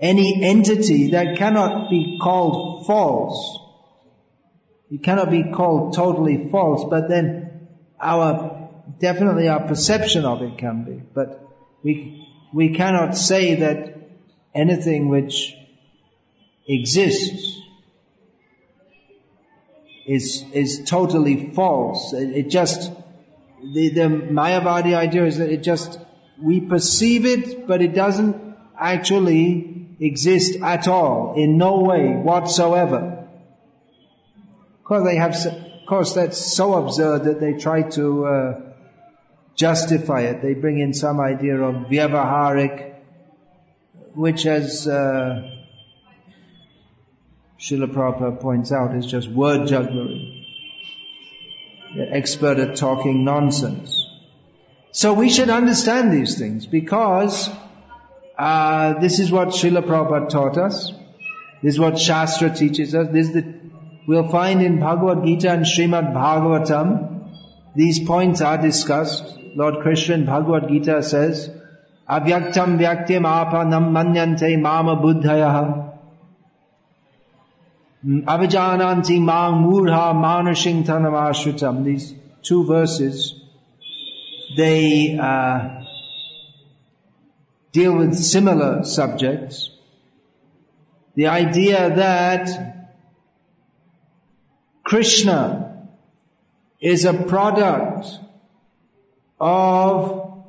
any 0.00 0.44
entity 0.44 1.10
that 1.10 1.36
cannot 1.36 1.90
be 1.90 2.18
called 2.22 2.86
false, 2.86 3.58
it 4.90 5.02
cannot 5.02 5.30
be 5.30 5.52
called 5.52 5.94
totally 5.94 6.48
false, 6.50 6.88
but 6.88 7.08
then 7.08 7.68
our, 8.00 8.70
definitely 9.00 9.48
our 9.48 9.66
perception 9.66 10.24
of 10.24 10.42
it 10.42 10.56
can 10.56 10.84
be. 10.84 11.02
But 11.12 11.46
we, 11.82 12.26
we 12.54 12.74
cannot 12.74 13.16
say 13.16 13.56
that 13.56 13.98
anything 14.54 15.08
which 15.08 15.54
exists 16.66 17.60
is, 20.06 20.44
is 20.52 20.84
totally 20.86 21.52
false. 21.52 22.14
It, 22.14 22.30
it 22.30 22.50
just, 22.50 22.90
the, 23.62 23.88
the 23.90 24.00
Mayavadi 24.00 24.94
idea 24.94 25.24
is 25.24 25.38
that 25.38 25.50
it 25.50 25.62
just, 25.62 25.98
we 26.40 26.60
perceive 26.60 27.26
it, 27.26 27.66
but 27.66 27.82
it 27.82 27.94
doesn't 27.94 28.56
actually 28.78 29.96
exist 30.00 30.60
at 30.60 30.86
all, 30.86 31.34
in 31.36 31.58
no 31.58 31.80
way 31.80 32.12
whatsoever. 32.12 33.26
Of 34.78 34.84
course, 34.84 35.04
they 35.04 35.16
have, 35.16 35.34
of 35.34 35.86
course, 35.86 36.14
that's 36.14 36.38
so 36.38 36.74
absurd 36.74 37.24
that 37.24 37.40
they 37.40 37.54
try 37.54 37.82
to 37.82 38.26
uh, 38.26 38.60
justify 39.54 40.22
it. 40.22 40.40
They 40.40 40.54
bring 40.54 40.78
in 40.78 40.94
some 40.94 41.20
idea 41.20 41.60
of 41.60 41.86
vyavaharik, 41.86 42.94
which, 44.14 44.46
as 44.46 44.86
uh, 44.86 45.50
Srila 47.58 47.92
Prabhupada 47.92 48.40
points 48.40 48.72
out, 48.72 48.94
is 48.94 49.04
just 49.04 49.28
word 49.28 49.68
jugglery 49.68 50.37
expert 52.00 52.58
at 52.58 52.76
talking 52.76 53.24
nonsense. 53.24 54.04
So 54.92 55.12
we 55.14 55.30
should 55.30 55.50
understand 55.50 56.12
these 56.12 56.38
things 56.38 56.66
because 56.66 57.50
uh, 58.38 58.98
this 59.00 59.18
is 59.18 59.30
what 59.30 59.48
Srila 59.48 59.82
Prabhupada 59.82 60.28
taught 60.28 60.58
us. 60.58 60.92
This 61.62 61.74
is 61.74 61.80
what 61.80 61.98
Shastra 61.98 62.50
teaches 62.50 62.94
us. 62.94 63.08
This 63.12 63.28
is 63.28 63.34
the, 63.34 63.54
we'll 64.06 64.28
find 64.28 64.62
in 64.62 64.78
Bhagavad 64.80 65.24
Gita 65.24 65.50
and 65.50 65.64
Srimad 65.64 66.14
Bhagavatam, 66.14 67.30
these 67.74 68.00
points 68.00 68.40
are 68.40 68.58
discussed. 68.58 69.24
Lord 69.54 69.82
Krishna 69.82 70.14
in 70.14 70.24
Bhagavad 70.24 70.68
Gita 70.68 71.02
says, 71.02 71.50
Avyaktam 72.08 72.78
vyaktim 72.78 73.22
apanam 73.22 73.92
manyante 73.92 74.60
mama 74.60 74.96
buddhayaha 74.96 75.87
Avijananti 78.04 79.20
mang 79.20 79.64
murha 79.64 80.14
manashing 80.14 80.84
tanamashritam. 80.84 81.84
These 81.84 82.14
two 82.42 82.64
verses, 82.64 83.34
they 84.56 85.18
uh, 85.20 85.82
deal 87.72 87.96
with 87.96 88.14
similar 88.16 88.84
subjects. 88.84 89.70
The 91.16 91.26
idea 91.26 91.96
that 91.96 92.48
Krishna 94.84 95.88
is 96.80 97.04
a 97.04 97.12
product 97.12 98.06
of 99.40 100.46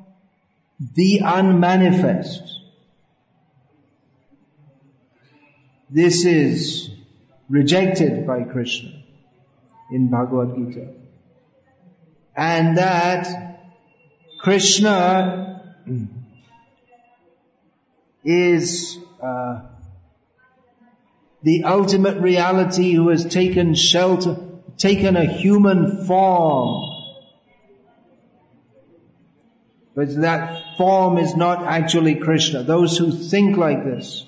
the 0.79 1.21
unmanifest. 1.23 2.43
This 5.89 6.25
is 6.25 6.91
rejected 7.49 8.25
by 8.25 8.43
Krishna 8.43 8.91
in 9.91 10.09
Bhagavad 10.09 10.55
Gita. 10.55 10.93
And 12.35 12.77
that 12.77 13.27
Krishna 14.39 15.75
is 18.23 18.97
uh, 19.21 19.61
the 21.43 21.63
ultimate 21.63 22.21
reality 22.21 22.93
who 22.93 23.09
has 23.09 23.25
taken 23.25 23.73
shelter, 23.73 24.37
taken 24.77 25.17
a 25.17 25.25
human 25.25 26.05
form 26.05 26.89
But 29.99 30.15
that 30.21 30.77
form 30.77 31.17
is 31.17 31.35
not 31.35 31.65
actually 31.65 32.15
Krishna. 32.15 32.63
Those 32.63 32.97
who 32.97 33.11
think 33.11 33.57
like 33.57 33.83
this, 33.83 34.25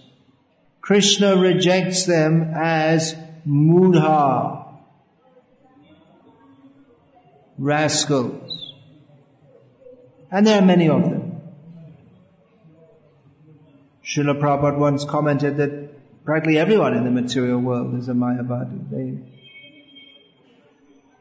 Krishna 0.81 1.37
rejects 1.37 2.05
them 2.05 2.53
as 2.55 3.15
mudha, 3.47 4.65
rascals. 7.57 8.73
And 10.31 10.47
there 10.47 10.59
are 10.59 10.65
many 10.65 10.89
of 10.89 11.03
them. 11.03 11.41
Srila 14.03 14.39
Prabhupada 14.39 14.77
once 14.77 15.05
commented 15.05 15.57
that 15.57 16.25
practically 16.25 16.57
everyone 16.57 16.95
in 16.95 17.03
the 17.03 17.11
material 17.11 17.59
world 17.59 17.97
is 17.99 18.09
a 18.09 18.13
Mayavadi. 18.13 18.89
They, 18.89 19.17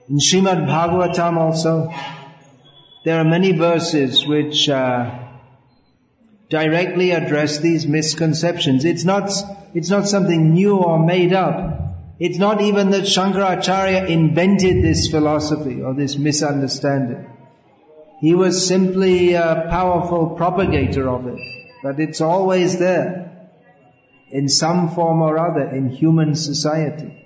in 0.09 0.19
Srimad 0.19 0.67
Bhagavatam 0.67 1.37
also, 1.37 1.93
there 3.05 3.19
are 3.19 3.25
many 3.25 3.53
verses 3.53 4.27
which 4.27 4.69
uh, 4.69 5.30
directly 6.51 7.13
address 7.13 7.59
these 7.59 7.87
misconceptions. 7.87 8.85
It's 8.85 9.05
not, 9.05 9.31
it's 9.73 9.89
not 9.89 10.09
something 10.09 10.53
new 10.53 10.77
or 10.77 10.99
made 10.99 11.33
up. 11.33 11.79
It's 12.19 12.39
not 12.39 12.61
even 12.61 12.91
that 12.91 13.05
Shankaracharya 13.05 14.09
invented 14.09 14.85
this 14.85 15.09
philosophy 15.09 15.81
or 15.81 15.95
this 15.95 16.19
misunderstanding. 16.19 17.25
He 18.21 18.35
was 18.35 18.67
simply 18.67 19.35
a 19.35 19.67
powerful 19.71 20.37
propagator 20.37 21.09
of 21.09 21.27
it. 21.29 21.39
But 21.83 21.99
it's 21.99 22.21
always 22.21 22.79
there 22.79 23.49
in 24.31 24.49
some 24.49 24.91
form 24.91 25.23
or 25.23 25.39
other 25.39 25.75
in 25.75 25.89
human 25.89 26.35
society. 26.35 27.17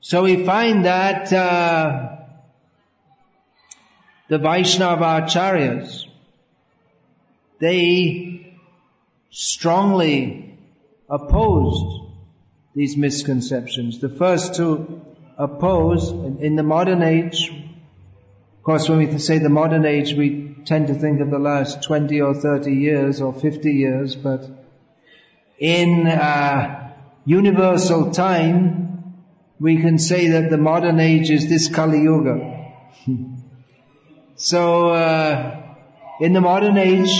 So 0.00 0.22
we 0.22 0.44
find 0.46 0.86
that 0.86 1.32
uh, 1.32 2.19
the 4.30 4.38
Vaishnava 4.38 5.22
acharyas, 5.22 6.06
they 7.58 8.56
strongly 9.30 10.56
opposed 11.08 12.12
these 12.76 12.96
misconceptions. 12.96 13.98
The 13.98 14.08
first 14.08 14.54
to 14.54 15.02
oppose 15.36 16.10
in 16.10 16.54
the 16.54 16.62
modern 16.62 17.02
age, 17.02 17.50
of 17.50 18.62
course 18.62 18.88
when 18.88 18.98
we 18.98 19.18
say 19.18 19.38
the 19.38 19.48
modern 19.48 19.84
age 19.84 20.14
we 20.14 20.54
tend 20.64 20.86
to 20.86 20.94
think 20.94 21.20
of 21.20 21.30
the 21.30 21.40
last 21.40 21.82
20 21.82 22.20
or 22.20 22.32
30 22.32 22.72
years 22.72 23.20
or 23.20 23.32
50 23.34 23.72
years, 23.72 24.14
but 24.14 24.48
in 25.58 26.06
uh, 26.06 26.92
universal 27.24 28.12
time 28.12 29.12
we 29.58 29.78
can 29.80 29.98
say 29.98 30.28
that 30.28 30.50
the 30.50 30.58
modern 30.58 31.00
age 31.00 31.30
is 31.30 31.48
this 31.48 31.66
Kali 31.68 32.02
Yuga. 32.02 32.68
so, 34.40 34.88
uh, 34.88 35.76
in 36.18 36.32
the 36.32 36.40
modern 36.40 36.78
age, 36.78 37.10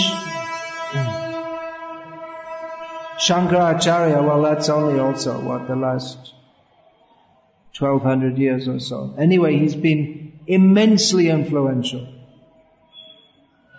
Shankaracharya, 3.20 4.24
well 4.24 4.40
that's 4.40 4.70
only 4.70 4.98
also, 4.98 5.38
what, 5.38 5.68
the 5.68 5.76
last 5.76 6.16
1200 7.78 8.38
years 8.38 8.68
or 8.68 8.80
so. 8.80 9.14
Anyway, 9.18 9.58
he's 9.58 9.74
been 9.74 10.40
immensely 10.46 11.28
influential. 11.28 12.08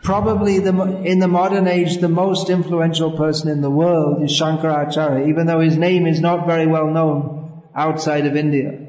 Probably 0.03 0.59
the, 0.59 1.01
in 1.03 1.17
the 1.17 1.27
modern 1.27 1.67
age, 1.67 1.97
the 1.97 2.09
most 2.09 2.51
influential 2.51 3.17
person 3.17 3.49
in 3.49 3.61
the 3.61 3.71
world 3.71 4.21
is 4.21 4.39
Shankaracharya, 4.39 5.29
even 5.29 5.47
though 5.47 5.61
his 5.61 5.77
name 5.77 6.05
is 6.05 6.21
not 6.21 6.45
very 6.45 6.67
well 6.67 6.91
known 6.91 7.63
outside 7.73 8.27
of 8.27 8.35
India, 8.35 8.87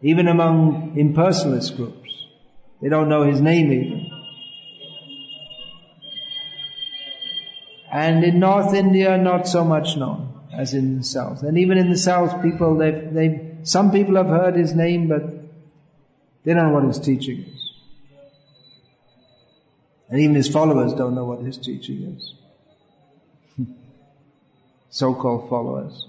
even 0.00 0.28
among 0.28 0.94
impersonalist 0.96 1.76
groups. 1.76 1.99
They 2.80 2.88
don't 2.88 3.08
know 3.08 3.22
his 3.22 3.40
name 3.40 3.72
even. 3.72 4.10
And 7.92 8.24
in 8.24 8.38
North 8.38 8.72
India, 8.74 9.18
not 9.18 9.48
so 9.48 9.64
much 9.64 9.96
known 9.96 10.32
as 10.52 10.74
in 10.74 10.98
the 10.98 11.04
South. 11.04 11.42
And 11.42 11.58
even 11.58 11.76
in 11.76 11.90
the 11.90 11.96
South, 11.96 12.42
people, 12.42 12.76
they've, 12.76 13.12
they've, 13.12 13.58
some 13.64 13.90
people 13.90 14.16
have 14.16 14.28
heard 14.28 14.54
his 14.54 14.74
name, 14.74 15.08
but 15.08 15.22
they 16.44 16.54
don't 16.54 16.68
know 16.68 16.74
what 16.74 16.84
his 16.84 16.98
teaching 16.98 17.40
is. 17.40 17.70
And 20.08 20.20
even 20.20 20.34
his 20.34 20.48
followers 20.48 20.92
don't 20.92 21.14
know 21.14 21.24
what 21.24 21.40
his 21.40 21.58
teaching 21.58 22.16
is. 22.16 22.34
So-called 24.90 25.48
followers. 25.48 26.06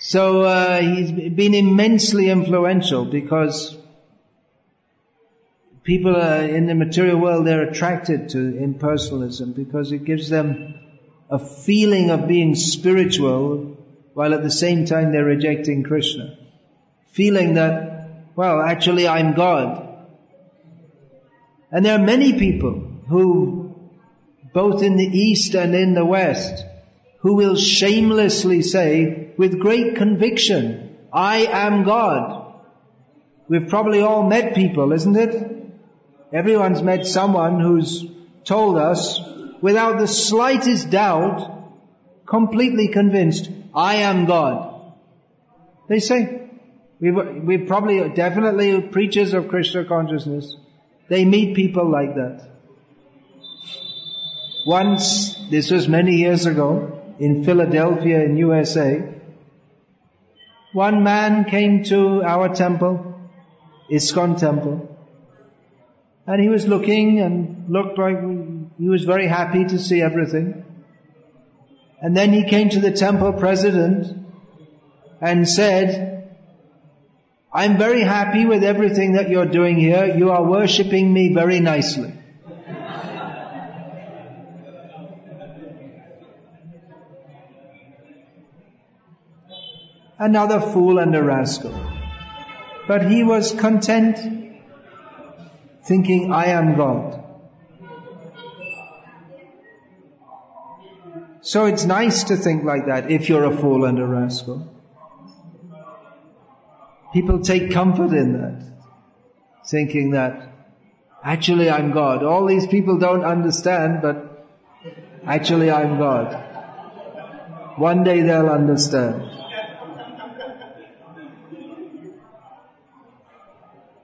So 0.00 0.42
uh, 0.42 0.80
he's 0.80 1.12
been 1.12 1.54
immensely 1.54 2.28
influential 2.28 3.04
because 3.04 3.76
people 5.84 6.16
in 6.16 6.66
the 6.66 6.74
material 6.74 7.18
world 7.18 7.46
they're 7.46 7.68
attracted 7.68 8.30
to 8.30 8.38
impersonalism 8.38 9.54
because 9.54 9.92
it 9.92 10.04
gives 10.04 10.30
them 10.30 10.74
a 11.30 11.38
feeling 11.38 12.10
of 12.10 12.26
being 12.26 12.54
spiritual 12.54 13.76
while 14.14 14.32
at 14.32 14.42
the 14.42 14.50
same 14.50 14.86
time 14.86 15.12
they're 15.12 15.24
rejecting 15.24 15.82
Krishna. 15.82 16.38
Feeling 17.12 17.54
that, 17.54 18.30
well, 18.34 18.62
actually 18.62 19.06
I'm 19.06 19.34
God. 19.34 19.82
And 21.70 21.84
there 21.84 21.98
are 21.98 22.04
many 22.04 22.38
people 22.38 22.80
who, 23.08 23.74
both 24.54 24.82
in 24.82 24.96
the 24.96 25.04
East 25.06 25.54
and 25.54 25.74
in 25.74 25.94
the 25.94 26.04
West, 26.04 26.64
who 27.18 27.34
will 27.34 27.56
shamelessly 27.56 28.62
say, 28.62 29.32
with 29.36 29.58
great 29.58 29.96
conviction, 29.96 30.96
I 31.12 31.46
am 31.46 31.84
God. 31.84 32.54
We've 33.48 33.68
probably 33.68 34.00
all 34.00 34.26
met 34.26 34.54
people, 34.54 34.92
isn't 34.92 35.16
it? 35.16 35.54
Everyone's 36.34 36.82
met 36.82 37.06
someone 37.06 37.60
who's 37.60 38.04
told 38.44 38.76
us, 38.76 39.20
without 39.60 40.00
the 40.00 40.08
slightest 40.08 40.90
doubt, 40.90 41.70
completely 42.26 42.88
convinced, 42.88 43.48
I 43.72 43.96
am 44.08 44.24
God. 44.24 44.94
They 45.88 46.00
say, 46.00 46.48
we 47.00 47.12
we 47.12 47.58
probably, 47.58 48.08
definitely 48.08 48.80
preachers 48.80 49.32
of 49.32 49.46
Krishna 49.46 49.84
consciousness, 49.84 50.56
they 51.08 51.24
meet 51.24 51.54
people 51.54 51.88
like 51.88 52.16
that. 52.16 52.48
Once, 54.66 55.36
this 55.50 55.70
was 55.70 55.86
many 55.88 56.16
years 56.16 56.46
ago, 56.46 57.00
in 57.20 57.44
Philadelphia 57.44 58.24
in 58.24 58.36
USA, 58.38 59.08
one 60.72 61.04
man 61.04 61.44
came 61.44 61.84
to 61.84 62.24
our 62.24 62.52
temple, 62.52 63.20
ISKCON 63.88 64.36
temple, 64.40 64.93
and 66.26 66.40
he 66.40 66.48
was 66.48 66.66
looking 66.66 67.20
and 67.20 67.68
looked 67.68 67.98
like 67.98 68.16
he 68.78 68.88
was 68.88 69.04
very 69.04 69.26
happy 69.26 69.64
to 69.64 69.78
see 69.78 70.00
everything. 70.00 70.64
And 72.00 72.16
then 72.16 72.32
he 72.32 72.44
came 72.44 72.70
to 72.70 72.80
the 72.80 72.92
temple 72.92 73.32
president 73.34 74.26
and 75.20 75.48
said, 75.48 76.36
I'm 77.52 77.78
very 77.78 78.02
happy 78.02 78.46
with 78.46 78.64
everything 78.64 79.12
that 79.12 79.28
you're 79.28 79.46
doing 79.46 79.76
here. 79.76 80.16
You 80.16 80.30
are 80.30 80.42
worshipping 80.42 81.12
me 81.12 81.32
very 81.32 81.60
nicely. 81.60 82.12
another 90.18 90.60
fool 90.60 90.98
and 90.98 91.14
a 91.14 91.22
rascal. 91.22 91.74
But 92.86 93.10
he 93.10 93.22
was 93.22 93.52
content 93.52 94.43
thinking, 95.86 96.32
I 96.32 96.46
am 96.46 96.76
God. 96.76 97.20
So 101.42 101.66
it's 101.66 101.84
nice 101.84 102.24
to 102.24 102.36
think 102.36 102.64
like 102.64 102.86
that 102.86 103.10
if 103.10 103.28
you're 103.28 103.44
a 103.44 103.54
fool 103.54 103.84
and 103.84 103.98
a 103.98 104.06
rascal. 104.06 104.70
People 107.12 107.40
take 107.40 107.70
comfort 107.70 108.12
in 108.14 108.32
that, 108.32 108.62
thinking 109.66 110.12
that 110.12 110.48
actually 111.22 111.70
I'm 111.70 111.92
God. 111.92 112.24
All 112.24 112.46
these 112.46 112.66
people 112.66 112.98
don't 112.98 113.24
understand, 113.24 114.00
but 114.00 114.48
actually 115.26 115.70
I'm 115.70 115.98
God. 115.98 116.32
One 117.76 118.04
day 118.04 118.22
they'll 118.22 118.48
understand. 118.48 119.30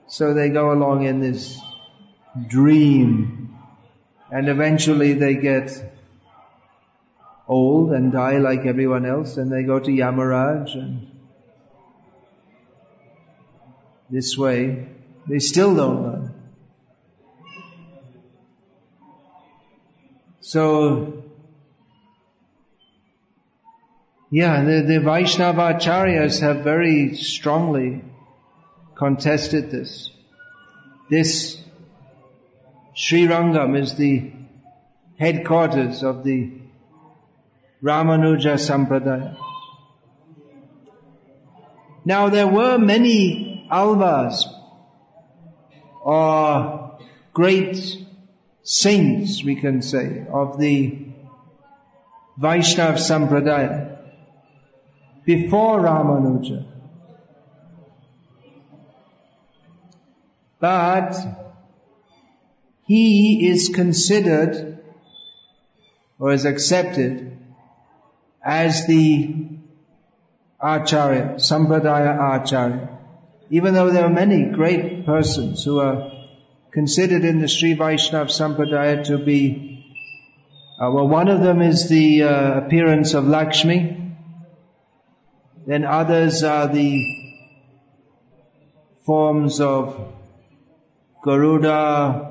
So 0.09 0.35
they 0.35 0.51
go 0.51 0.73
along 0.73 1.05
in 1.05 1.21
this 1.21 1.59
dream 2.49 3.59
and 4.31 4.49
eventually 4.49 5.15
they 5.15 5.35
get 5.35 5.71
old 7.49 7.93
and 7.93 8.13
die 8.13 8.39
like 8.39 8.67
everyone 8.67 9.05
else 9.05 9.37
and 9.37 9.51
they 9.51 9.65
go 9.65 9.81
to 9.81 9.91
Yamaraj 9.91 10.75
and 10.75 11.11
this 14.09 14.39
way 14.39 14.89
they 15.29 15.39
still 15.39 15.75
don't 15.75 16.03
learn. 16.03 16.35
So 20.41 21.25
yeah, 24.31 24.63
the, 24.63 24.83
the 24.83 25.01
Vaishnava 25.01 25.75
acharyas 25.75 26.41
have 26.41 26.63
very 26.63 27.17
strongly 27.17 28.05
contested 28.95 29.73
this. 29.73 30.11
This 31.11 31.60
Sri 33.03 33.27
Rangam 33.27 33.81
is 33.81 33.95
the 33.95 34.31
headquarters 35.19 36.03
of 36.03 36.23
the 36.23 36.53
Ramanuja 37.83 38.57
Sampradaya. 38.59 39.39
Now 42.05 42.29
there 42.29 42.47
were 42.47 42.77
many 42.77 43.67
alvas 43.73 44.45
or 46.03 46.99
great 47.33 47.97
saints, 48.65 49.43
we 49.43 49.57
can 49.57 49.81
say, 49.81 50.27
of 50.31 50.59
the 50.59 51.07
Vaishnav 52.39 52.99
Sampradaya 52.99 53.97
before 55.25 55.81
Ramanuja. 55.81 56.67
But 60.61 61.40
he 62.91 63.49
is 63.49 63.69
considered 63.73 64.81
or 66.19 66.33
is 66.33 66.45
accepted 66.45 67.39
as 68.45 68.89
the 68.89 69.47
Acharya, 70.61 71.35
Sampradaya 71.37 72.43
Acharya. 72.43 72.89
Even 73.49 73.75
though 73.75 73.91
there 73.93 74.07
are 74.07 74.11
many 74.11 74.47
great 74.47 75.07
persons 75.07 75.63
who 75.63 75.79
are 75.79 76.11
considered 76.73 77.25
in 77.25 77.39
the 77.39 77.47
Sri 77.47 77.77
Vaishnav 77.77 78.27
Sampradaya 78.27 79.05
to 79.05 79.19
be, 79.19 79.87
uh, 80.81 80.91
well, 80.91 81.07
one 81.07 81.29
of 81.29 81.43
them 81.43 81.63
is 81.63 81.89
the 81.89 82.25
uh, 82.25 82.59
appearance 82.59 83.15
of 83.15 83.25
Lakshmi. 83.25 84.17
Then 85.65 85.85
others 85.85 86.43
are 86.43 86.67
the 86.67 87.07
forms 89.07 89.61
of 89.61 90.13
Garuda. 91.23 92.30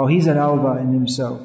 Oh, 0.00 0.06
he's 0.06 0.26
an 0.28 0.38
alva 0.38 0.78
in 0.80 0.94
himself. 0.94 1.42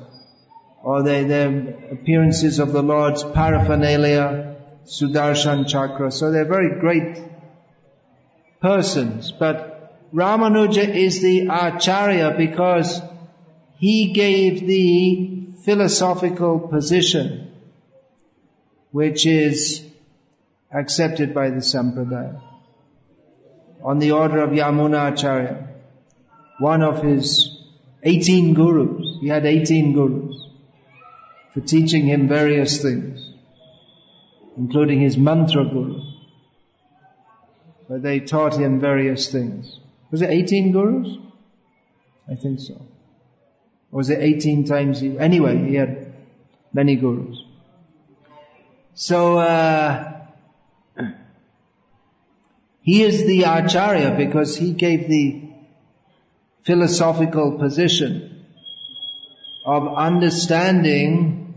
Or 0.82 1.04
they, 1.04 1.26
the 1.26 1.90
appearances 1.92 2.60
of 2.60 2.72
the 2.72 2.82
Lord's 2.82 3.22
paraphernalia, 3.22 4.56
Sudarshan 4.86 5.68
Chakra. 5.68 6.10
So 6.10 6.32
they're 6.32 6.46
very 6.46 6.80
great 6.80 7.18
persons. 8.62 9.34
But 9.34 10.10
Ramanuja 10.14 10.88
is 10.88 11.22
the 11.22 11.50
Acharya 11.52 12.36
because 12.38 13.02
he 13.76 14.14
gave 14.14 14.66
the 14.66 15.50
philosophical 15.66 16.58
position 16.58 17.52
which 18.92 19.26
is 19.26 19.84
accepted 20.72 21.34
by 21.34 21.50
the 21.50 21.58
Sampradaya. 21.58 22.42
On 23.84 24.00
the 24.00 24.12
order 24.12 24.40
of 24.40 24.52
Yamuna 24.52 25.12
Acharya, 25.12 25.68
one 26.60 26.82
of 26.82 27.04
his 27.04 27.55
18 28.06 28.54
gurus, 28.54 29.18
he 29.20 29.28
had 29.28 29.46
18 29.46 29.94
gurus, 29.94 30.36
for 31.54 31.62
teaching 31.62 32.06
him 32.06 32.28
various 32.28 32.82
things, 32.82 33.34
including 34.58 35.02
his 35.02 35.18
mantra 35.18 35.66
guru 35.66 36.02
where 37.88 38.00
they 38.00 38.20
taught 38.20 38.56
him 38.56 38.80
various 38.80 39.32
things. 39.32 39.80
Was 40.12 40.22
it 40.22 40.30
18 40.30 40.72
gurus? 40.72 41.18
I 42.30 42.36
think 42.36 42.60
so. 42.60 42.74
Or 43.92 43.98
was 43.98 44.10
it 44.10 44.20
18 44.20 44.66
times? 44.66 45.00
He, 45.00 45.18
anyway, 45.18 45.58
he 45.70 45.76
had 45.76 46.14
many 46.74 46.96
gurus. 46.96 47.38
So, 48.96 49.38
uh, 49.38 50.22
he 52.82 53.04
is 53.04 53.26
the 53.26 53.44
Acharya 53.44 54.16
because 54.18 54.56
he 54.56 54.74
gave 54.74 55.08
the 55.10 55.45
philosophical 56.66 57.58
position 57.60 58.46
of 59.66 59.88
understanding 59.96 61.54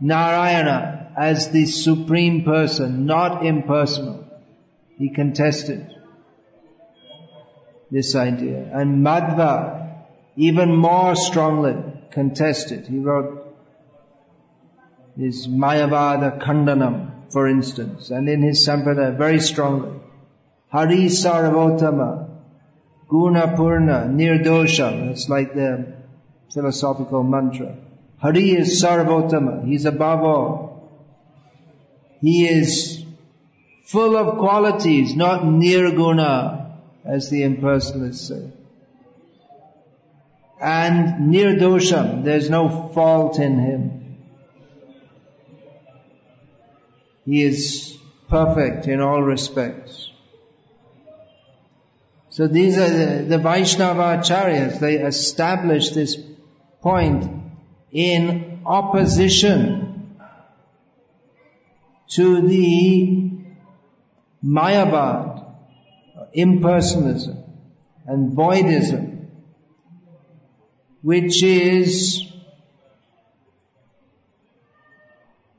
Narayana 0.00 1.12
as 1.16 1.50
the 1.50 1.66
supreme 1.66 2.44
person, 2.44 3.06
not 3.06 3.44
impersonal. 3.44 4.26
He 4.96 5.10
contested 5.10 5.94
this 7.90 8.14
idea. 8.14 8.70
And 8.72 9.04
Madhva 9.04 10.04
even 10.36 10.74
more 10.74 11.16
strongly 11.16 11.76
contested. 12.10 12.86
He 12.86 12.98
wrote 12.98 13.56
his 15.18 15.48
Mayavada 15.48 16.40
Khandanam, 16.40 17.32
for 17.32 17.48
instance, 17.48 18.10
and 18.10 18.28
in 18.28 18.42
his 18.42 18.66
Sampradaya 18.66 19.16
very 19.16 19.40
strongly. 19.40 20.00
Hari 20.68 21.06
Sarvotama, 21.06 22.29
Guna 23.10 23.56
Purna, 23.56 24.06
Nirdosha, 24.08 25.08
that's 25.08 25.28
like 25.28 25.52
the 25.52 25.94
philosophical 26.54 27.24
mantra. 27.24 27.76
Hari 28.18 28.52
is 28.52 28.80
Sarvotama, 28.82 29.66
he's 29.66 29.84
above 29.84 30.20
all. 30.20 30.70
He 32.20 32.46
is 32.46 33.04
full 33.84 34.16
of 34.16 34.38
qualities, 34.38 35.16
not 35.16 35.42
nirguna, 35.42 36.76
as 37.04 37.30
the 37.30 37.42
impersonalists 37.42 38.28
say. 38.28 38.52
And 40.60 41.32
nirdosham, 41.34 42.22
there's 42.22 42.48
no 42.48 42.90
fault 42.94 43.40
in 43.40 43.58
him. 43.58 44.18
He 47.24 47.42
is 47.42 47.96
perfect 48.28 48.86
in 48.86 49.00
all 49.00 49.22
respects. 49.22 50.09
So 52.30 52.46
these 52.46 52.78
are 52.78 52.88
the, 52.88 53.24
the 53.24 53.38
Vaishnava 53.38 54.18
acharyas, 54.18 54.78
they 54.78 54.98
establish 54.98 55.90
this 55.90 56.16
point 56.80 57.28
in 57.90 58.62
opposition 58.64 60.16
to 62.10 62.46
the 62.46 63.30
Mayavad, 64.44 65.44
impersonalism, 66.36 67.42
and 68.06 68.32
voidism, 68.36 69.26
which 71.02 71.42
is 71.42 72.24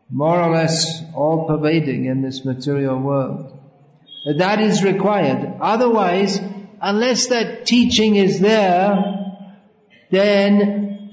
more 0.09 0.41
or 0.41 0.51
less 0.51 1.03
all 1.13 1.47
pervading 1.47 2.05
in 2.05 2.21
this 2.21 2.45
material 2.45 2.97
world. 2.97 3.57
That 4.37 4.61
is 4.61 4.83
required. 4.83 5.57
Otherwise, 5.59 6.39
unless 6.81 7.27
that 7.27 7.65
teaching 7.65 8.15
is 8.15 8.39
there, 8.39 9.37
then 10.09 11.09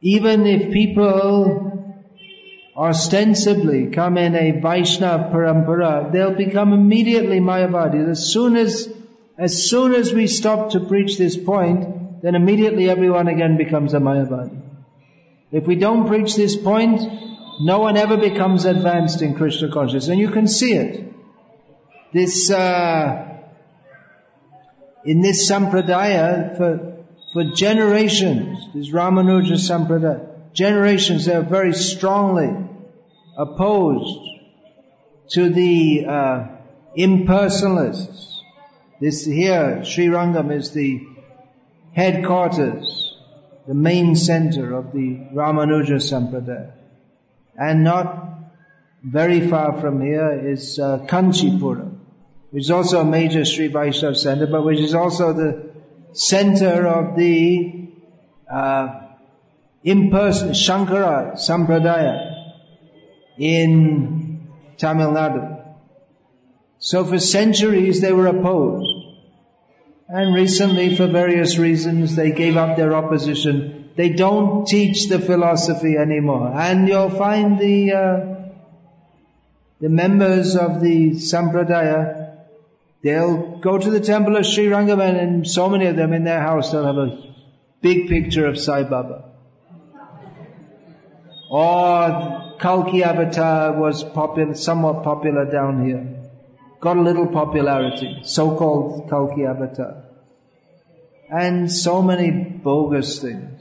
even 0.00 0.46
if 0.46 0.72
people 0.72 1.66
ostensibly 2.74 3.90
come 3.90 4.16
in 4.16 4.34
a 4.34 4.60
Vaishnava 4.60 5.30
parampara, 5.30 6.10
they'll 6.10 6.34
become 6.34 6.72
immediately 6.72 7.38
Mayavadis. 7.38 8.10
As 8.10 8.32
soon 8.32 8.56
as, 8.56 8.90
as 9.36 9.68
soon 9.68 9.94
as 9.94 10.14
we 10.14 10.26
stop 10.26 10.70
to 10.70 10.80
preach 10.80 11.18
this 11.18 11.36
point, 11.36 12.22
then 12.22 12.34
immediately 12.34 12.88
everyone 12.88 13.28
again 13.28 13.58
becomes 13.58 13.92
a 13.92 13.98
Mayavadi. 13.98 14.58
If 15.52 15.66
we 15.66 15.76
don't 15.76 16.06
preach 16.06 16.36
this 16.36 16.56
point, 16.56 17.02
no 17.60 17.80
one 17.80 17.98
ever 17.98 18.16
becomes 18.16 18.64
advanced 18.64 19.20
in 19.20 19.34
Krishna 19.34 19.70
consciousness. 19.70 20.08
And 20.08 20.18
you 20.18 20.30
can 20.30 20.46
see 20.46 20.72
it. 20.72 21.12
This, 22.12 22.50
uh, 22.50 23.38
in 25.04 25.22
this 25.22 25.50
sampradaya, 25.50 26.56
for, 26.56 27.04
for 27.32 27.44
generations, 27.54 28.58
this 28.74 28.90
Ramanuja 28.90 29.54
sampradaya, 29.54 30.52
generations, 30.52 31.26
they 31.26 31.34
are 31.34 31.42
very 31.42 31.72
strongly 31.72 32.50
opposed 33.36 34.28
to 35.30 35.48
the 35.50 36.04
uh, 36.06 36.46
impersonalists. 36.98 38.40
This 39.00 39.24
here, 39.24 39.84
Sri 39.84 40.06
Rangam 40.06 40.52
is 40.52 40.72
the 40.72 41.00
headquarters, 41.92 43.16
the 43.66 43.74
main 43.74 44.16
center 44.16 44.74
of 44.74 44.92
the 44.92 45.26
Ramanuja 45.32 46.00
Sampradaya. 46.00 46.72
And 47.56 47.84
not 47.84 48.28
very 49.02 49.48
far 49.48 49.80
from 49.80 50.00
here 50.02 50.50
is 50.50 50.78
uh, 50.78 50.98
Kanchipura, 51.06 51.96
which 52.50 52.64
is 52.64 52.70
also 52.70 53.00
a 53.00 53.04
major 53.04 53.44
Sri 53.44 53.68
Vaishnava 53.68 54.14
center, 54.14 54.46
but 54.46 54.64
which 54.64 54.80
is 54.80 54.94
also 54.94 55.32
the 55.32 55.70
center 56.12 56.86
of 56.86 57.16
the 57.16 57.88
uh, 58.52 59.00
impersonal 59.84 60.54
Shankara 60.54 61.34
Sampradaya 61.34 62.34
in 63.38 64.48
Tamil 64.76 65.10
Nadu. 65.12 65.64
So 66.78 67.04
for 67.04 67.18
centuries 67.18 68.00
they 68.00 68.12
were 68.12 68.26
opposed. 68.26 68.96
And 70.08 70.34
recently, 70.34 70.96
for 70.96 71.06
various 71.06 71.56
reasons, 71.56 72.16
they 72.16 72.32
gave 72.32 72.56
up 72.56 72.76
their 72.76 72.96
opposition. 72.96 73.90
They 73.94 74.08
don't 74.08 74.66
teach 74.66 75.08
the 75.08 75.20
philosophy 75.20 75.96
anymore. 75.96 76.52
And 76.52 76.88
you'll 76.88 77.10
find 77.10 77.60
the, 77.60 77.92
uh, 77.92 78.50
the 79.80 79.88
members 79.88 80.56
of 80.56 80.80
the 80.80 81.12
Sampradaya 81.12 82.29
They'll 83.02 83.58
go 83.58 83.78
to 83.78 83.90
the 83.90 84.00
temple 84.00 84.36
of 84.36 84.44
Sri 84.44 84.66
Rangavan 84.66 85.18
and 85.22 85.48
so 85.48 85.68
many 85.70 85.86
of 85.86 85.96
them 85.96 86.12
in 86.12 86.24
their 86.24 86.40
house, 86.40 86.70
they'll 86.70 86.84
have 86.84 86.98
a 86.98 87.18
big 87.80 88.08
picture 88.08 88.46
of 88.46 88.58
Sai 88.58 88.82
Baba. 88.82 89.24
Or 91.50 92.56
Kalki 92.60 93.02
Avatar 93.02 93.80
was 93.80 94.04
popular, 94.04 94.54
somewhat 94.54 95.02
popular 95.02 95.50
down 95.50 95.86
here. 95.86 96.06
Got 96.80 96.98
a 96.98 97.00
little 97.00 97.26
popularity, 97.26 98.20
so-called 98.24 99.08
Kalki 99.08 99.44
Avatar. 99.44 100.04
And 101.30 101.72
so 101.72 102.02
many 102.02 102.30
bogus 102.30 103.18
things. 103.18 103.60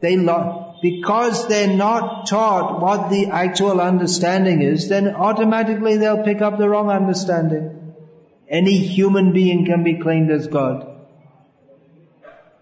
They 0.00 0.16
lo- 0.16 0.76
because 0.82 1.48
they're 1.48 1.76
not 1.76 2.26
taught 2.26 2.80
what 2.80 3.10
the 3.10 3.26
actual 3.26 3.80
understanding 3.80 4.62
is, 4.62 4.88
then 4.88 5.08
automatically 5.08 5.96
they'll 5.96 6.22
pick 6.22 6.40
up 6.40 6.58
the 6.58 6.68
wrong 6.68 6.90
understanding. 6.90 7.77
Any 8.50 8.78
human 8.78 9.32
being 9.32 9.66
can 9.66 9.84
be 9.84 9.98
claimed 9.98 10.30
as 10.30 10.46
God. 10.46 10.86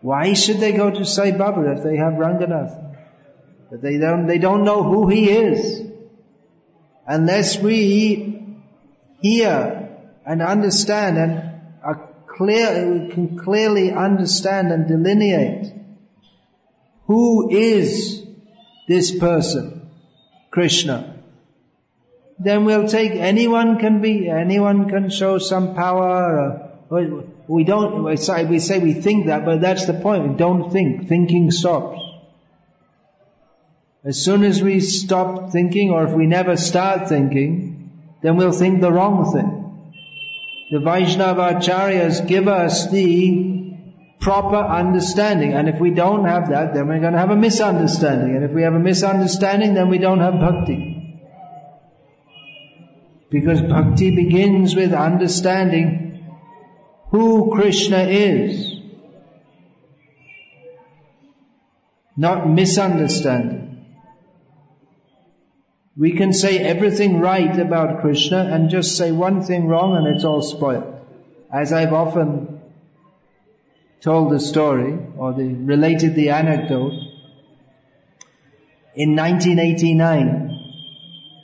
Why 0.00 0.34
should 0.34 0.58
they 0.58 0.72
go 0.72 0.90
to 0.90 1.04
Sai 1.04 1.32
Baba 1.32 1.72
if 1.72 1.82
they 1.82 1.96
have 1.96 2.14
Ranganath? 2.14 2.96
But 3.70 3.82
they 3.82 3.98
don't, 3.98 4.26
they 4.26 4.38
don't 4.38 4.64
know 4.64 4.82
who 4.82 5.08
he 5.08 5.30
is. 5.30 5.82
Unless 7.06 7.60
we 7.60 8.56
hear 9.20 9.88
and 10.24 10.42
understand 10.42 11.18
and 11.18 11.60
are 11.82 12.08
clear, 12.26 12.92
we 12.92 13.12
can 13.12 13.38
clearly 13.38 13.92
understand 13.92 14.72
and 14.72 14.88
delineate 14.88 15.72
who 17.06 17.50
is 17.50 18.24
this 18.88 19.16
person, 19.16 19.88
Krishna. 20.50 21.15
Then 22.38 22.64
we'll 22.64 22.88
take 22.88 23.12
anyone 23.12 23.78
can 23.78 24.00
be, 24.02 24.28
anyone 24.28 24.88
can 24.88 25.08
show 25.08 25.38
some 25.38 25.74
power. 25.74 26.70
Uh, 26.90 27.22
we 27.48 27.64
don't, 27.64 28.04
we 28.04 28.16
say, 28.16 28.44
we 28.44 28.58
say 28.58 28.78
we 28.78 28.92
think 28.92 29.26
that, 29.26 29.44
but 29.44 29.60
that's 29.60 29.86
the 29.86 29.94
point. 29.94 30.28
We 30.28 30.34
don't 30.36 30.70
think. 30.70 31.08
Thinking 31.08 31.50
stops. 31.50 32.00
As 34.04 34.22
soon 34.22 34.44
as 34.44 34.62
we 34.62 34.80
stop 34.80 35.50
thinking, 35.50 35.90
or 35.90 36.06
if 36.06 36.12
we 36.12 36.26
never 36.26 36.56
start 36.56 37.08
thinking, 37.08 37.90
then 38.22 38.36
we'll 38.36 38.52
think 38.52 38.80
the 38.80 38.92
wrong 38.92 39.32
thing. 39.32 39.92
The 40.70 40.80
Vaishnava 40.80 41.54
Acharyas 41.54 42.26
give 42.26 42.46
us 42.48 42.90
the 42.90 43.72
proper 44.20 44.56
understanding, 44.56 45.54
and 45.54 45.68
if 45.68 45.80
we 45.80 45.90
don't 45.90 46.24
have 46.24 46.50
that, 46.50 46.74
then 46.74 46.86
we're 46.88 47.00
going 47.00 47.14
to 47.14 47.18
have 47.18 47.30
a 47.30 47.36
misunderstanding, 47.36 48.36
and 48.36 48.44
if 48.44 48.52
we 48.52 48.62
have 48.62 48.74
a 48.74 48.78
misunderstanding, 48.78 49.74
then 49.74 49.88
we 49.88 49.98
don't 49.98 50.20
have 50.20 50.34
bhakti. 50.34 50.85
Because 53.30 53.60
bhakti 53.60 54.14
begins 54.14 54.76
with 54.76 54.92
understanding 54.92 56.24
who 57.10 57.50
Krishna 57.54 58.04
is, 58.04 58.80
not 62.16 62.48
misunderstanding. 62.48 63.84
We 65.96 66.12
can 66.12 66.32
say 66.32 66.58
everything 66.58 67.20
right 67.20 67.58
about 67.58 68.00
Krishna 68.00 68.38
and 68.38 68.70
just 68.70 68.96
say 68.96 69.12
one 69.12 69.42
thing 69.42 69.66
wrong 69.66 69.96
and 69.96 70.06
it's 70.14 70.24
all 70.24 70.42
spoiled. 70.42 70.94
As 71.52 71.72
I've 71.72 71.92
often 71.92 72.60
told 74.00 74.32
the 74.32 74.40
story 74.40 74.98
or 75.16 75.32
the, 75.32 75.44
related 75.44 76.14
the 76.14 76.30
anecdote, 76.30 76.92
in 78.94 79.14
1989 79.14 80.45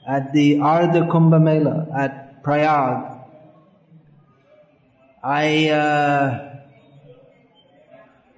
at 0.06 0.32
the 0.32 0.56
Ardha 0.56 1.08
Kumbh 1.10 1.40
Mela 1.42 1.86
at 1.96 2.42
Prayag, 2.42 3.20
I, 5.22 5.68
uh, 5.68 6.60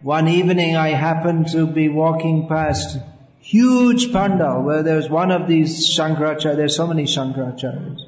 one 0.02 0.28
evening 0.28 0.76
I 0.76 0.88
happened 0.90 1.48
to 1.52 1.66
be 1.66 1.88
walking 1.88 2.46
past 2.46 2.98
huge 3.40 4.12
pandal 4.12 4.62
where 4.62 4.82
there's 4.82 5.08
one 5.08 5.30
of 5.30 5.48
these 5.48 5.96
Shankaracharya, 5.96 6.56
there's 6.56 6.76
so 6.76 6.86
many 6.86 7.04
Shankaracharyas. 7.04 8.00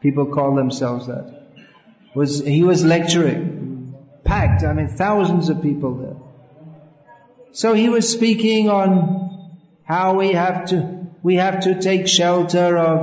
People 0.00 0.26
call 0.26 0.54
themselves 0.54 1.06
that. 1.06 1.42
Was, 2.14 2.44
he 2.44 2.62
was 2.62 2.84
lecturing, 2.84 3.94
packed, 4.24 4.64
I 4.64 4.72
mean 4.72 4.88
thousands 4.88 5.48
of 5.48 5.62
people 5.62 5.94
there. 5.94 6.16
So 7.52 7.74
he 7.74 7.88
was 7.88 8.10
speaking 8.10 8.68
on 8.68 9.58
how 9.84 10.14
we 10.14 10.32
have 10.32 10.66
to, 10.66 10.95
we 11.26 11.34
have 11.34 11.58
to 11.62 11.80
take 11.80 12.06
shelter 12.06 12.78
of 12.78 12.98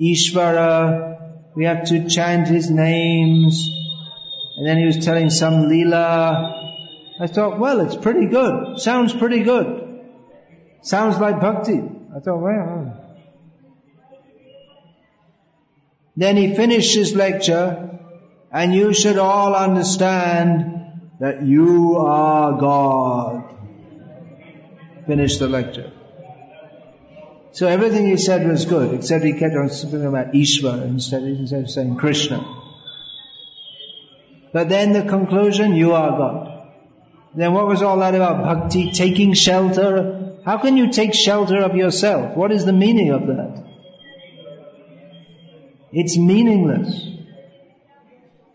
Ishvara, 0.00 1.54
we 1.54 1.64
have 1.66 1.84
to 1.88 2.08
chant 2.08 2.48
his 2.48 2.70
names, 2.70 3.68
and 4.56 4.66
then 4.66 4.78
he 4.78 4.86
was 4.86 5.04
telling 5.04 5.28
some 5.28 5.68
lila. 5.68 6.54
I 7.20 7.26
thought, 7.26 7.58
well, 7.58 7.80
it's 7.80 7.94
pretty 7.94 8.24
good, 8.24 8.80
sounds 8.80 9.12
pretty 9.12 9.42
good. 9.42 9.66
Sounds 10.80 11.18
like 11.18 11.42
bhakti. 11.42 11.78
I 12.16 12.20
thought, 12.20 12.40
well. 12.40 12.70
Uh. 12.72 12.94
Then 16.16 16.38
he 16.38 16.54
finished 16.54 16.94
his 16.94 17.14
lecture, 17.14 18.00
and 18.50 18.72
you 18.72 18.94
should 18.94 19.18
all 19.18 19.54
understand 19.54 21.10
that 21.20 21.42
you 21.42 21.98
are 21.98 22.58
God. 22.58 23.44
Finished 25.06 25.38
the 25.38 25.48
lecture. 25.48 25.92
So 27.58 27.66
everything 27.66 28.06
he 28.06 28.16
said 28.16 28.46
was 28.46 28.66
good, 28.66 28.94
except 28.94 29.24
he 29.24 29.32
kept 29.32 29.56
on 29.56 29.68
speaking 29.70 30.06
about 30.06 30.32
Ishvara 30.32 30.84
instead, 30.84 31.22
of 31.24 31.70
saying 31.70 31.96
Krishna. 31.96 32.38
But 34.52 34.68
then 34.68 34.92
the 34.92 35.02
conclusion, 35.02 35.74
you 35.74 35.92
are 35.92 36.10
God. 36.22 36.68
Then 37.34 37.52
what 37.54 37.66
was 37.66 37.82
all 37.82 37.98
that 37.98 38.14
about 38.14 38.44
bhakti, 38.44 38.92
taking 38.92 39.34
shelter 39.34 40.18
how 40.48 40.56
can 40.56 40.78
you 40.78 40.90
take 40.90 41.12
shelter 41.12 41.58
of 41.58 41.76
yourself? 41.76 42.34
What 42.34 42.52
is 42.52 42.64
the 42.64 42.72
meaning 42.72 43.10
of 43.10 43.26
that? 43.26 43.64
It's 45.92 46.16
meaningless. 46.16 46.88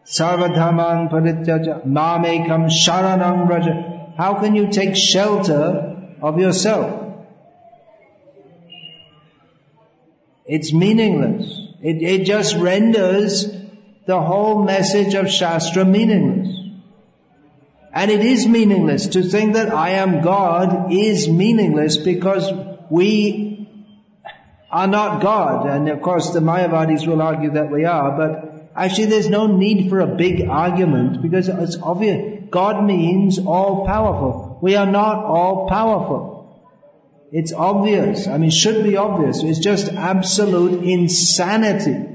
Sarvadhaman 0.03 1.11
parityaja 1.11 1.85
mamekam 1.85 2.71
sharanam 2.71 3.47
raja. 3.47 4.15
How 4.17 4.39
can 4.39 4.55
you 4.55 4.71
take 4.71 4.95
shelter 4.95 6.17
of 6.19 6.39
yourself? 6.39 7.02
It's 10.45 10.73
meaningless. 10.73 11.45
It, 11.81 12.01
it 12.01 12.25
just 12.25 12.55
renders 12.55 13.47
the 14.05 14.21
whole 14.21 14.63
message 14.63 15.13
of 15.13 15.29
Shastra 15.29 15.85
meaningless. 15.85 16.63
And 17.93 18.09
it 18.09 18.21
is 18.21 18.47
meaningless. 18.47 19.07
To 19.07 19.23
think 19.23 19.53
that 19.53 19.73
I 19.73 19.91
am 19.91 20.21
God 20.21 20.91
is 20.91 21.29
meaningless 21.29 21.97
because 21.97 22.51
we 22.89 23.69
are 24.71 24.87
not 24.87 25.21
God. 25.21 25.67
And 25.67 25.87
of 25.89 26.01
course 26.01 26.31
the 26.31 26.39
Mayavadis 26.39 27.07
will 27.07 27.21
argue 27.21 27.51
that 27.51 27.69
we 27.69 27.85
are, 27.85 28.17
but 28.17 28.69
actually 28.75 29.05
there's 29.05 29.29
no 29.29 29.45
need 29.45 29.89
for 29.89 29.99
a 29.99 30.07
big 30.07 30.47
argument 30.49 31.21
because 31.21 31.47
it's 31.47 31.77
obvious. 31.81 32.49
God 32.49 32.83
means 32.83 33.39
all 33.39 33.85
powerful. 33.85 34.57
We 34.61 34.75
are 34.75 34.87
not 34.87 35.23
all 35.23 35.69
powerful. 35.69 36.32
It's 37.33 37.51
obvious. 37.51 38.27
I 38.27 38.37
mean, 38.37 38.49
it 38.49 38.53
should 38.53 38.83
be 38.83 38.95
obvious. 38.95 39.43
It's 39.43 39.59
just 39.59 39.91
absolute 39.91 40.83
insanity 40.83 42.13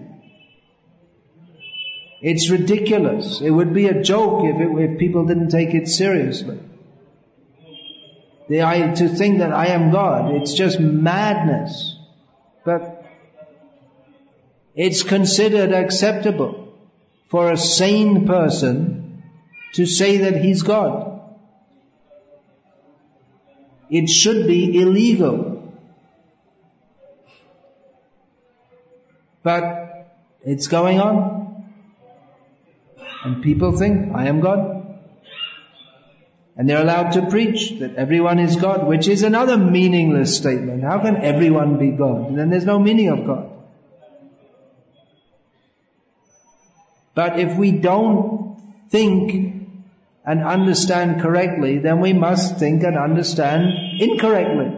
it's 2.20 2.50
ridiculous. 2.50 3.40
It 3.40 3.50
would 3.50 3.72
be 3.72 3.86
a 3.86 4.02
joke 4.02 4.44
if, 4.44 4.60
it, 4.60 4.90
if 4.90 4.98
people 4.98 5.26
didn't 5.26 5.50
take 5.50 5.74
it 5.74 5.88
seriously. 5.88 6.58
The, 8.48 8.62
I, 8.62 8.94
to 8.94 9.08
think 9.08 9.38
that 9.38 9.52
I 9.52 9.68
am 9.68 9.92
God, 9.92 10.34
it's 10.34 10.54
just 10.54 10.80
madness. 10.80 11.96
But 12.64 13.04
it's 14.74 15.02
considered 15.02 15.72
acceptable 15.72 16.74
for 17.28 17.52
a 17.52 17.56
sane 17.56 18.26
person 18.26 19.22
to 19.74 19.86
say 19.86 20.18
that 20.18 20.42
he's 20.42 20.62
God. 20.62 21.07
It 23.90 24.08
should 24.08 24.46
be 24.46 24.80
illegal. 24.80 25.72
But 29.42 29.88
it's 30.44 30.66
going 30.68 31.00
on. 31.00 31.64
And 33.24 33.42
people 33.42 33.76
think, 33.76 34.14
I 34.14 34.26
am 34.26 34.40
God. 34.40 34.78
And 36.56 36.68
they're 36.68 36.82
allowed 36.82 37.12
to 37.12 37.26
preach 37.26 37.78
that 37.78 37.94
everyone 37.94 38.38
is 38.40 38.56
God, 38.56 38.86
which 38.86 39.06
is 39.06 39.22
another 39.22 39.56
meaningless 39.56 40.36
statement. 40.36 40.82
How 40.82 40.98
can 40.98 41.16
everyone 41.16 41.78
be 41.78 41.90
God? 41.90 42.36
then 42.36 42.50
there's 42.50 42.64
no 42.64 42.78
meaning 42.78 43.08
of 43.10 43.26
God. 43.26 43.50
But 47.14 47.40
if 47.40 47.56
we 47.56 47.72
don't 47.72 48.60
think 48.90 49.57
and 50.28 50.44
understand 50.44 51.22
correctly, 51.22 51.78
then 51.78 52.00
we 52.00 52.12
must 52.12 52.58
think 52.58 52.82
and 52.82 52.98
understand 52.98 53.72
incorrectly. 53.98 54.70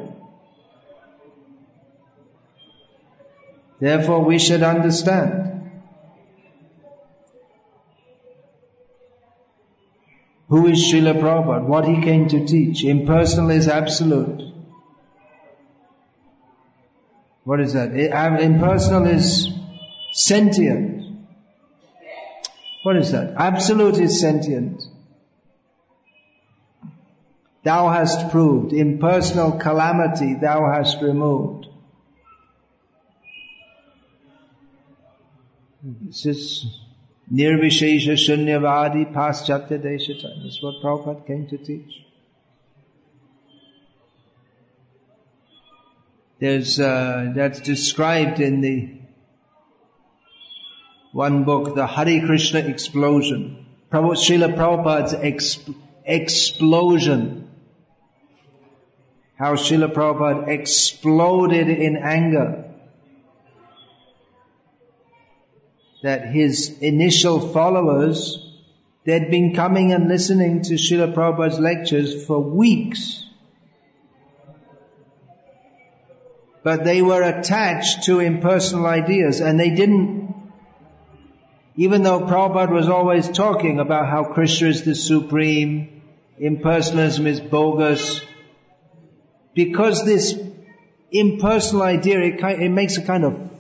Therefore 3.80 4.24
we 4.24 4.38
should 4.38 4.62
understand 4.62 5.48
Who 10.50 10.66
is 10.66 10.78
Srila 10.82 11.14
Prabhupada? 11.20 11.64
What 11.64 11.84
he 11.86 12.00
came 12.02 12.28
to 12.28 12.44
teach? 12.44 12.82
Impersonal 12.84 13.50
is 13.50 13.68
absolute. 13.68 14.42
What 17.44 17.60
is 17.60 17.74
that? 17.74 17.92
Impersonal 17.94 19.06
is 19.06 19.48
sentient. 20.10 21.28
What 22.82 22.96
is 22.96 23.12
that? 23.12 23.34
Absolute 23.36 23.98
is 23.98 24.20
sentient. 24.20 24.82
Thou 27.62 27.88
hast 27.88 28.30
proved. 28.30 28.72
Impersonal 28.72 29.52
calamity 29.52 30.34
thou 30.34 30.72
hast 30.72 31.02
removed. 31.02 31.66
This 35.82 36.26
is 36.26 36.66
Nirvishesha 37.32 38.14
Shunyavadi 38.14 39.12
Paschatya 39.12 39.78
Deshata. 39.78 40.42
That's 40.42 40.62
what 40.62 40.82
Prabhupada 40.82 41.26
came 41.26 41.46
to 41.48 41.58
teach. 41.58 42.04
There's, 46.38 46.80
uh, 46.80 47.32
that's 47.34 47.60
described 47.60 48.40
in 48.40 48.62
the 48.62 49.00
one 51.12 51.44
book, 51.44 51.74
the 51.74 51.86
Hare 51.86 52.26
Krishna 52.26 52.60
explosion. 52.60 53.66
Prabhupada, 53.90 54.16
Srila 54.16 54.54
Prabhupada's 54.56 55.14
exp- 55.14 55.74
explosion. 56.04 57.39
How 59.40 59.54
Srila 59.54 59.94
Prabhupada 59.94 60.48
exploded 60.48 61.70
in 61.70 61.96
anger. 61.96 62.64
That 66.02 66.26
his 66.26 66.78
initial 66.82 67.40
followers, 67.40 68.36
they'd 69.06 69.30
been 69.30 69.54
coming 69.54 69.92
and 69.92 70.08
listening 70.08 70.60
to 70.64 70.74
Srila 70.74 71.14
Prabhupada's 71.14 71.58
lectures 71.58 72.26
for 72.26 72.38
weeks. 72.38 73.24
But 76.62 76.84
they 76.84 77.00
were 77.00 77.22
attached 77.22 78.04
to 78.04 78.20
impersonal 78.20 78.84
ideas 78.84 79.40
and 79.40 79.58
they 79.58 79.70
didn't 79.70 80.20
even 81.76 82.02
though 82.02 82.20
Prabhupada 82.20 82.72
was 82.72 82.90
always 82.90 83.26
talking 83.26 83.80
about 83.80 84.06
how 84.06 84.24
Krishna 84.24 84.68
is 84.68 84.82
the 84.82 84.94
supreme, 84.94 86.02
impersonalism 86.38 87.24
is 87.24 87.40
bogus, 87.40 88.20
because 89.54 90.04
this 90.04 90.38
impersonal 91.10 91.82
idea, 91.82 92.20
it, 92.20 92.40
it 92.40 92.70
makes 92.70 92.96
a 92.96 93.02
kind 93.02 93.24
of 93.24 93.50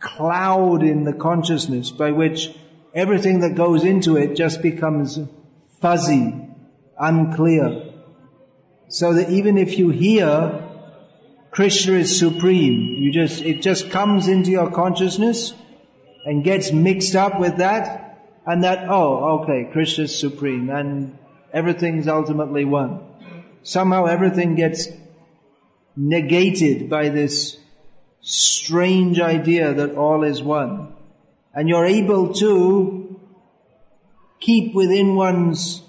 cloud 0.00 0.82
in 0.82 1.04
the 1.04 1.12
consciousness 1.12 1.90
by 1.90 2.12
which 2.12 2.50
everything 2.94 3.40
that 3.40 3.54
goes 3.54 3.84
into 3.84 4.16
it 4.16 4.36
just 4.36 4.62
becomes 4.62 5.18
fuzzy, 5.80 6.34
unclear. 6.98 7.92
So 8.88 9.14
that 9.14 9.30
even 9.30 9.58
if 9.58 9.78
you 9.78 9.90
hear 9.90 10.62
Krishna 11.50 11.94
is 11.94 12.18
supreme, 12.18 12.96
you 12.98 13.12
just, 13.12 13.42
it 13.42 13.62
just 13.62 13.90
comes 13.90 14.28
into 14.28 14.50
your 14.50 14.70
consciousness 14.70 15.52
and 16.24 16.44
gets 16.44 16.72
mixed 16.72 17.14
up 17.14 17.38
with 17.38 17.58
that, 17.58 18.18
and 18.46 18.64
that, 18.64 18.88
oh, 18.88 19.40
okay, 19.40 19.68
Krishna 19.72 20.04
is 20.04 20.18
supreme, 20.18 20.70
and 20.70 21.16
everything's 21.52 22.08
ultimately 22.08 22.64
one. 22.64 23.00
Somehow 23.66 24.04
everything 24.04 24.54
gets 24.54 24.86
negated 25.96 26.88
by 26.88 27.08
this 27.08 27.56
strange 28.20 29.18
idea 29.18 29.74
that 29.74 29.96
all 29.96 30.22
is 30.22 30.40
one. 30.40 30.94
And 31.52 31.68
you're 31.68 31.84
able 31.84 32.34
to 32.34 33.18
keep 34.38 34.72
within 34.72 35.16
one's 35.16 35.82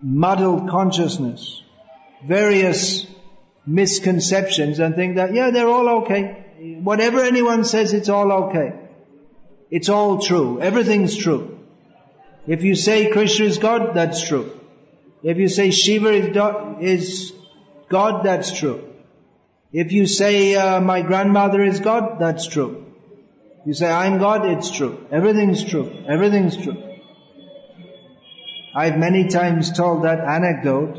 muddled 0.00 0.68
consciousness 0.70 1.62
various 2.24 3.06
misconceptions 3.66 4.78
and 4.78 4.94
think 4.94 5.16
that, 5.16 5.34
yeah, 5.34 5.50
they're 5.50 5.68
all 5.68 5.88
okay. 6.02 6.44
Whatever 6.82 7.22
anyone 7.22 7.64
says, 7.64 7.92
it's 7.92 8.08
all 8.08 8.30
okay. 8.44 8.72
It's 9.68 9.88
all 9.88 10.20
true. 10.20 10.60
Everything's 10.60 11.16
true. 11.16 11.58
If 12.46 12.62
you 12.62 12.76
say 12.76 13.10
Krishna 13.10 13.46
is 13.46 13.58
God, 13.58 13.94
that's 13.94 14.22
true. 14.22 14.57
If 15.22 15.36
you 15.38 15.48
say 15.48 15.70
Shiva 15.70 16.10
is, 16.80 17.32
God, 17.88 18.24
that's 18.24 18.52
true. 18.52 18.84
If 19.72 19.92
you 19.92 20.06
say 20.06 20.54
uh, 20.54 20.80
my 20.80 21.02
grandmother 21.02 21.62
is 21.62 21.80
God, 21.80 22.18
that's 22.18 22.46
true. 22.46 22.86
You 23.66 23.74
say 23.74 23.90
I'm 23.90 24.18
God, 24.18 24.46
it's 24.46 24.70
true. 24.70 25.06
Everything's 25.10 25.64
true. 25.64 26.04
Everything's 26.08 26.56
true. 26.56 26.82
I've 28.74 28.96
many 28.96 29.28
times 29.28 29.72
told 29.72 30.04
that 30.04 30.20
anecdote. 30.20 30.96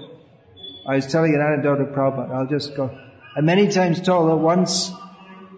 I 0.88 0.96
was 0.96 1.08
telling 1.08 1.34
an 1.34 1.42
anecdote 1.42 1.82
of 1.82 1.88
Prabhupada. 1.96 2.32
I'll 2.32 2.48
just 2.48 2.76
go. 2.76 2.96
I 3.36 3.42
many 3.42 3.70
times 3.70 4.02
told 4.02 4.30
that 4.30 4.36
once 4.36 4.92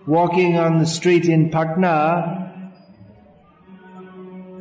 walking 0.05 0.57
on 0.57 0.77
the 0.77 0.85
street 0.85 1.25
in 1.25 1.49
Patna, 1.49 2.50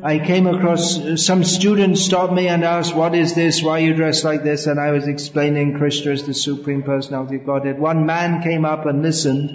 I 0.03 0.17
came 0.17 0.47
across 0.47 0.97
uh, 0.97 1.15
some 1.15 1.43
students 1.43 2.03
stopped 2.03 2.33
me 2.33 2.47
and 2.47 2.63
asked, 2.63 2.95
what 2.95 3.13
is 3.13 3.35
this? 3.35 3.61
Why 3.61 3.79
you 3.79 3.93
dressed 3.93 4.23
like 4.23 4.43
this? 4.43 4.65
And 4.65 4.79
I 4.79 4.91
was 4.91 5.07
explaining 5.07 5.77
Krishna 5.77 6.13
is 6.13 6.25
the 6.25 6.33
Supreme 6.33 6.81
Personality 6.81 7.35
of 7.35 7.45
Godhead. 7.45 7.79
One 7.79 8.07
man 8.07 8.41
came 8.41 8.65
up 8.65 8.87
and 8.87 9.03
listened. 9.03 9.51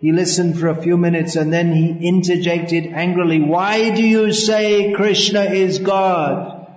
He 0.00 0.12
listened 0.12 0.60
for 0.60 0.68
a 0.68 0.80
few 0.80 0.96
minutes 0.96 1.34
and 1.34 1.52
then 1.52 1.72
he 1.72 2.06
interjected 2.06 2.86
angrily, 2.86 3.40
why 3.40 3.94
do 3.94 4.06
you 4.06 4.32
say 4.32 4.92
Krishna 4.92 5.42
is 5.42 5.80
God? 5.80 6.68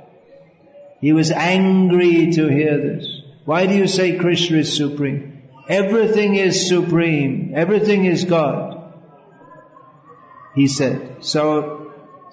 He 0.99 1.13
was 1.13 1.29
angry 1.29 2.31
to 2.31 2.47
hear 2.47 2.77
this. 2.79 3.21
Why 3.45 3.67
do 3.67 3.75
you 3.75 3.87
say 3.87 4.17
Krishna 4.17 4.57
is 4.57 4.75
supreme? 4.75 5.43
Everything 5.69 6.35
is 6.35 6.67
supreme. 6.67 7.51
Everything 7.53 8.05
is 8.05 8.25
God. 8.25 8.93
He 10.55 10.67
said. 10.67 11.23
So 11.23 11.82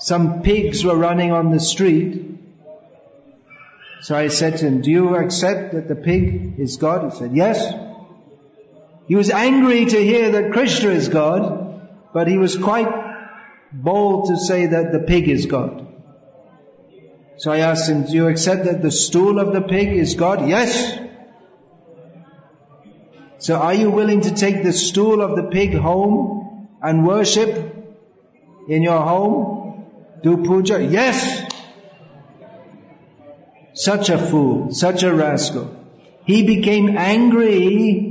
some 0.01 0.40
pigs 0.40 0.82
were 0.82 0.96
running 0.96 1.30
on 1.30 1.51
the 1.51 1.61
street. 1.61 2.26
So 4.01 4.16
I 4.16 4.28
said 4.28 4.57
to 4.59 4.66
him, 4.66 4.80
do 4.80 4.90
you 4.90 5.14
accept 5.14 5.74
that 5.74 5.88
the 5.88 5.94
pig 5.94 6.59
is 6.59 6.78
God? 6.78 7.12
He 7.12 7.18
said, 7.18 7.36
yes. 7.36 7.70
He 9.07 9.14
was 9.14 9.30
angry 9.30 9.84
to 9.84 10.03
hear 10.03 10.30
that 10.30 10.53
Krishna 10.53 10.88
is 10.90 11.11
God, 11.11 11.82
but 12.14 12.28
he 12.28 12.38
was 12.38 12.57
quite 12.57 12.88
bold 13.72 14.28
to 14.28 14.38
say 14.38 14.66
that 14.66 14.90
the 14.90 15.01
pig 15.01 15.28
is 15.28 15.44
God. 15.44 15.86
So 17.36 17.53
I 17.53 17.59
asked 17.59 17.86
him, 17.90 18.05
do 18.05 18.12
you 18.12 18.28
accept 18.28 18.64
that 18.64 18.80
the 18.80 18.90
stool 18.90 19.38
of 19.38 19.53
the 19.53 19.61
pig 19.61 19.88
is 19.88 20.14
God? 20.14 20.48
Yes. 20.48 20.98
So 23.36 23.57
are 23.57 23.74
you 23.74 23.90
willing 23.90 24.22
to 24.22 24.34
take 24.34 24.62
the 24.62 24.72
stool 24.72 25.20
of 25.20 25.36
the 25.36 25.51
pig 25.51 25.74
home 25.74 26.68
and 26.82 27.07
worship 27.07 27.76
in 28.66 28.82
your 28.82 29.01
home? 29.01 29.59
Do 30.22 30.44
puja? 30.44 30.82
Yes! 30.82 31.44
Such 33.74 34.10
a 34.10 34.18
fool, 34.18 34.72
such 34.72 35.02
a 35.02 35.14
rascal. 35.14 35.76
He 36.26 36.44
became 36.46 36.96
angry 36.96 38.10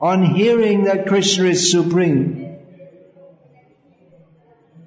on 0.00 0.24
hearing 0.24 0.84
that 0.84 1.06
Krishna 1.06 1.46
is 1.46 1.70
supreme. 1.70 2.58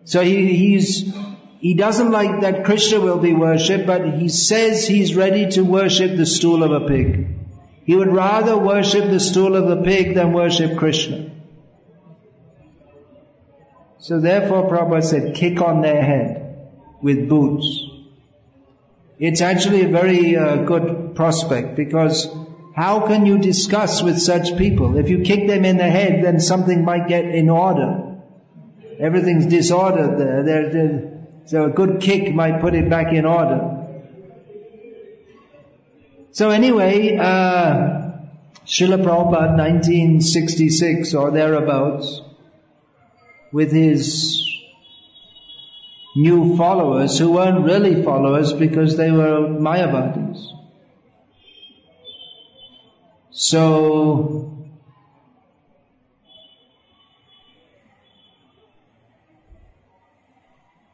So 0.03 0.21
he, 0.21 0.55
he's, 0.55 1.13
he 1.59 1.73
doesn't 1.73 2.11
like 2.11 2.41
that 2.41 2.63
Krishna 2.63 2.99
will 2.99 3.17
be 3.17 3.33
worshipped, 3.33 3.87
but 3.87 4.19
he 4.19 4.29
says 4.29 4.87
he's 4.87 5.15
ready 5.15 5.49
to 5.51 5.63
worship 5.63 6.15
the 6.15 6.25
stool 6.25 6.63
of 6.63 6.71
a 6.71 6.87
pig. 6.87 7.27
He 7.85 7.95
would 7.95 8.13
rather 8.13 8.57
worship 8.57 9.09
the 9.09 9.19
stool 9.19 9.55
of 9.55 9.69
a 9.69 9.81
pig 9.81 10.13
than 10.13 10.33
worship 10.33 10.77
Krishna. 10.77 11.31
So 14.07 14.21
therefore 14.21 14.69
Prabhupada 14.69 15.03
said, 15.03 15.35
kick 15.35 15.59
on 15.59 15.81
their 15.81 16.01
head 16.01 16.69
with 17.01 17.27
boots. 17.27 17.87
It's 19.19 19.41
actually 19.41 19.81
a 19.81 19.89
very 19.89 20.37
uh, 20.37 20.63
good 20.63 21.13
prospect 21.13 21.75
because 21.75 22.25
how 22.73 23.05
can 23.05 23.25
you 23.25 23.37
discuss 23.37 24.01
with 24.01 24.17
such 24.17 24.57
people? 24.57 24.97
If 24.97 25.09
you 25.09 25.23
kick 25.23 25.47
them 25.47 25.65
in 25.65 25.75
the 25.75 25.89
head, 25.89 26.23
then 26.23 26.39
something 26.39 26.85
might 26.85 27.09
get 27.09 27.25
in 27.25 27.49
order. 27.49 28.15
Everything's 28.97 29.47
disordered 29.47 30.17
there. 30.17 30.43
They're, 30.43 30.69
they're, 30.69 31.23
so 31.45 31.65
a 31.65 31.69
good 31.69 31.99
kick 31.99 32.33
might 32.33 32.61
put 32.61 32.75
it 32.75 32.89
back 32.89 33.11
in 33.11 33.25
order. 33.25 33.59
So 36.31 36.49
anyway, 36.49 37.17
uh, 37.17 38.13
Srila 38.65 39.03
Prabhupada, 39.03 39.57
1966 39.57 41.13
or 41.13 41.31
thereabouts, 41.31 42.21
with 43.51 43.71
his 43.71 44.43
new 46.15 46.57
followers 46.57 47.19
who 47.19 47.31
weren't 47.31 47.63
really 47.63 48.03
followers 48.03 48.53
because 48.53 48.97
they 48.97 49.11
were 49.11 49.47
Mayavadis. 49.47 50.43
So, 53.31 54.67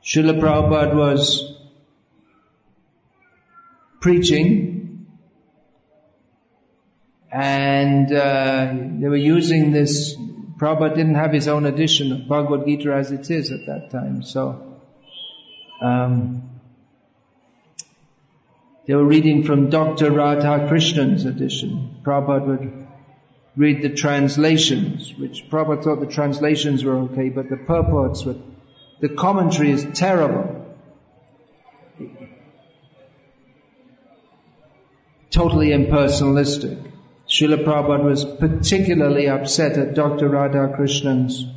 Srila 0.04 0.40
Prabhupada 0.42 0.94
was 0.94 1.54
preaching 4.02 5.08
and 7.32 8.14
uh, 8.14 8.74
they 9.00 9.08
were 9.08 9.16
using 9.16 9.72
this 9.72 10.16
Prabhupada 10.64 10.96
didn't 10.96 11.16
have 11.16 11.34
his 11.34 11.50
own 11.50 11.66
edition 11.66 12.14
of 12.14 12.28
Bhagavad 12.28 12.66
Gita 12.66 12.94
as 12.94 13.12
it 13.12 13.30
is 13.30 13.52
at 13.52 13.66
that 13.66 13.92
time 13.92 14.24
so 14.24 14.80
um, 15.82 16.50
they 18.86 18.96
were 18.96 19.06
reading 19.06 19.44
from 19.44 19.70
Dr. 19.70 20.10
Radhakrishnan's 20.12 21.26
edition. 21.26 21.98
Prabhupada 22.04 22.48
would 22.48 22.88
read 23.56 23.82
the 23.82 23.90
translations, 23.90 25.14
which 25.16 25.50
Prabhupada 25.50 25.84
thought 25.84 26.00
the 26.00 26.06
translations 26.06 26.84
were 26.84 26.98
okay, 27.08 27.30
but 27.30 27.50
the 27.50 27.58
purports 27.58 28.26
were, 28.26 28.36
the 29.02 29.10
commentary 29.10 29.72
is 29.72 29.86
terrible. 29.94 30.78
Totally 35.30 35.70
impersonalistic. 35.70 36.93
Srila 37.34 37.64
Prabhupada 37.66 38.04
was 38.04 38.26
particularly 38.26 39.28
upset 39.28 39.76
at 39.80 39.96
Dr. 39.96 40.30
Radhakrishnan's 40.30 41.48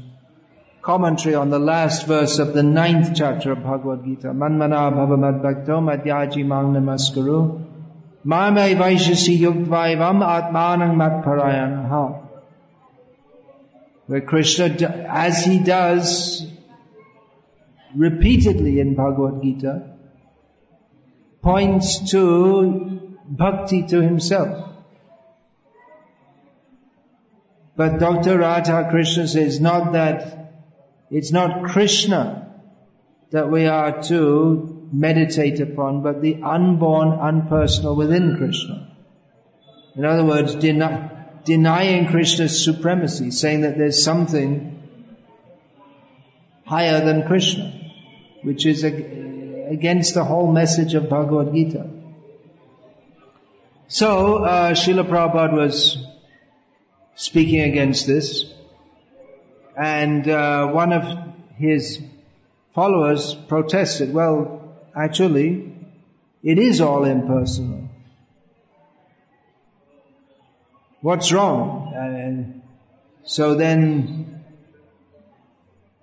commentary 0.81 1.35
on 1.35 1.51
the 1.51 1.59
last 1.59 2.07
verse 2.07 2.39
of 2.39 2.55
the 2.55 2.63
ninth 2.63 3.11
chapter 3.15 3.53
of 3.53 3.63
Bhagavad 3.63 4.03
Gita. 4.03 4.29
Manmana 4.29 4.91
bhavamad 4.99 5.43
bhakto 5.43 5.81
madhyaji 5.89 6.47
mang 6.47 6.73
namaskuru 6.73 7.63
mame 8.25 8.75
vaishasi 8.83 9.39
yugvaivam 9.39 10.23
atmanang 10.25 10.95
matparayanaha. 11.03 12.27
Where 14.07 14.23
Krishna, 14.23 14.69
as 15.11 15.45
he 15.45 15.59
does 15.59 16.47
repeatedly 17.95 18.81
in 18.81 18.95
Bhagavad 18.95 19.43
Gita, 19.43 19.75
points 21.43 22.11
to 22.13 22.99
bhakti 23.29 23.87
to 23.89 24.01
himself. 24.01 24.66
But 27.77 27.99
Dr. 27.99 28.39
Radha 28.39 28.89
Krishna 28.91 29.29
says 29.29 29.61
not 29.61 29.93
that 29.93 30.55
it's 31.11 31.31
not 31.31 31.65
Krishna 31.65 32.55
that 33.31 33.51
we 33.51 33.67
are 33.67 34.03
to 34.05 34.89
meditate 34.93 35.61
upon, 35.61 36.03
but 36.03 36.23
the 36.23 36.43
unborn, 36.43 37.11
unpersonal 37.11 37.97
within 37.97 38.37
Krishna. 38.37 38.97
In 39.95 40.05
other 40.05 40.25
words, 40.25 40.55
denying 40.55 42.07
Krishna's 42.07 42.65
supremacy, 42.65 43.31
saying 43.31 43.63
that 43.63 43.77
there's 43.77 44.03
something 44.03 44.73
higher 46.65 47.05
than 47.05 47.27
Krishna, 47.27 47.73
which 48.43 48.65
is 48.65 48.85
against 48.85 50.15
the 50.15 50.25
whole 50.25 50.51
message 50.53 50.95
of 50.95 51.09
Bhagavad 51.09 51.53
Gita. 51.53 51.91
So, 53.89 54.45
uh, 54.45 54.73
Srila 54.73 55.09
Prabhupada 55.09 55.53
was 55.53 55.97
speaking 57.17 57.63
against 57.63 58.07
this. 58.07 58.45
And 59.77 60.29
uh, 60.29 60.69
one 60.69 60.93
of 60.93 61.35
his 61.57 62.01
followers 62.75 63.35
protested, 63.49 64.13
well, 64.13 64.77
actually, 64.95 65.75
it 66.45 66.59
is 66.59 66.81
all 66.81 67.05
impersonal. 67.05 67.89
What's 71.01 71.33
wrong? 71.33 71.93
And 71.95 72.63
so 73.25 73.55
then 73.55 74.45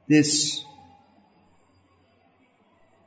this 0.08 0.64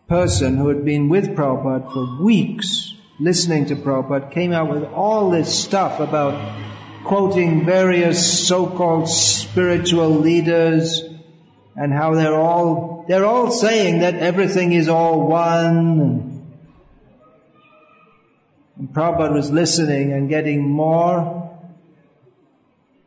person 0.09 0.57
who 0.57 0.69
had 0.69 0.85
been 0.85 1.09
with 1.09 1.31
Prabhupada 1.31 1.93
for 1.93 2.25
weeks, 2.25 2.95
listening 3.19 3.67
to 3.67 3.77
Prabhupada, 3.77 4.31
came 4.33 4.53
out 4.53 4.71
with 4.71 4.85
all 4.85 5.31
this 5.31 5.53
stuff 5.53 6.01
about 6.01 6.35
quoting 7.07 7.65
various 7.65 8.49
so-called 8.49 9.09
spiritual 9.09 10.11
leaders 10.11 11.03
and 11.77 11.93
how 11.93 12.15
they're 12.15 12.35
all, 12.35 13.05
they're 13.07 13.25
all 13.25 13.51
saying 13.51 14.01
that 14.01 14.15
everything 14.15 14.73
is 14.73 14.89
all 14.89 15.29
one. 15.29 16.57
And 18.77 18.89
Prabhupada 18.93 19.35
was 19.35 19.51
listening 19.51 20.13
and 20.13 20.29
getting 20.29 20.69
more 20.69 21.43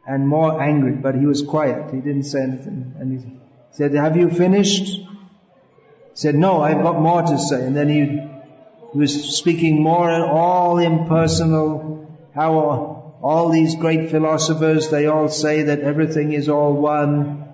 and 0.08 0.28
more 0.28 0.62
angry, 0.62 0.94
but 0.94 1.16
he 1.16 1.26
was 1.26 1.42
quiet. 1.42 1.94
He 1.94 2.00
didn't 2.00 2.24
say 2.24 2.42
anything. 2.42 2.96
And 3.00 3.20
he 3.20 3.40
said, 3.72 3.94
have 3.94 4.16
you 4.16 4.30
finished? 4.30 4.86
He 4.86 5.08
said, 6.14 6.36
no, 6.36 6.62
I've 6.62 6.82
got 6.82 7.00
more 7.00 7.22
to 7.22 7.38
say. 7.38 7.66
And 7.66 7.76
then 7.76 7.90
he, 7.90 8.06
he 8.94 8.98
was 8.98 9.38
speaking 9.38 9.84
more 9.84 10.10
and 10.10 10.24
all 10.24 10.80
impersonal, 10.80 12.08
how 12.34 12.99
all 13.22 13.50
these 13.50 13.76
great 13.76 14.10
philosophers, 14.12 14.90
they 14.90 15.08
all 15.08 15.28
say 15.28 15.64
that 15.64 15.82
everything 15.82 16.32
is 16.32 16.48
all 16.48 16.74
one. 16.74 17.54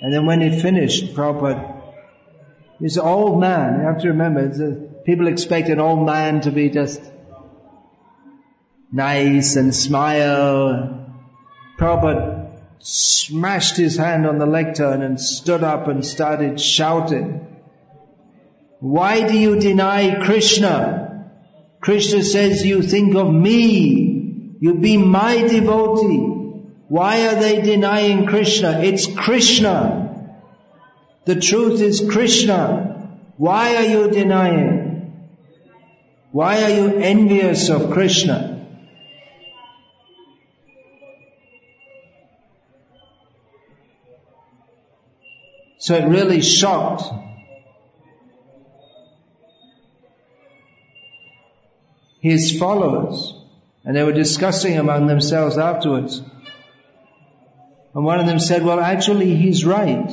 And 0.00 0.12
then 0.12 0.24
when 0.24 0.40
it 0.40 0.62
finished, 0.62 1.14
Prabhupada, 1.14 1.82
he's 2.78 2.96
an 2.96 3.04
old 3.04 3.40
man. 3.40 3.80
You 3.80 3.86
have 3.86 4.00
to 4.02 4.08
remember, 4.08 4.88
people 5.04 5.28
expect 5.28 5.68
an 5.68 5.78
old 5.78 6.06
man 6.06 6.40
to 6.42 6.50
be 6.50 6.70
just 6.70 7.02
nice 8.90 9.56
and 9.56 9.74
smile. 9.74 11.06
Prabhupada 11.78 12.40
smashed 12.78 13.76
his 13.76 13.98
hand 13.98 14.26
on 14.26 14.38
the 14.38 14.46
lectern 14.46 15.02
and 15.02 15.20
stood 15.20 15.62
up 15.62 15.86
and 15.86 16.04
started 16.04 16.58
shouting. 16.58 17.46
Why 18.78 19.28
do 19.28 19.38
you 19.38 19.60
deny 19.60 20.24
Krishna? 20.24 21.30
Krishna 21.82 22.22
says 22.22 22.64
you 22.64 22.80
think 22.80 23.14
of 23.14 23.30
me. 23.30 24.09
You 24.60 24.74
be 24.74 24.98
my 24.98 25.40
devotee. 25.48 26.18
Why 26.88 27.26
are 27.28 27.40
they 27.40 27.62
denying 27.62 28.26
Krishna? 28.26 28.80
It's 28.80 29.06
Krishna. 29.06 30.36
The 31.24 31.40
truth 31.40 31.80
is 31.80 32.06
Krishna. 32.10 33.18
Why 33.38 33.76
are 33.76 33.84
you 33.84 34.10
denying? 34.10 35.30
Why 36.30 36.62
are 36.62 36.70
you 36.70 36.98
envious 36.98 37.70
of 37.70 37.90
Krishna? 37.90 38.50
So 45.78 45.94
it 45.94 46.04
really 46.04 46.42
shocked 46.42 47.04
his 52.20 52.58
followers. 52.58 53.39
And 53.90 53.96
they 53.96 54.04
were 54.04 54.12
discussing 54.12 54.78
among 54.78 55.08
themselves 55.08 55.58
afterwards. 55.58 56.22
And 57.92 58.04
one 58.04 58.20
of 58.20 58.26
them 58.26 58.38
said, 58.38 58.62
well, 58.62 58.78
actually 58.78 59.34
he's 59.34 59.64
right. 59.64 60.08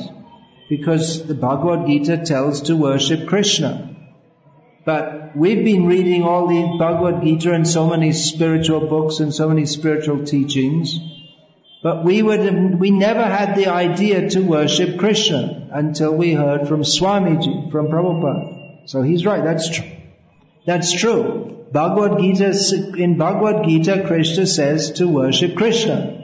Because 0.68 1.24
the 1.24 1.34
Bhagavad 1.34 1.86
Gita 1.86 2.24
tells 2.24 2.62
to 2.62 2.74
worship 2.74 3.28
Krishna. 3.28 3.94
But 4.84 5.36
we've 5.36 5.64
been 5.64 5.86
reading 5.86 6.24
all 6.24 6.48
the 6.48 6.76
Bhagavad 6.76 7.22
Gita 7.22 7.52
and 7.52 7.68
so 7.68 7.88
many 7.88 8.12
spiritual 8.12 8.88
books 8.88 9.20
and 9.20 9.32
so 9.32 9.48
many 9.48 9.64
spiritual 9.64 10.24
teachings. 10.24 10.98
But 11.80 12.04
we 12.04 12.20
would, 12.20 12.80
we 12.80 12.90
never 12.90 13.22
had 13.22 13.54
the 13.54 13.68
idea 13.68 14.28
to 14.30 14.40
worship 14.40 14.98
Krishna 14.98 15.68
until 15.72 16.16
we 16.16 16.32
heard 16.32 16.66
from 16.66 16.82
Swamiji, 16.82 17.70
from 17.70 17.86
Prabhupada. 17.86 18.88
So 18.88 19.02
he's 19.02 19.24
right, 19.24 19.44
that's 19.44 19.70
true. 19.70 19.88
That's 20.66 20.92
true. 20.92 21.57
Bhagavad 21.72 22.18
Gita, 22.18 22.54
in 22.96 23.18
Bhagavad 23.18 23.66
Gita, 23.66 24.04
Krishna 24.06 24.46
says 24.46 24.92
to 24.92 25.06
worship 25.06 25.56
Krishna. 25.56 26.14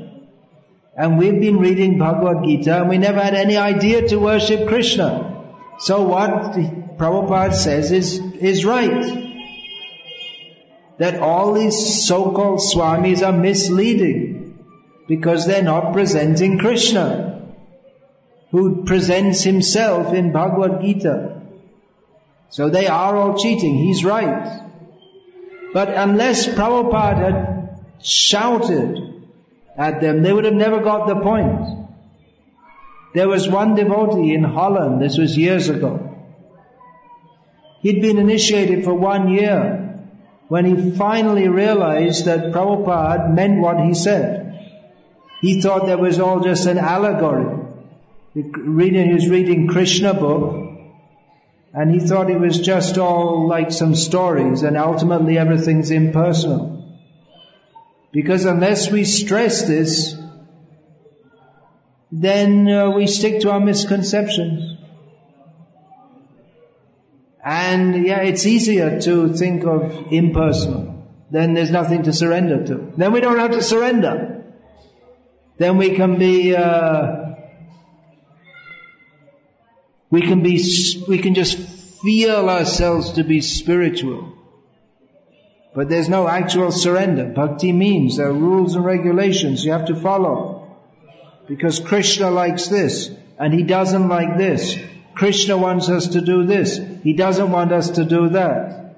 And 0.96 1.18
we've 1.18 1.40
been 1.40 1.58
reading 1.58 1.98
Bhagavad 1.98 2.44
Gita 2.44 2.80
and 2.80 2.88
we 2.88 2.98
never 2.98 3.20
had 3.20 3.34
any 3.34 3.56
idea 3.56 4.08
to 4.08 4.16
worship 4.16 4.68
Krishna. 4.68 5.44
So 5.78 6.02
what 6.02 6.52
Prabhupada 6.98 7.52
says 7.52 7.90
is, 7.90 8.18
is 8.18 8.64
right. 8.64 9.22
That 10.98 11.18
all 11.18 11.52
these 11.52 12.06
so-called 12.06 12.60
swamis 12.60 13.26
are 13.26 13.36
misleading 13.36 14.64
because 15.08 15.46
they're 15.46 15.62
not 15.62 15.92
presenting 15.92 16.58
Krishna, 16.58 17.52
who 18.52 18.84
presents 18.84 19.42
himself 19.42 20.14
in 20.14 20.32
Bhagavad 20.32 20.80
Gita. 20.80 21.42
So 22.50 22.70
they 22.70 22.86
are 22.86 23.16
all 23.16 23.36
cheating. 23.36 23.74
He's 23.74 24.04
right. 24.04 24.63
But 25.74 25.88
unless 25.88 26.46
Prabhupada 26.46 27.16
had 27.18 27.80
shouted 28.00 29.24
at 29.76 30.00
them, 30.00 30.22
they 30.22 30.32
would 30.32 30.44
have 30.44 30.54
never 30.54 30.78
got 30.78 31.08
the 31.08 31.16
point. 31.16 31.88
There 33.12 33.28
was 33.28 33.48
one 33.48 33.74
devotee 33.74 34.34
in 34.34 34.44
Holland, 34.44 35.02
this 35.02 35.18
was 35.18 35.36
years 35.36 35.68
ago. 35.68 36.16
He'd 37.80 38.00
been 38.00 38.18
initiated 38.18 38.84
for 38.84 38.94
one 38.94 39.28
year 39.30 39.98
when 40.46 40.64
he 40.64 40.92
finally 40.92 41.48
realized 41.48 42.26
that 42.26 42.52
Prabhupada 42.52 43.34
meant 43.34 43.60
what 43.60 43.80
he 43.80 43.94
said. 43.94 44.70
He 45.40 45.60
thought 45.60 45.86
that 45.86 45.98
was 45.98 46.20
all 46.20 46.38
just 46.38 46.66
an 46.66 46.78
allegory. 46.78 47.66
Reading, 48.34 49.08
he 49.08 49.14
was 49.14 49.28
reading 49.28 49.66
Krishna 49.66 50.14
book 50.14 50.63
And 51.74 51.90
he 51.90 51.98
thought 51.98 52.30
it 52.30 52.38
was 52.38 52.60
just 52.60 52.98
all 52.98 53.48
like 53.48 53.72
some 53.72 53.96
stories 53.96 54.62
and 54.62 54.76
ultimately 54.76 55.36
everything's 55.36 55.90
impersonal. 55.90 56.70
Because 58.12 58.44
unless 58.44 58.92
we 58.92 59.02
stress 59.04 59.66
this, 59.66 60.16
then 62.12 62.68
uh, 62.68 62.90
we 62.90 63.08
stick 63.08 63.40
to 63.40 63.50
our 63.50 63.58
misconceptions. 63.58 64.78
And 67.44 68.06
yeah, 68.06 68.20
it's 68.20 68.46
easier 68.46 69.00
to 69.00 69.34
think 69.34 69.64
of 69.64 70.12
impersonal. 70.12 71.04
Then 71.32 71.54
there's 71.54 71.72
nothing 71.72 72.04
to 72.04 72.12
surrender 72.12 72.64
to. 72.66 72.92
Then 72.96 73.10
we 73.10 73.20
don't 73.20 73.38
have 73.38 73.50
to 73.50 73.62
surrender. 73.62 74.44
Then 75.58 75.76
we 75.76 75.96
can 75.96 76.20
be, 76.20 76.54
uh, 76.54 77.23
we 80.14 80.22
can 80.22 80.44
be, 80.44 80.62
we 81.08 81.18
can 81.18 81.34
just 81.34 81.58
feel 81.58 82.48
ourselves 82.48 83.14
to 83.14 83.24
be 83.24 83.40
spiritual. 83.40 84.32
But 85.74 85.88
there's 85.88 86.08
no 86.08 86.28
actual 86.28 86.70
surrender. 86.70 87.24
Bhakti 87.24 87.72
means 87.72 88.16
there 88.16 88.28
are 88.28 88.32
rules 88.32 88.76
and 88.76 88.84
regulations 88.84 89.64
you 89.64 89.72
have 89.72 89.86
to 89.86 89.96
follow. 89.96 90.78
Because 91.48 91.80
Krishna 91.80 92.30
likes 92.30 92.68
this, 92.68 93.10
and 93.40 93.52
he 93.52 93.64
doesn't 93.64 94.08
like 94.08 94.38
this. 94.38 94.78
Krishna 95.16 95.58
wants 95.58 95.88
us 95.88 96.06
to 96.06 96.20
do 96.20 96.46
this. 96.46 96.80
He 97.02 97.14
doesn't 97.14 97.50
want 97.50 97.72
us 97.72 97.90
to 97.98 98.04
do 98.04 98.28
that. 98.28 98.94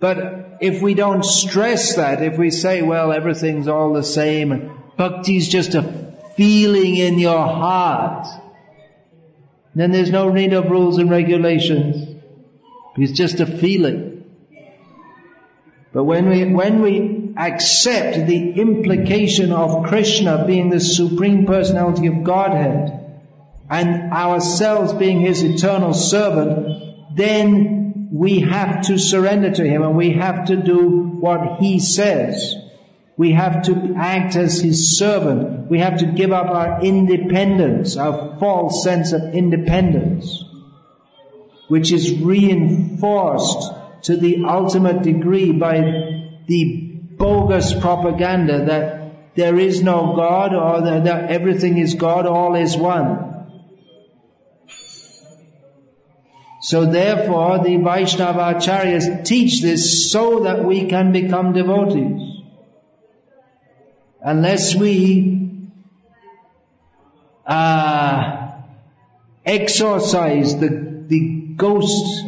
But 0.00 0.58
if 0.62 0.82
we 0.82 0.94
don't 0.94 1.24
stress 1.24 1.94
that, 1.94 2.24
if 2.24 2.36
we 2.36 2.50
say, 2.50 2.82
well, 2.82 3.12
everything's 3.12 3.68
all 3.68 3.92
the 3.92 4.02
same, 4.02 4.80
bhakti 4.96 5.36
is 5.36 5.48
just 5.48 5.76
a 5.76 5.84
feeling 6.36 6.96
in 6.96 7.20
your 7.20 7.46
heart, 7.46 8.40
then 9.74 9.92
there's 9.92 10.10
no 10.10 10.30
need 10.30 10.52
of 10.52 10.70
rules 10.70 10.98
and 10.98 11.10
regulations. 11.10 12.16
It's 12.96 13.12
just 13.12 13.40
a 13.40 13.46
feeling. 13.46 14.24
But 15.92 16.04
when 16.04 16.28
we, 16.28 16.44
when 16.44 16.82
we 16.82 17.34
accept 17.36 18.26
the 18.26 18.52
implication 18.52 19.52
of 19.52 19.86
Krishna 19.86 20.44
being 20.46 20.68
the 20.68 20.80
Supreme 20.80 21.46
Personality 21.46 22.06
of 22.06 22.24
Godhead, 22.24 23.00
and 23.70 24.12
ourselves 24.12 24.92
being 24.92 25.20
His 25.20 25.42
eternal 25.42 25.94
servant, 25.94 27.16
then 27.16 28.08
we 28.12 28.40
have 28.40 28.86
to 28.86 28.98
surrender 28.98 29.50
to 29.50 29.64
Him 29.64 29.82
and 29.82 29.96
we 29.96 30.12
have 30.12 30.46
to 30.46 30.56
do 30.56 30.88
what 31.20 31.58
He 31.60 31.78
says. 31.78 32.54
We 33.16 33.32
have 33.32 33.64
to 33.66 33.94
act 33.96 34.34
as 34.36 34.60
His 34.60 34.98
servant. 34.98 35.70
We 35.70 35.78
have 35.78 35.98
to 35.98 36.06
give 36.06 36.32
up 36.32 36.46
our 36.46 36.82
independence, 36.82 37.96
our 37.96 38.36
false 38.40 38.82
sense 38.82 39.12
of 39.12 39.34
independence, 39.34 40.44
which 41.68 41.92
is 41.92 42.20
reinforced 42.20 43.72
to 44.04 44.16
the 44.16 44.44
ultimate 44.44 45.02
degree 45.02 45.52
by 45.52 45.80
the 46.46 46.90
bogus 47.16 47.72
propaganda 47.72 48.66
that 48.66 49.34
there 49.36 49.58
is 49.58 49.82
no 49.82 50.14
God 50.14 50.54
or 50.54 50.82
that, 50.82 51.30
everything 51.30 51.78
is 51.78 51.94
God, 51.94 52.26
all 52.26 52.54
is 52.54 52.76
one. 52.76 53.30
So 56.62 56.86
therefore 56.86 57.62
the 57.62 57.76
Vaishnava 57.76 58.54
Acharyas 58.54 59.24
teach 59.24 59.60
this 59.60 60.10
so 60.10 60.40
that 60.40 60.64
we 60.64 60.86
can 60.86 61.12
become 61.12 61.52
devotees. 61.52 62.33
Unless 64.26 64.74
we 64.74 65.50
uh, 67.46 68.52
exorcise 69.44 70.56
the, 70.58 71.04
the 71.08 71.52
ghost 71.56 72.24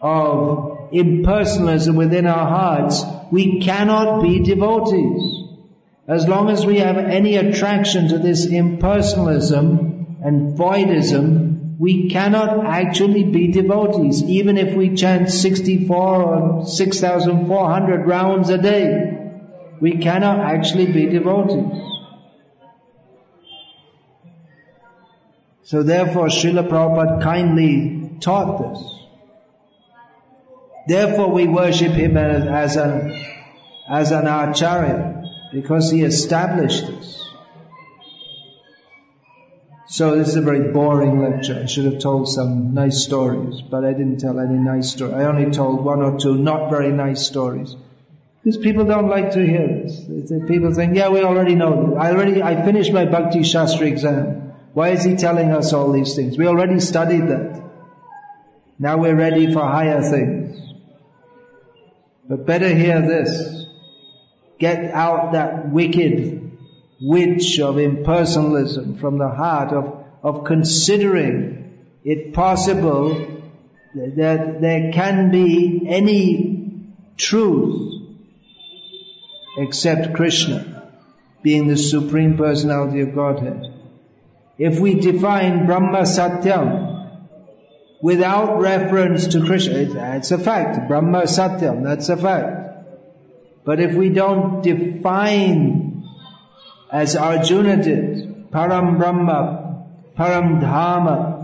of 0.00 0.88
impersonalism 0.92 1.94
within 1.94 2.26
our 2.26 2.48
hearts, 2.48 3.04
we 3.30 3.60
cannot 3.60 4.22
be 4.22 4.40
devotees. 4.40 5.42
As 6.08 6.26
long 6.26 6.48
as 6.48 6.64
we 6.64 6.78
have 6.78 6.96
any 6.96 7.36
attraction 7.36 8.08
to 8.08 8.18
this 8.18 8.46
impersonalism 8.46 10.24
and 10.24 10.56
voidism, 10.56 11.76
we 11.78 12.08
cannot 12.08 12.64
actually 12.64 13.24
be 13.24 13.48
devotees, 13.48 14.22
even 14.22 14.56
if 14.56 14.74
we 14.74 14.96
chant 14.96 15.28
64 15.28 15.96
or 16.22 16.66
6,400 16.66 18.06
rounds 18.06 18.48
a 18.48 18.56
day. 18.56 19.15
We 19.80 19.98
cannot 19.98 20.40
actually 20.40 20.86
be 20.86 21.06
devotees. 21.06 21.82
So 25.64 25.82
therefore 25.82 26.28
Srila 26.28 26.68
Prabhupada 26.68 27.22
kindly 27.22 28.18
taught 28.20 28.58
this. 28.62 28.92
Therefore 30.86 31.30
we 31.32 31.46
worship 31.48 31.92
him 31.92 32.16
as, 32.16 32.44
as 32.44 32.76
an, 32.76 33.24
as 33.88 34.12
an 34.12 34.26
acharya, 34.26 35.24
because 35.52 35.90
he 35.90 36.02
established 36.02 36.86
this. 36.86 37.28
So 39.88 40.16
this 40.16 40.28
is 40.28 40.36
a 40.36 40.42
very 40.42 40.72
boring 40.72 41.20
lecture. 41.20 41.60
I 41.62 41.66
should 41.66 41.84
have 41.86 41.98
told 41.98 42.28
some 42.28 42.74
nice 42.74 43.02
stories, 43.02 43.62
but 43.62 43.84
I 43.84 43.92
didn't 43.92 44.18
tell 44.18 44.38
any 44.38 44.58
nice 44.58 44.92
stories. 44.92 45.14
I 45.14 45.24
only 45.24 45.50
told 45.50 45.84
one 45.84 46.02
or 46.02 46.18
two 46.18 46.36
not 46.36 46.70
very 46.70 46.92
nice 46.92 47.26
stories. 47.26 47.74
Because 48.46 48.58
people 48.58 48.84
don't 48.84 49.08
like 49.08 49.32
to 49.32 49.44
hear 49.44 49.66
this. 49.66 50.30
People 50.46 50.72
think, 50.72 50.94
yeah, 50.94 51.08
we 51.08 51.20
already 51.20 51.56
know. 51.56 51.88
This. 51.88 51.98
I 51.98 52.12
already, 52.12 52.40
I 52.44 52.64
finished 52.64 52.92
my 52.92 53.04
Bhakti 53.04 53.40
Shastri 53.40 53.88
exam. 53.88 54.52
Why 54.72 54.90
is 54.90 55.02
he 55.02 55.16
telling 55.16 55.50
us 55.50 55.72
all 55.72 55.90
these 55.90 56.14
things? 56.14 56.38
We 56.38 56.46
already 56.46 56.78
studied 56.78 57.26
that. 57.26 57.60
Now 58.78 58.98
we're 58.98 59.16
ready 59.16 59.52
for 59.52 59.62
higher 59.62 60.00
things. 60.00 60.60
But 62.28 62.46
better 62.46 62.72
hear 62.72 63.02
this. 63.02 63.66
Get 64.60 64.92
out 64.92 65.32
that 65.32 65.72
wicked 65.72 66.56
witch 67.00 67.58
of 67.58 67.74
impersonalism 67.74 69.00
from 69.00 69.18
the 69.18 69.28
heart 69.28 69.72
of, 69.72 70.04
of 70.22 70.44
considering 70.44 71.80
it 72.04 72.32
possible 72.32 73.42
that 73.96 74.60
there 74.60 74.92
can 74.92 75.32
be 75.32 75.82
any 75.88 76.92
truth 77.16 77.95
except 79.56 80.14
Krishna 80.14 80.90
being 81.42 81.68
the 81.68 81.76
Supreme 81.76 82.36
Personality 82.36 83.00
of 83.00 83.14
Godhead. 83.14 83.72
If 84.58 84.80
we 84.80 84.94
define 84.94 85.66
Brahma 85.66 86.02
Satyam 86.02 86.96
without 88.00 88.60
reference 88.60 89.28
to 89.28 89.44
Krishna. 89.44 89.74
It's 90.16 90.30
a 90.30 90.38
fact. 90.38 90.88
Brahma 90.88 91.22
Satyam, 91.22 91.82
that's 91.82 92.08
a 92.08 92.16
fact. 92.16 92.84
But 93.64 93.80
if 93.80 93.94
we 93.94 94.10
don't 94.10 94.62
define 94.62 96.04
as 96.90 97.16
Arjuna 97.16 97.82
did, 97.82 98.50
Param 98.50 98.98
Brahma, 98.98 99.86
Param 100.16 100.60
Dhama, 100.60 101.34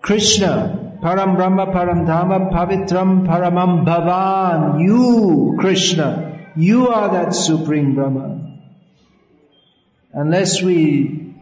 Krishna, 0.00 0.75
Param 1.00 1.36
Brahma, 1.36 1.66
Param 1.66 2.06
Dhama, 2.06 2.50
Pavitram, 2.52 3.26
Paramam 3.26 3.84
Bhavan, 3.84 4.80
you, 4.82 5.56
Krishna, 5.58 6.50
you 6.56 6.88
are 6.88 7.12
that 7.12 7.34
Supreme 7.34 7.94
Brahma. 7.94 8.60
Unless 10.12 10.62
we 10.62 11.34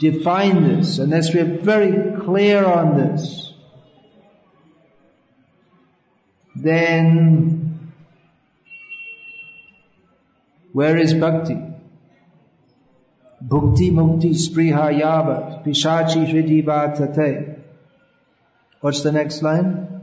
define 0.00 0.64
this, 0.64 0.98
unless 0.98 1.34
we're 1.34 1.58
very 1.58 2.18
clear 2.20 2.64
on 2.64 2.96
this, 2.96 3.52
then 6.56 7.90
where 10.72 10.96
is 10.96 11.12
bhakti? 11.14 11.56
Bhukti 13.46 13.90
mukti 13.90 14.34
spriha 14.34 15.00
yavat 15.00 15.64
pishachi 15.64 16.26
hridivatate. 16.26 17.59
What's 18.80 19.02
the 19.02 19.12
next 19.12 19.42
line? 19.42 20.02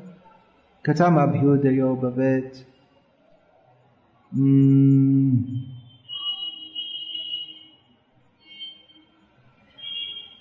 Katam 0.86 1.18
abhyudayo 1.18 2.00
bhavet. 2.00 2.64
Mm. 4.36 5.64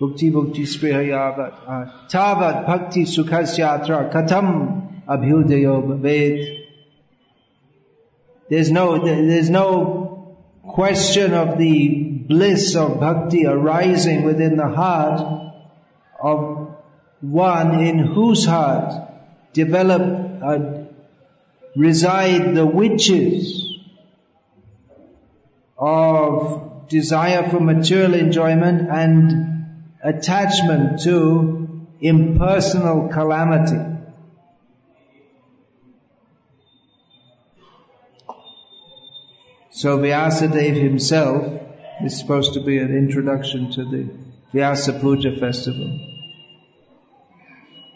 Bhukti 0.00 0.30
Bhukti 0.30 0.66
Sprihayavat 0.66 2.10
Tavat 2.10 2.66
Bhakti 2.66 3.04
Sukhasyatra 3.04 4.12
Katam 4.12 5.06
Abhyudayo 5.06 5.86
Bhavet 5.86 6.66
There's 8.50 8.70
no, 8.70 9.02
there's 9.02 9.48
no 9.48 10.36
question 10.62 11.32
of 11.32 11.56
the 11.56 12.12
bliss 12.28 12.76
of 12.76 13.00
bhakti 13.00 13.46
arising 13.46 14.24
within 14.24 14.56
the 14.56 14.68
heart 14.68 15.20
of 16.20 16.65
one 17.20 17.80
in 17.80 17.98
whose 17.98 18.44
heart 18.44 18.92
develop, 19.52 20.02
uh, 20.42 20.58
reside 21.74 22.54
the 22.54 22.66
witches 22.66 23.78
of 25.78 26.88
desire 26.88 27.48
for 27.48 27.60
material 27.60 28.14
enjoyment 28.14 28.88
and 28.90 29.66
attachment 30.02 31.00
to 31.00 31.86
impersonal 32.00 33.08
calamity. 33.08 33.94
So 39.70 39.98
Vyasadeva 39.98 40.74
himself 40.74 41.60
is 42.02 42.18
supposed 42.18 42.54
to 42.54 42.60
be 42.60 42.78
an 42.78 42.96
introduction 42.96 43.70
to 43.72 43.84
the 43.84 44.08
Vyasa 44.52 44.94
Puja 44.94 45.38
festival. 45.38 46.15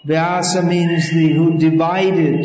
Vyasa 0.04 0.62
means 0.62 1.10
the 1.10 1.28
who 1.32 1.58
divided 1.58 2.44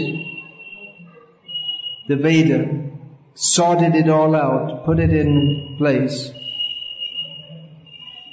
the 2.08 2.16
Veda, 2.18 2.92
sorted 3.34 3.96
it 3.96 4.10
all 4.10 4.36
out, 4.36 4.86
put 4.86 5.00
it 5.00 5.12
in 5.12 5.76
place. 5.78 6.32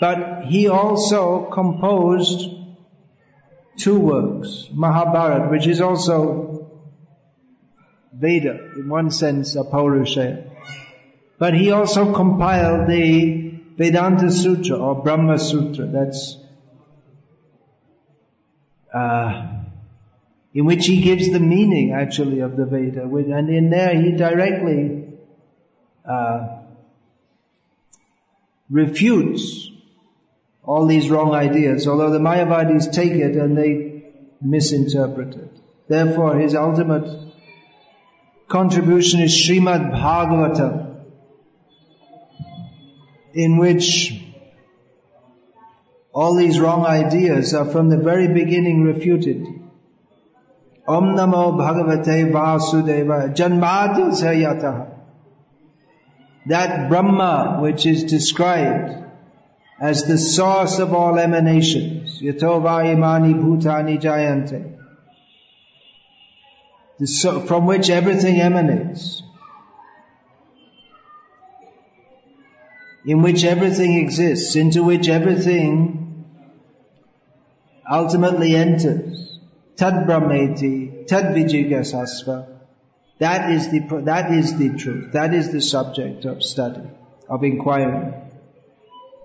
But 0.01 0.47
he 0.47 0.68
also 0.68 1.49
composed 1.51 2.51
two 3.77 3.99
works, 3.99 4.68
Mahabharata, 4.73 5.49
which 5.49 5.66
is 5.66 5.81
also 5.81 6.68
Veda, 8.12 8.73
in 8.77 8.89
one 8.89 9.11
sense, 9.11 9.57
apaurusheya. 9.57 10.51
But 11.39 11.55
he 11.55 11.70
also 11.70 12.12
compiled 12.12 12.89
the 12.89 13.61
Vedanta 13.77 14.31
Sutra 14.31 14.77
or 14.77 15.03
Brahma 15.03 15.39
Sutra, 15.39 15.87
that's 15.87 16.37
uh, 18.93 19.49
in 20.55 20.64
which 20.64 20.86
he 20.86 21.01
gives 21.01 21.30
the 21.32 21.40
meaning 21.40 21.93
actually 21.93 22.40
of 22.40 22.57
the 22.57 22.66
Veda. 22.66 23.03
And 23.03 23.49
in 23.49 23.70
there 23.70 24.01
he 24.01 24.12
directly 24.12 25.09
uh, 26.09 26.59
refutes 28.70 29.70
all 30.62 30.86
these 30.86 31.11
wrong 31.11 31.34
ideas, 31.34 31.88
although 31.88 32.11
the 32.11 32.18
Mayavadis 32.18 32.93
take 32.93 33.12
it 33.12 33.36
and 33.36 33.57
they 33.57 34.05
misinterpret 34.40 35.34
it. 35.34 35.51
Therefore 35.88 36.38
his 36.38 36.55
ultimate 36.55 37.32
contribution 38.49 39.20
is 39.20 39.32
Srimad 39.32 39.93
Bhagavatam, 39.93 41.05
in 43.32 43.57
which 43.57 44.22
all 46.15 46.37
these 46.37 46.61
wrong 46.61 46.85
ideas 46.85 47.55
are 47.55 47.65
from 47.65 47.89
the 47.89 47.97
very 47.97 48.29
beginning 48.29 48.83
refuted. 48.85 49.47
Om 50.87 51.17
Namo 51.17 51.57
Bhagavate 51.57 52.31
Vasudeva 52.31 53.35
Janmadya. 53.35 54.99
That 56.47 56.91
Brahma 56.91 57.59
which 57.63 57.87
is 57.87 58.05
described 58.05 58.99
as 59.81 60.05
the 60.05 60.19
source 60.19 60.79
of 60.81 60.93
all 60.93 61.19
emanations, 61.19 62.21
Yatova 62.21 62.93
Imani 62.93 63.33
Bhutani 63.35 64.01
Jayante, 64.01 64.77
from 67.47 67.67
which 67.67 67.91
everything 67.91 68.41
emanates, 68.41 69.23
in 73.05 73.23
which 73.23 73.45
everything 73.45 73.99
exists, 73.99 74.57
into 74.57 74.83
which 74.83 75.09
everything 75.09 76.02
ultimately 77.91 78.55
enters. 78.55 79.39
Tad 79.76 80.07
Brahmeti, 80.07 81.07
Tad 81.07 81.35
Vijijnasasva. 81.35 82.47
That 83.18 83.53
is 83.53 83.70
the, 83.70 84.03
that 84.05 84.33
is 84.33 84.59
the 84.59 84.76
truth. 84.76 85.12
That 85.12 85.33
is 85.35 85.53
the 85.53 85.61
subject 85.61 86.24
of 86.24 86.43
study, 86.43 86.83
of 87.28 87.45
inquiry. 87.45 88.14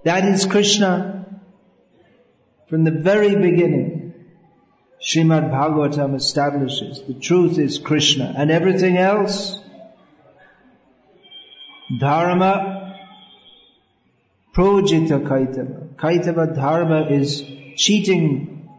That 0.03 0.26
is 0.26 0.45
Krishna 0.45 1.26
from 2.70 2.84
the 2.84 2.91
very 2.91 3.36
beginning. 3.36 4.14
Srimad 5.01 5.51
Bhagavatam 5.51 6.16
establishes 6.16 7.01
the 7.03 7.14
truth 7.14 7.60
is 7.60 7.78
Krishna 7.78 8.34
and 8.36 8.49
everything 8.49 8.97
else, 8.97 9.60
dharma, 11.99 12.95
projjhita 14.55 15.22
kaitava. 15.28 15.95
Kaitava 15.95 16.55
dharma 16.55 17.08
is 17.10 17.43
cheating 17.78 18.70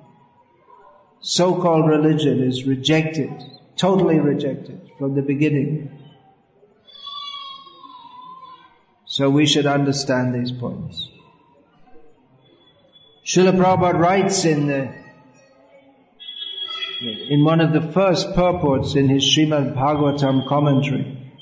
so-called 1.21 1.89
religion 1.89 2.43
is 2.43 2.65
rejected, 2.65 3.31
totally 3.77 4.19
rejected 4.19 4.91
from 4.99 5.15
the 5.15 5.23
beginning. 5.23 5.91
So 9.07 9.31
we 9.31 9.47
should 9.47 9.67
understand 9.67 10.35
these 10.35 10.53
points. 10.53 11.09
Srila 13.27 13.53
Prabhupada 13.53 13.99
writes 13.99 14.45
in 14.45 14.67
the, 14.67 14.95
in 17.01 17.45
one 17.45 17.61
of 17.61 17.73
the 17.73 17.93
first 17.93 18.35
purports 18.35 18.95
in 18.95 19.09
his 19.09 19.23
Srimad 19.23 19.75
Bhagavatam 19.75 20.49
commentary, 20.49 21.33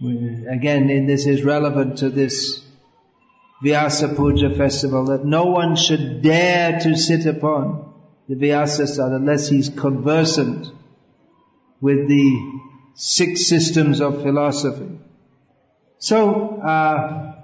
again, 0.00 0.90
in 0.90 1.06
this 1.06 1.26
is 1.26 1.42
relevant 1.42 1.98
to 1.98 2.10
this 2.10 2.64
Vyasa 3.62 4.14
Puja 4.14 4.54
festival, 4.54 5.06
that 5.06 5.24
no 5.24 5.44
one 5.46 5.76
should 5.76 6.22
dare 6.22 6.80
to 6.80 6.96
sit 6.96 7.26
upon 7.26 7.92
the 8.28 8.34
Vyasasana 8.34 9.16
unless 9.16 9.48
he's 9.48 9.68
conversant 9.68 10.72
with 11.80 12.08
the 12.08 12.52
six 12.94 13.46
systems 13.46 14.00
of 14.00 14.22
philosophy. 14.22 14.98
So, 15.98 16.60
uh, 16.60 17.34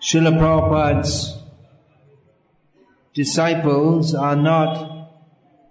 Srila 0.00 0.38
Prabhupada's 0.38 1.36
disciples 3.14 4.14
are 4.14 4.36
not 4.36 5.08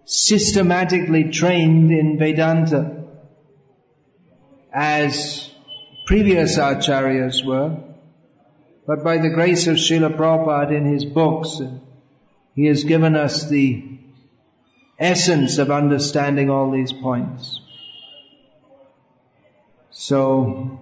systematically 0.05 1.31
trained 1.31 1.91
in 1.91 2.17
Vedanta 2.17 3.05
as 4.73 5.52
previous 6.05 6.57
acharyas 6.57 7.45
were, 7.45 7.77
but 8.85 9.03
by 9.03 9.17
the 9.17 9.29
grace 9.29 9.67
of 9.67 9.77
Srila 9.77 10.15
Prabhupada 10.15 10.75
in 10.75 10.85
his 10.85 11.05
books, 11.05 11.61
uh, 11.61 11.71
he 12.55 12.65
has 12.65 12.83
given 12.83 13.15
us 13.15 13.47
the 13.49 13.83
essence 14.99 15.57
of 15.57 15.71
understanding 15.71 16.49
all 16.49 16.71
these 16.71 16.91
points. 16.91 17.59
So, 19.91 20.79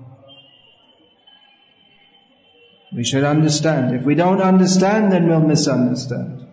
we 2.91 3.03
should 3.03 3.23
understand. 3.23 3.95
If 3.95 4.03
we 4.03 4.15
don't 4.15 4.41
understand, 4.41 5.11
then 5.11 5.27
we'll 5.27 5.41
misunderstand. 5.41 6.47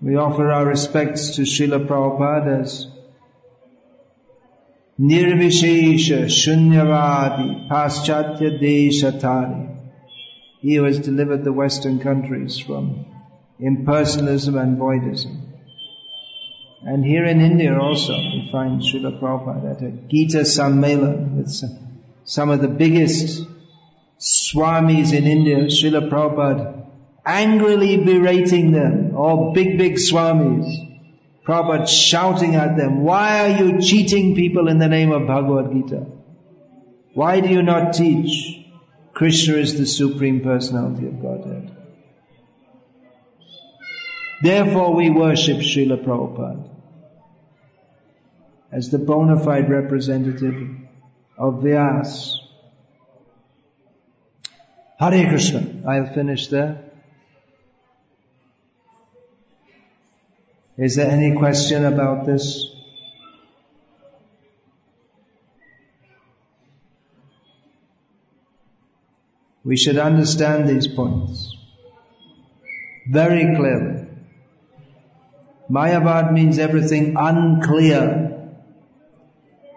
We 0.00 0.16
offer 0.16 0.50
our 0.50 0.66
respects 0.66 1.36
to 1.36 1.42
Srila 1.42 1.86
Prabhupada 1.86 2.62
as 2.62 2.91
Nirvishesha 5.02 6.26
Shunyavadi 6.26 7.68
Paschatya 7.68 8.60
Deshatari. 8.62 9.76
He 10.60 10.76
who 10.76 10.84
has 10.84 11.00
delivered 11.00 11.42
the 11.42 11.52
Western 11.52 11.98
countries 11.98 12.56
from 12.60 13.04
impersonalism 13.60 14.62
and 14.62 14.78
voidism. 14.78 15.40
And 16.84 17.04
here 17.04 17.24
in 17.24 17.40
India 17.40 17.76
also, 17.76 18.12
we 18.12 18.48
find 18.52 18.80
Srila 18.80 19.20
Prabhupada 19.20 19.76
at 19.76 19.82
a 19.82 19.90
Gita 19.90 20.42
Sammelan 20.42 21.36
with 21.36 21.50
some, 22.24 22.50
of 22.50 22.60
the 22.60 22.68
biggest 22.68 23.44
swamis 24.20 25.12
in 25.12 25.26
India, 25.26 25.64
Srila 25.64 26.08
Prabhupada, 26.10 26.86
angrily 27.26 28.04
berating 28.04 28.70
them, 28.70 29.16
all 29.16 29.52
big, 29.52 29.78
big 29.78 29.94
swamis. 29.94 30.91
Prabhupada 31.44 31.88
shouting 31.88 32.54
at 32.54 32.76
them, 32.76 33.02
why 33.02 33.40
are 33.40 33.64
you 33.64 33.80
cheating 33.80 34.34
people 34.36 34.68
in 34.68 34.78
the 34.78 34.88
name 34.88 35.10
of 35.10 35.26
Bhagavad 35.26 35.72
Gita? 35.72 36.06
Why 37.14 37.40
do 37.40 37.48
you 37.48 37.62
not 37.62 37.94
teach 37.94 38.64
Krishna 39.12 39.56
is 39.56 39.76
the 39.76 39.86
Supreme 39.86 40.40
Personality 40.40 41.06
of 41.08 41.20
Godhead? 41.20 41.76
Therefore 44.42 44.94
we 44.94 45.10
worship 45.10 45.58
Srila 45.58 46.04
Prabhupada 46.04 46.68
as 48.70 48.90
the 48.90 48.98
bona 48.98 49.38
fide 49.38 49.68
representative 49.68 50.68
of 51.36 51.54
Vyas. 51.62 52.36
Hare 54.98 55.28
Krishna. 55.28 55.82
I'll 55.86 56.12
finish 56.14 56.46
there. 56.46 56.91
Is 60.78 60.96
there 60.96 61.10
any 61.10 61.36
question 61.36 61.84
about 61.84 62.26
this? 62.26 62.66
We 69.64 69.76
should 69.76 69.98
understand 69.98 70.68
these 70.68 70.88
points 70.88 71.56
very 73.08 73.54
clearly. 73.56 74.06
Mayavad 75.70 76.32
means 76.32 76.58
everything 76.58 77.16
unclear. 77.16 78.50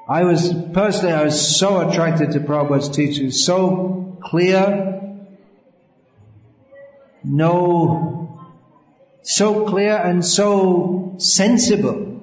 I 0.08 0.24
was, 0.24 0.54
personally, 0.74 1.14
I 1.14 1.24
was 1.24 1.58
so 1.58 1.88
attracted 1.88 2.32
to 2.32 2.40
Prabhupada's 2.40 2.90
teachings, 2.90 3.44
so 3.44 4.18
clear, 4.24 5.20
no, 7.24 8.25
so 9.26 9.68
clear 9.68 9.98
and 9.98 10.24
so 10.24 11.16
sensible. 11.18 12.22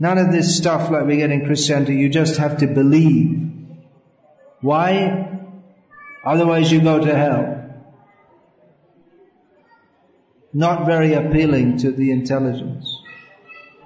None 0.00 0.18
of 0.18 0.32
this 0.32 0.56
stuff 0.56 0.90
like 0.90 1.06
we 1.06 1.18
get 1.18 1.30
in 1.30 1.46
Christianity, 1.46 1.94
you 1.94 2.08
just 2.08 2.38
have 2.38 2.58
to 2.58 2.66
believe. 2.66 3.52
Why? 4.60 5.38
Otherwise 6.24 6.72
you 6.72 6.80
go 6.80 6.98
to 6.98 7.14
hell. 7.14 7.58
Not 10.52 10.86
very 10.86 11.14
appealing 11.14 11.78
to 11.78 11.92
the 11.92 12.10
intelligence. 12.10 12.98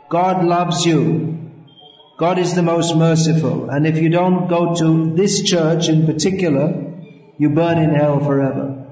God 0.08 0.42
loves 0.42 0.86
you. 0.86 1.50
God 2.18 2.38
is 2.38 2.54
the 2.54 2.62
most 2.62 2.96
merciful. 2.96 3.68
And 3.68 3.86
if 3.86 3.98
you 3.98 4.08
don't 4.08 4.48
go 4.48 4.74
to 4.74 5.14
this 5.14 5.42
church 5.42 5.90
in 5.90 6.06
particular, 6.06 6.94
you 7.36 7.50
burn 7.50 7.76
in 7.76 7.94
hell 7.94 8.20
forever. 8.20 8.85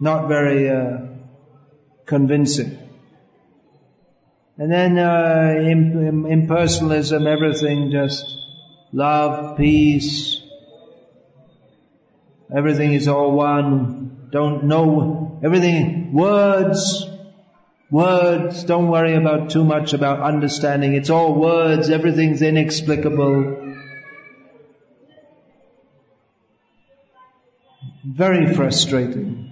Not 0.00 0.28
very 0.28 0.70
uh, 0.70 0.98
convincing. 2.06 2.78
And 4.56 4.72
then 4.72 4.98
uh, 4.98 5.54
impersonalism, 5.56 7.26
everything 7.26 7.90
just 7.92 8.24
love, 8.92 9.56
peace, 9.56 10.42
everything 12.54 12.92
is 12.92 13.06
all 13.08 13.32
one. 13.32 14.28
Don't 14.30 14.64
know 14.64 15.40
everything. 15.44 16.12
Words, 16.12 17.06
words. 17.90 18.64
Don't 18.64 18.88
worry 18.88 19.14
about 19.14 19.50
too 19.50 19.64
much 19.64 19.92
about 19.92 20.20
understanding. 20.20 20.94
It's 20.94 21.10
all 21.10 21.34
words. 21.34 21.88
Everything's 21.88 22.42
inexplicable. 22.42 23.74
Very 28.04 28.54
frustrating. 28.54 29.47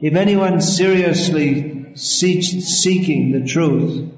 If 0.00 0.14
anyone 0.14 0.60
seriously 0.62 1.94
seeks 1.94 2.48
seeking 2.48 3.32
the 3.32 3.46
truth, 3.46 4.10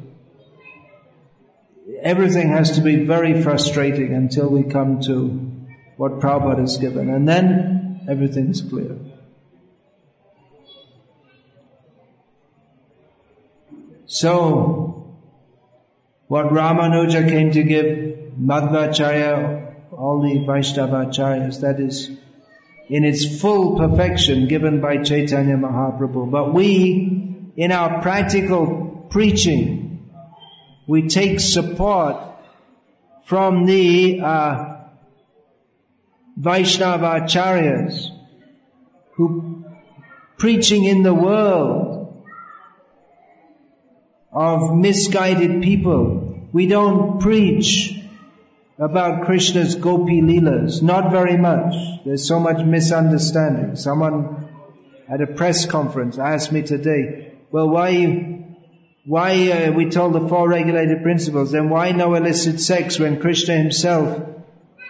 everything 2.01 2.49
has 2.51 2.73
to 2.73 2.83
be 2.83 3.05
very 3.05 3.43
frustrating 3.43 4.15
until 4.15 4.49
we 4.49 4.63
come 4.63 5.01
to 5.03 5.51
what 5.97 6.21
Prabhupada 6.21 6.61
has 6.61 6.77
given. 6.77 7.11
And 7.11 7.29
then 7.29 8.07
everything's 8.09 8.61
clear. 8.61 8.97
So, 14.07 15.17
what 16.29 16.47
Ramanuja 16.47 17.29
came 17.29 17.53
to 17.53 17.63
give 17.63 17.87
Madhvacharya, 18.39 19.93
all 19.93 20.21
the 20.21 20.47
Vaishnavacharyas, 20.47 21.61
that 21.61 21.81
is 21.81 22.11
in 22.89 23.05
its 23.05 23.41
full 23.41 23.79
perfection 23.79 24.49
given 24.49 24.81
by 24.81 24.99
Chaitanya 24.99 25.57
Mahaprabhu. 25.57 26.31
But 26.31 26.53
we, 26.53 27.51
in 27.57 27.73
our 27.73 28.03
practical 28.03 29.07
preaching, 29.11 30.11
we 30.87 31.09
take 31.09 31.41
support 31.41 32.17
from 33.25 33.67
the 33.67 34.21
uh, 34.21 34.77
Vaishnavacharyas 36.39 38.09
who 39.15 39.65
preaching 40.39 40.85
in 40.85 41.03
the 41.03 41.15
world 41.15 42.27
of 44.33 44.77
misguided 44.77 45.63
people. 45.63 46.49
We 46.53 46.67
don't 46.67 47.21
preach 47.21 48.02
about 48.83 49.27
Krishna's 49.27 49.77
gopi 49.77 50.21
leelas. 50.21 50.83
Not 50.83 51.13
very 51.13 51.37
much. 51.37 51.75
There's 52.05 52.27
so 52.27 52.41
much 52.41 52.65
misunderstanding. 52.65 53.77
Someone 53.77 54.49
at 55.09 55.21
a 55.21 55.27
press 55.29 55.67
conference 55.67 56.19
asked 56.19 56.51
me 56.51 56.63
today, 56.63 57.33
well, 57.53 57.69
why, 57.69 58.45
why 59.05 59.51
uh, 59.51 59.73
we 59.73 59.89
told 59.89 60.15
the 60.15 60.29
four 60.29 60.49
regulated 60.49 61.05
principles, 61.05 61.53
then 61.53 61.71
why 61.71 61.93
no 61.93 62.15
illicit 62.15 62.59
sex 62.61 62.99
when 62.99 63.21
Krishna 63.21 63.57
himself 63.57 64.21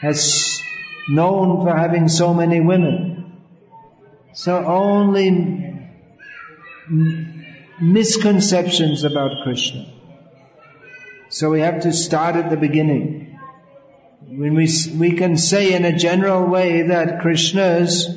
has 0.01 0.63
known 1.11 1.63
for 1.63 1.77
having 1.77 2.09
so 2.09 2.33
many 2.33 2.61
women? 2.61 3.43
So 4.33 4.65
only 4.65 5.91
misconceptions 7.79 9.05
about 9.05 9.43
Krishna. 9.45 9.93
So 11.29 11.51
we 11.51 11.61
have 11.61 11.83
to 11.83 11.93
start 11.93 12.37
at 12.37 12.49
the 12.49 12.57
beginning 12.57 13.22
when 14.35 14.55
we, 14.55 14.67
we 14.97 15.13
can 15.13 15.37
say 15.37 15.75
in 15.75 15.85
a 15.85 15.97
general 15.97 16.47
way 16.47 16.83
that 16.89 17.21
Krishna's 17.21 18.09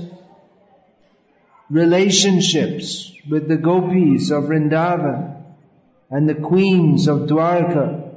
relationships 1.70 3.12
with 3.30 3.50
the 3.50 3.58
gopis 3.58 4.32
of 4.32 4.46
Vrindavan 4.46 5.44
and 6.10 6.30
the 6.30 6.36
queens 6.36 7.08
of 7.08 7.28
Dwarka, 7.28 8.14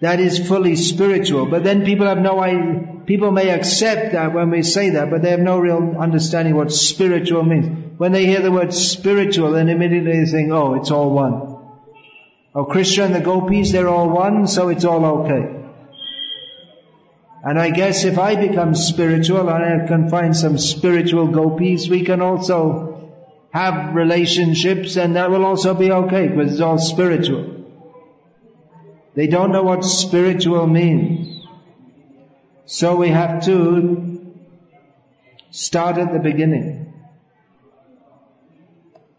that 0.00 0.18
is 0.18 0.48
fully 0.48 0.76
spiritual. 0.76 1.44
But 1.44 1.62
then 1.62 1.84
people 1.84 2.06
have 2.06 2.18
no 2.18 2.40
idea, 2.40 3.02
people 3.04 3.32
may 3.32 3.50
accept 3.50 4.12
that 4.12 4.32
when 4.32 4.50
we 4.50 4.62
say 4.62 4.90
that, 4.90 5.10
but 5.10 5.20
they 5.20 5.30
have 5.30 5.40
no 5.40 5.58
real 5.58 5.96
understanding 5.98 6.54
what 6.56 6.72
spiritual 6.72 7.42
means. 7.42 7.98
When 7.98 8.12
they 8.12 8.24
hear 8.24 8.40
the 8.40 8.50
word 8.50 8.72
spiritual, 8.72 9.52
then 9.52 9.68
immediately 9.68 10.24
they 10.24 10.30
think, 10.30 10.50
oh, 10.52 10.74
it's 10.74 10.90
all 10.90 11.10
one. 11.10 11.58
Oh, 12.54 12.64
Krishna 12.64 13.04
and 13.04 13.14
the 13.14 13.20
gopis, 13.20 13.72
they're 13.72 13.88
all 13.88 14.08
one, 14.08 14.46
so 14.46 14.70
it's 14.70 14.86
all 14.86 15.04
okay. 15.04 15.61
And 17.44 17.58
I 17.58 17.70
guess 17.70 18.04
if 18.04 18.18
I 18.18 18.36
become 18.36 18.74
spiritual 18.74 19.48
and 19.48 19.82
I 19.82 19.86
can 19.86 20.08
find 20.08 20.36
some 20.36 20.58
spiritual 20.58 21.26
gopis, 21.26 21.88
we 21.88 22.04
can 22.04 22.22
also 22.22 23.12
have 23.52 23.94
relationships 23.94 24.96
and 24.96 25.16
that 25.16 25.30
will 25.30 25.44
also 25.44 25.74
be 25.74 25.90
okay 25.90 26.28
because 26.28 26.52
it's 26.52 26.60
all 26.60 26.78
spiritual. 26.78 27.64
They 29.14 29.26
don't 29.26 29.50
know 29.50 29.64
what 29.64 29.84
spiritual 29.84 30.66
means. 30.66 31.44
So 32.64 32.96
we 32.96 33.08
have 33.08 33.44
to 33.46 34.34
start 35.50 35.98
at 35.98 36.12
the 36.12 36.20
beginning. 36.20 36.94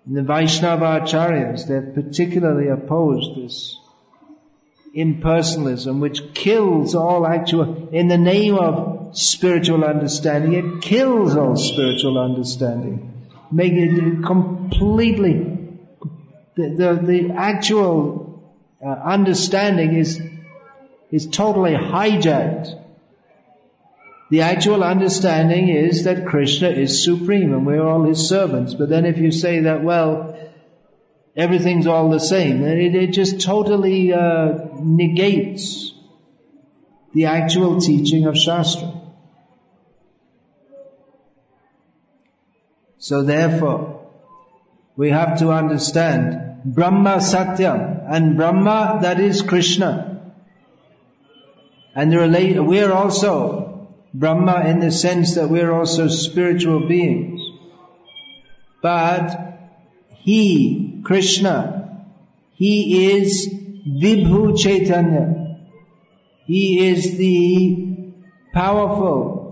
The 0.08 0.24
Vaishnava 0.24 1.02
Acharyas, 1.02 1.68
they're 1.68 1.94
particularly 1.94 2.70
opposed 2.70 3.38
this 3.38 3.78
impersonalism, 4.96 6.00
which 6.00 6.34
kills 6.34 6.96
all 6.96 7.26
actual, 7.26 7.90
in 7.90 8.08
the 8.08 8.18
name 8.18 8.56
of 8.56 9.18
spiritual 9.18 9.84
understanding, 9.84 10.54
it 10.54 10.82
kills 10.82 11.36
all 11.36 11.56
spiritual 11.56 12.20
understanding. 12.20 13.10
making 13.52 13.98
it 13.98 14.26
completely, 14.26 15.58
the, 16.56 16.70
the, 16.70 17.02
the 17.06 17.34
actual 17.36 18.44
uh, 18.84 18.90
understanding 18.90 19.96
is, 19.96 20.20
is 21.12 21.28
totally 21.28 21.74
hijacked. 21.74 22.80
The 24.32 24.42
actual 24.42 24.84
understanding 24.84 25.70
is 25.70 26.06
that 26.06 26.26
Krishna 26.26 26.70
is 26.70 27.04
supreme 27.04 27.54
and 27.54 27.68
we're 27.68 27.86
all 27.88 28.04
his 28.04 28.28
servants. 28.28 28.74
But 28.74 28.90
then 28.90 29.06
if 29.06 29.20
you 29.20 29.32
say 29.32 29.62
that, 29.62 29.84
well, 29.84 30.36
everything's 31.36 31.88
all 31.88 32.10
the 32.10 32.20
same. 32.20 32.64
It, 32.64 32.96
it 32.96 33.08
just 33.08 33.42
totally 33.42 34.14
uh, 34.14 34.68
negates 34.80 35.94
the 37.14 37.26
actual 37.26 37.80
teaching 37.80 38.26
of 38.26 38.38
Shastra. 38.38 39.02
So 42.98 43.24
therefore, 43.24 44.10
we 44.96 45.10
have 45.10 45.40
to 45.40 45.52
understand 45.52 46.64
Brahma 46.64 47.18
Satyam 47.18 48.06
and 48.10 48.38
Brahma 48.38 49.00
that 49.02 49.20
is 49.20 49.42
Krishna. 49.42 50.34
And 51.96 52.12
we're 52.12 52.92
also 52.92 53.90
Brahma 54.14 54.66
in 54.68 54.80
the 54.80 54.92
sense 54.92 55.36
that 55.36 55.50
we're 55.50 55.72
also 55.72 56.08
spiritual 56.08 56.88
beings. 56.88 57.42
But 58.82 59.60
He 60.20 60.93
Krishna. 61.04 62.08
He 62.54 63.12
is 63.12 63.54
Vibhu 63.88 64.58
Chaitanya. 64.58 65.58
He 66.46 66.88
is 66.88 67.18
the 67.18 68.08
powerful 68.54 69.44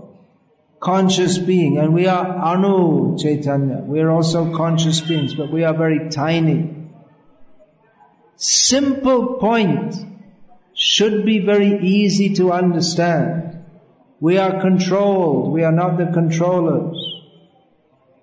conscious 0.80 1.38
being 1.38 1.78
and 1.78 1.94
we 1.94 2.06
are 2.06 2.26
Anu 2.26 3.18
Chaitanya. 3.18 3.82
We 3.84 4.00
are 4.00 4.10
also 4.10 4.54
conscious 4.56 5.00
beings 5.00 5.34
but 5.34 5.50
we 5.50 5.64
are 5.64 5.74
very 5.74 6.10
tiny. 6.10 6.74
Simple 8.36 9.34
point 9.34 9.94
should 10.74 11.24
be 11.24 11.38
very 11.40 11.80
easy 11.80 12.34
to 12.34 12.52
understand. 12.52 13.64
We 14.20 14.38
are 14.38 14.60
controlled. 14.60 15.52
We 15.52 15.64
are 15.64 15.72
not 15.72 15.98
the 15.98 16.06
controllers. 16.06 16.96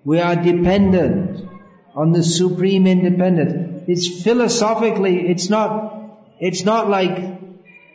We 0.04 0.20
are 0.20 0.36
dependent 0.36 1.48
on 1.94 2.12
the 2.12 2.22
supreme 2.22 2.86
independent. 2.86 3.88
It's 3.88 4.22
philosophically, 4.22 5.28
it's 5.28 5.50
not, 5.50 6.18
it's 6.38 6.64
not 6.64 6.88
like 6.88 7.40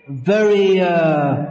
very 0.08 0.80
uh, 0.82 1.46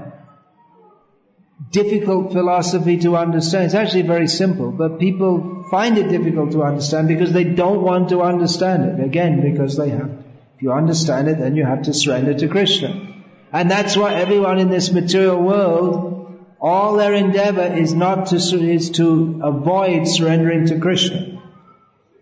difficult 1.71 2.33
philosophy 2.33 2.99
to 2.99 3.17
understand. 3.17 3.67
It's 3.67 3.75
actually 3.75 4.03
very 4.03 4.29
simple, 4.29 4.71
but 4.71 4.99
people 4.99 5.67
find 5.71 5.99
it 5.99 6.09
difficult 6.09 6.53
to 6.53 6.63
understand 6.63 7.09
because 7.09 7.33
they 7.33 7.45
don't 7.45 7.83
want 7.83 8.11
to 8.11 8.23
understand 8.23 9.01
it. 9.01 9.05
Again, 9.05 9.41
because 9.41 9.77
they 9.77 9.91
have, 9.91 10.11
if 10.57 10.63
you 10.63 10.73
understand 10.73 11.29
it, 11.29 11.39
then 11.39 11.57
you 11.57 11.65
have 11.65 11.83
to 11.83 11.95
surrender 11.95 12.35
to 12.35 12.49
Krishna. 12.49 13.13
And 13.53 13.71
that's 13.71 13.97
why 13.97 14.15
everyone 14.15 14.59
in 14.59 14.69
this 14.69 14.91
material 14.93 15.41
world, 15.41 16.45
all 16.61 16.95
their 16.95 17.15
endeavor 17.15 17.75
is 17.75 17.95
not 17.95 18.27
to, 18.27 18.37
is 18.37 18.91
to 18.91 19.41
avoid 19.43 20.07
surrendering 20.09 20.67
to 20.67 20.81
Krishna. 20.81 21.34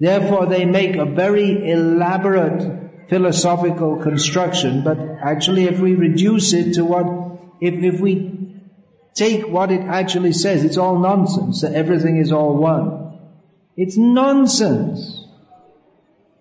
Therefore 0.02 0.46
they 0.46 0.64
make 0.64 0.96
a 0.96 1.04
very 1.04 1.70
elaborate 1.70 3.08
philosophical 3.08 3.98
construction, 4.02 4.82
but 4.82 4.98
actually 4.98 5.66
if 5.66 5.78
we 5.78 5.94
reduce 5.94 6.52
it 6.54 6.72
to 6.74 6.84
what, 6.84 7.06
if, 7.60 7.74
if 7.94 8.00
we 8.00 8.14
take 9.14 9.46
what 9.46 9.70
it 9.70 9.82
actually 9.82 10.32
says. 10.32 10.64
It's 10.64 10.76
all 10.76 10.98
nonsense, 10.98 11.60
that 11.60 11.74
everything 11.74 12.16
is 12.16 12.32
all 12.32 12.56
one. 12.56 13.20
It's 13.76 13.96
nonsense. 13.96 15.24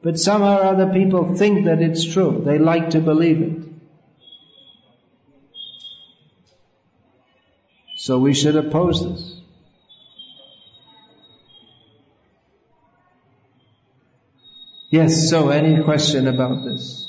But 0.01 0.19
somehow 0.19 0.57
or 0.61 0.63
other 0.63 0.91
people 0.91 1.35
think 1.35 1.65
that 1.65 1.83
it's 1.83 2.03
true. 2.03 2.41
They 2.43 2.57
like 2.57 2.89
to 2.91 2.99
believe 2.99 3.41
it. 3.41 3.57
So 7.97 8.17
we 8.17 8.33
should 8.33 8.55
oppose 8.55 9.03
this. 9.03 9.40
Yes, 14.91 15.29
so 15.29 15.47
any 15.49 15.81
question 15.85 16.27
about 16.27 16.65
this? 16.65 17.07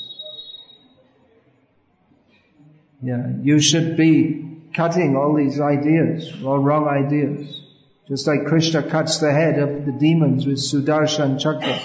Yeah, 3.03 3.27
you 3.43 3.59
should 3.59 3.97
be 3.97 4.69
cutting 4.73 5.17
all 5.17 5.35
these 5.35 5.61
ideas, 5.61 6.33
all 6.45 6.59
wrong 6.59 6.87
ideas. 6.87 7.61
Just 8.07 8.29
like 8.29 8.47
Krishna 8.47 8.85
cuts 8.85 9.19
the 9.19 9.33
head 9.33 9.59
of 9.59 9.85
the 9.85 9.91
demons 9.91 10.47
with 10.47 10.59
Sudarshan 10.59 11.41
Chakra. 11.41 11.81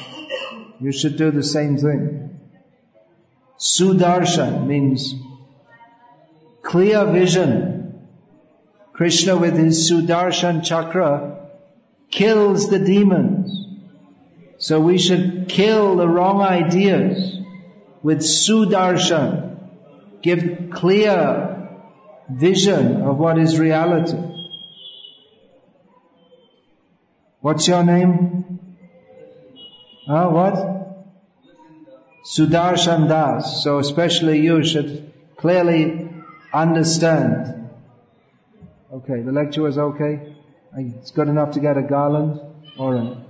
You 0.80 0.92
should 0.92 1.18
do 1.18 1.32
the 1.32 1.42
same 1.42 1.78
thing. 1.78 2.40
Sudarshan 3.58 4.68
means 4.68 5.16
clear 6.62 7.06
vision. 7.06 8.08
Krishna 8.94 9.36
with 9.36 9.58
his 9.58 9.90
Sudarshan 9.90 10.64
Chakra 10.64 11.50
kills 12.12 12.70
the 12.70 12.78
demons. 12.78 13.67
So 14.60 14.80
we 14.82 14.98
should 14.98 15.50
kill 15.50 15.96
the 15.96 16.08
wrong 16.08 16.42
ideas 16.42 17.38
with 18.02 18.20
Sudarshan. 18.20 19.58
Give 20.22 20.70
clear 20.72 21.70
vision 22.30 23.02
of 23.04 23.18
what 23.18 23.38
is 23.38 23.60
reality. 23.60 24.18
What's 27.42 27.68
your 27.68 27.84
name? 27.84 28.78
Ah, 30.08 30.30
what? 30.30 30.56
Sudarshan 32.26 33.08
Das. 33.08 33.64
So 33.64 33.78
especially 33.80 34.40
you 34.42 34.64
should 34.64 35.14
clearly 35.38 36.10
understand. 36.54 37.70
Okay, 38.92 39.22
the 39.22 39.32
lecture 39.32 39.62
was 39.62 39.78
okay? 39.78 40.36
It's 40.76 41.12
good 41.12 41.28
enough 41.28 41.52
to 41.52 41.60
get 41.60 41.78
a 41.78 41.84
garland? 41.84 42.42
Alright. 42.78 43.27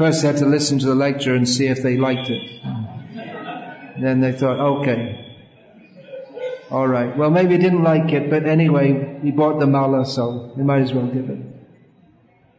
First 0.00 0.22
they 0.22 0.28
had 0.28 0.38
to 0.38 0.46
listen 0.46 0.78
to 0.78 0.86
the 0.86 0.94
lecture 0.94 1.34
and 1.34 1.46
see 1.46 1.66
if 1.66 1.82
they 1.82 1.98
liked 1.98 2.30
it. 2.30 2.62
Then 4.00 4.20
they 4.22 4.32
thought, 4.32 4.58
okay. 4.78 5.36
Alright. 6.72 7.18
Well, 7.18 7.28
maybe 7.30 7.56
he 7.56 7.60
didn't 7.60 7.82
like 7.82 8.10
it, 8.10 8.30
but 8.30 8.46
anyway, 8.46 9.20
he 9.22 9.30
bought 9.30 9.60
the 9.60 9.66
mala, 9.66 10.06
so 10.06 10.54
we 10.56 10.62
might 10.62 10.80
as 10.80 10.94
well 10.94 11.04
give 11.04 11.28
it. 11.28 11.40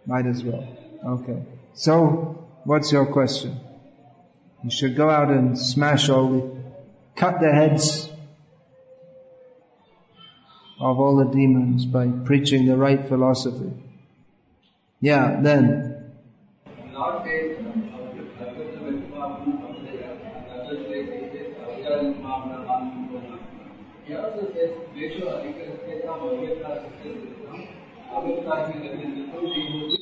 Might 0.05 0.27
as 0.27 0.43
well. 0.43 0.67
Okay. 1.03 1.41
So, 1.73 2.47
what's 2.65 2.91
your 2.91 3.07
question? 3.07 3.59
You 4.63 4.69
should 4.69 4.95
go 4.95 5.09
out 5.09 5.31
and 5.31 5.57
smash 5.57 6.09
all 6.09 6.29
the, 6.29 6.63
cut 7.15 7.39
the 7.39 7.51
heads 7.51 8.07
of 10.79 10.99
all 10.99 11.15
the 11.15 11.31
demons 11.33 11.85
by 11.85 12.05
preaching 12.05 12.67
the 12.67 12.77
right 12.77 13.07
philosophy. 13.07 13.73
Yeah, 14.99 15.41
then, 15.41 15.90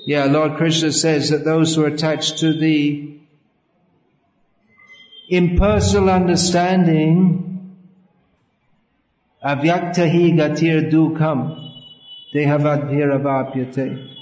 Yeah, 0.05 0.25
Lord 0.25 0.57
Krishna 0.57 0.91
says 0.91 1.29
that 1.29 1.45
those 1.45 1.75
who 1.75 1.85
are 1.85 1.87
attached 1.87 2.39
to 2.39 2.51
the 2.51 3.17
impersonal 5.29 6.09
understanding 6.09 7.71
avyaktahi 9.41 10.35
gatir 10.35 10.91
dukam 10.91 11.71
dehavadhiravapyate. 12.33 14.18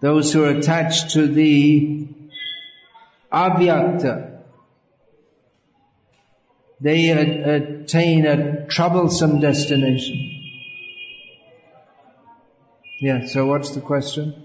Those 0.00 0.32
who 0.32 0.44
are 0.44 0.50
attached 0.50 1.10
to 1.10 1.26
the 1.26 2.06
avyakta, 3.32 4.42
they 6.80 7.10
attain 7.10 8.26
a 8.26 8.66
troublesome 8.66 9.40
destination. 9.40 10.34
Yeah, 13.00 13.26
so 13.26 13.46
what's 13.46 13.70
the 13.70 13.80
question? 13.80 14.44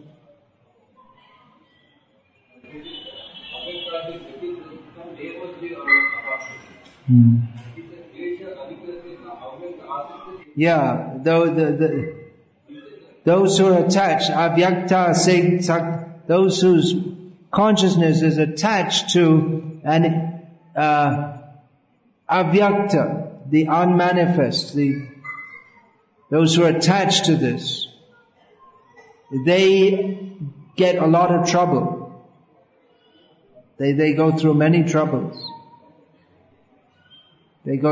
Hmm. 7.08 7.38
Yeah, 10.56 11.18
though 11.18 11.46
the, 11.54 11.66
the, 11.72 12.23
those 13.24 13.58
who 13.58 13.68
are 13.68 13.86
attached, 13.86 14.30
avyakta 14.30 15.14
those 16.28 16.62
whose 16.62 16.96
consciousness 17.52 18.22
is 18.22 18.38
attached 18.38 19.12
to 19.12 19.80
an 19.84 20.42
uh, 20.76 21.38
avyakta, 22.30 23.50
the 23.50 23.66
unmanifest, 23.66 24.74
the 24.76 25.08
those 26.30 26.56
who 26.56 26.64
are 26.64 26.70
attached 26.70 27.26
to 27.26 27.36
this, 27.36 27.88
they 29.46 30.38
get 30.76 30.96
a 30.96 31.06
lot 31.06 31.32
of 31.32 31.48
trouble. 31.48 32.26
They, 33.78 33.92
they 33.92 34.14
go 34.14 34.32
through 34.36 34.56
many 34.56 34.84
troubles. 34.84 35.38
They 37.66 37.78
go, 37.78 37.92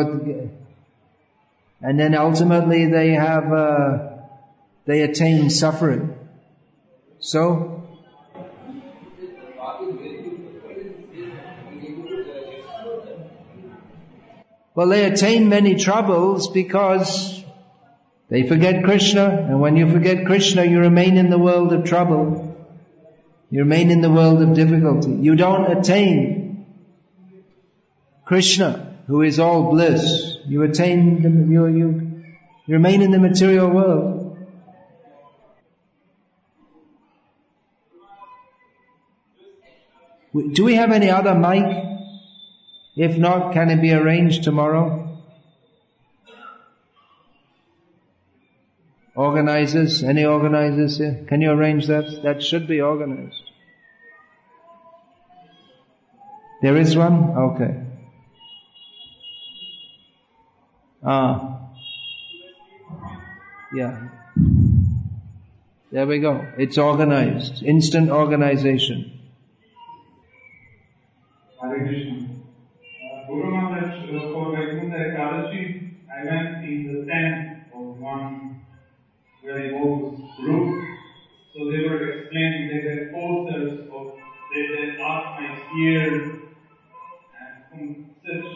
and 1.81 1.99
then 1.99 2.15
ultimately 2.15 2.87
they 2.87 3.11
have, 3.11 3.53
uh, 3.53 4.10
they 4.85 5.01
attain 5.01 5.49
suffering. 5.49 6.17
So, 7.19 7.87
well, 14.73 14.87
they 14.87 15.05
attain 15.05 15.49
many 15.49 15.75
troubles 15.75 16.49
because 16.49 17.43
they 18.29 18.47
forget 18.47 18.83
Krishna, 18.83 19.27
and 19.27 19.59
when 19.59 19.75
you 19.75 19.91
forget 19.91 20.25
Krishna, 20.25 20.63
you 20.63 20.79
remain 20.79 21.17
in 21.17 21.29
the 21.29 21.37
world 21.37 21.73
of 21.73 21.83
trouble. 21.83 22.47
You 23.49 23.59
remain 23.59 23.91
in 23.91 24.01
the 24.01 24.09
world 24.09 24.41
of 24.41 24.53
difficulty. 24.53 25.11
You 25.11 25.35
don't 25.35 25.77
attain 25.77 26.65
Krishna, 28.25 28.95
who 29.07 29.21
is 29.21 29.39
all 29.39 29.71
bliss. 29.71 30.37
You 30.47 30.63
attain, 30.63 31.21
the, 31.21 31.29
you, 31.29 31.67
you, 31.67 32.23
you 32.65 32.73
remain 32.73 33.01
in 33.01 33.11
the 33.11 33.19
material 33.19 33.69
world. 33.69 34.20
Do 40.33 40.63
we 40.63 40.75
have 40.75 40.91
any 40.91 41.09
other 41.09 41.35
mic? 41.35 41.85
If 42.95 43.17
not, 43.17 43.53
can 43.53 43.69
it 43.69 43.81
be 43.81 43.93
arranged 43.93 44.43
tomorrow? 44.43 45.19
Organizers, 49.15 50.03
any 50.03 50.23
organizers 50.23 50.97
here? 50.97 51.25
Can 51.27 51.41
you 51.41 51.51
arrange 51.51 51.87
that? 51.87 52.23
That 52.23 52.41
should 52.41 52.67
be 52.67 52.79
organized. 52.79 53.43
There 56.61 56.77
is 56.77 56.95
one? 56.95 57.31
Okay. 57.31 57.83
Ah. 61.03 61.59
Yeah. 63.73 64.09
There 65.91 66.07
we 66.07 66.19
go. 66.19 66.45
It's 66.57 66.77
organized. 66.77 67.63
Instant 67.63 68.09
organization. 68.09 69.20
Hare 71.61 71.85
Krishna. 71.85 72.25
Uh, 72.25 73.27
Guru 73.27 73.51
Maharaj, 73.51 74.09
uh, 74.09 74.33
for 74.33 74.55
Vaikuntha 74.55 74.97
Ekadashi, 74.97 75.93
I 76.09 76.25
went 76.25 76.65
in 76.65 76.77
the 76.87 77.05
tent 77.05 77.69
of 77.75 77.99
one 77.99 78.65
very 79.45 79.75
old 79.75 80.17
group. 80.37 80.83
So 81.53 81.69
they 81.69 81.87
were 81.87 82.01
explaining, 82.09 82.69
they 82.69 82.81
had 82.89 83.13
posters 83.13 83.87
of, 83.93 84.13
they 84.51 84.63
had 84.75 84.99
asked 84.99 85.41
my 85.41 85.51
ear, 85.81 86.39
and 87.69 88.05
such. 88.25 88.49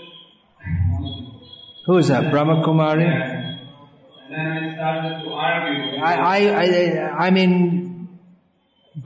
Who 1.86 1.98
is 2.00 2.08
that, 2.08 2.32
Brahma 2.32 2.64
Kumari? 2.64 3.06
And 3.06 4.34
then 4.34 4.48
I 4.48 4.74
started 4.74 5.24
to 5.24 5.30
argue. 5.30 6.02
I, 6.02 6.14
I, 6.16 6.40
I, 6.64 7.28
I 7.28 7.30
mean, 7.30 7.85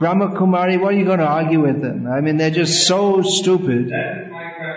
Brahma 0.00 0.28
Kumari, 0.28 0.80
what 0.80 0.94
are 0.94 0.96
you 0.96 1.04
going 1.04 1.18
to 1.18 1.26
argue 1.26 1.60
with 1.60 1.82
them? 1.82 2.06
I 2.06 2.22
mean, 2.22 2.38
they're 2.38 2.50
just 2.50 2.86
so 2.86 3.20
stupid. 3.20 3.92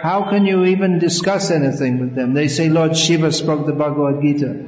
How 0.01 0.29
can 0.29 0.45
you 0.45 0.65
even 0.65 0.99
discuss 0.99 1.49
anything 1.49 1.99
with 2.01 2.13
them? 2.13 2.33
They 2.33 2.49
say 2.49 2.67
Lord 2.67 2.97
Shiva 2.97 3.31
spoke 3.31 3.65
the 3.65 3.71
Bhagavad 3.71 4.21
Gita. 4.21 4.65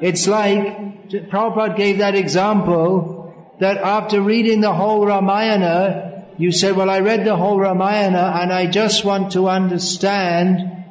It's 0.00 0.26
like, 0.26 1.10
Prabhupada 1.30 1.76
gave 1.76 1.98
that 1.98 2.16
example 2.16 3.54
that 3.60 3.76
after 3.76 4.20
reading 4.20 4.60
the 4.62 4.74
whole 4.74 5.06
Ramayana, 5.06 6.24
you 6.36 6.50
said, 6.50 6.74
well, 6.74 6.90
I 6.90 6.98
read 6.98 7.24
the 7.24 7.36
whole 7.36 7.56
Ramayana 7.56 8.40
and 8.42 8.52
I 8.52 8.66
just 8.66 9.04
want 9.04 9.34
to 9.34 9.48
understand 9.48 10.86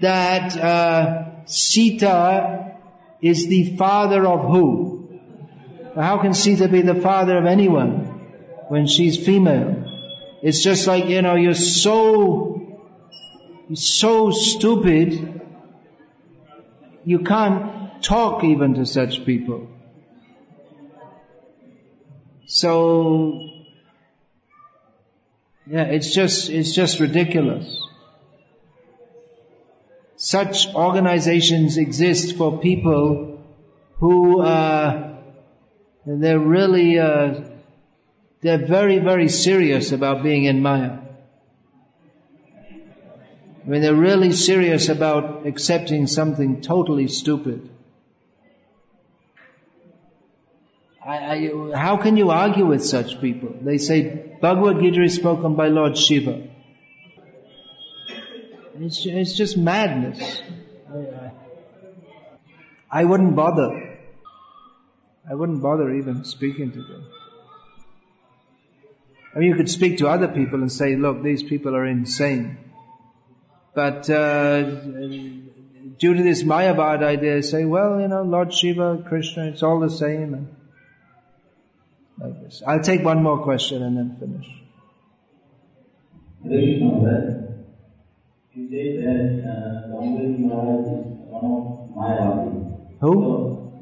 that 0.00 0.56
uh, 0.56 1.44
Sita 1.44 2.78
is 3.20 3.48
the 3.48 3.76
father 3.76 4.26
of 4.26 4.50
who? 4.50 4.89
How 5.94 6.18
can 6.18 6.34
Sita 6.34 6.68
be 6.68 6.82
the 6.82 6.94
father 6.94 7.36
of 7.38 7.46
anyone 7.46 8.04
when 8.68 8.86
she's 8.86 9.16
female? 9.16 9.86
It's 10.42 10.62
just 10.62 10.86
like, 10.86 11.06
you 11.06 11.20
know, 11.22 11.34
you're 11.34 11.54
so, 11.54 12.78
so 13.74 14.30
stupid, 14.30 15.40
you 17.04 17.20
can't 17.20 18.02
talk 18.02 18.44
even 18.44 18.74
to 18.74 18.86
such 18.86 19.24
people. 19.24 19.68
So, 22.46 23.48
yeah, 25.66 25.84
it's 25.84 26.12
just, 26.12 26.50
it's 26.50 26.74
just 26.74 27.00
ridiculous. 27.00 27.80
Such 30.16 30.74
organizations 30.74 31.78
exist 31.78 32.36
for 32.36 32.58
people 32.58 33.42
who, 33.98 34.40
uh, 34.40 35.09
they're 36.06 36.38
really, 36.38 36.98
uh, 36.98 37.40
they're 38.40 38.66
very, 38.66 38.98
very 38.98 39.28
serious 39.28 39.92
about 39.92 40.22
being 40.22 40.44
in 40.44 40.62
Maya. 40.62 40.98
I 43.62 43.68
mean, 43.68 43.82
they're 43.82 43.94
really 43.94 44.32
serious 44.32 44.88
about 44.88 45.46
accepting 45.46 46.06
something 46.06 46.62
totally 46.62 47.08
stupid. 47.08 47.68
I, 51.04 51.16
I, 51.16 51.76
how 51.76 51.96
can 51.98 52.16
you 52.16 52.30
argue 52.30 52.66
with 52.66 52.84
such 52.84 53.20
people? 53.20 53.54
They 53.60 53.78
say 53.78 54.36
Bhagavad 54.40 54.80
Gita 54.80 55.02
is 55.02 55.14
spoken 55.14 55.54
by 55.54 55.68
Lord 55.68 55.96
Shiva. 55.96 56.48
It's, 58.78 59.04
it's 59.04 59.36
just 59.36 59.58
madness. 59.58 60.42
I 62.90 63.04
wouldn't 63.04 63.36
bother. 63.36 63.89
I 65.30 65.34
wouldn't 65.34 65.62
bother 65.62 65.92
even 65.94 66.24
speaking 66.24 66.72
to 66.72 66.82
them. 66.82 67.04
I 69.34 69.38
mean, 69.38 69.50
you 69.50 69.54
could 69.54 69.70
speak 69.70 69.98
to 69.98 70.08
other 70.08 70.26
people 70.26 70.60
and 70.60 70.72
say, 70.72 70.96
look, 70.96 71.22
these 71.22 71.44
people 71.44 71.76
are 71.76 71.86
insane. 71.86 72.58
But 73.72 74.10
uh, 74.10 74.62
due 74.62 76.14
to 76.14 76.22
this 76.24 76.42
Mayavad 76.42 77.04
idea, 77.04 77.40
say, 77.44 77.64
well, 77.64 78.00
you 78.00 78.08
know, 78.08 78.22
Lord 78.22 78.52
Shiva, 78.52 79.04
Krishna, 79.06 79.46
it's 79.46 79.62
all 79.62 79.78
the 79.78 79.88
same. 79.88 80.34
And 80.34 80.56
like 82.18 82.42
this. 82.42 82.60
I'll 82.66 82.82
take 82.82 83.04
one 83.04 83.22
more 83.22 83.38
question 83.44 83.84
and 83.84 83.96
then 83.96 84.16
finish. 84.18 84.48
You 88.52 88.68
say 88.68 88.96
that 88.96 89.44
uh, 89.48 89.88
Maharaj 89.88 90.86
is 90.88 91.06
one 91.30 91.44
of 91.44 91.94
Mayavadi. 91.96 92.98
Who? 93.00 93.12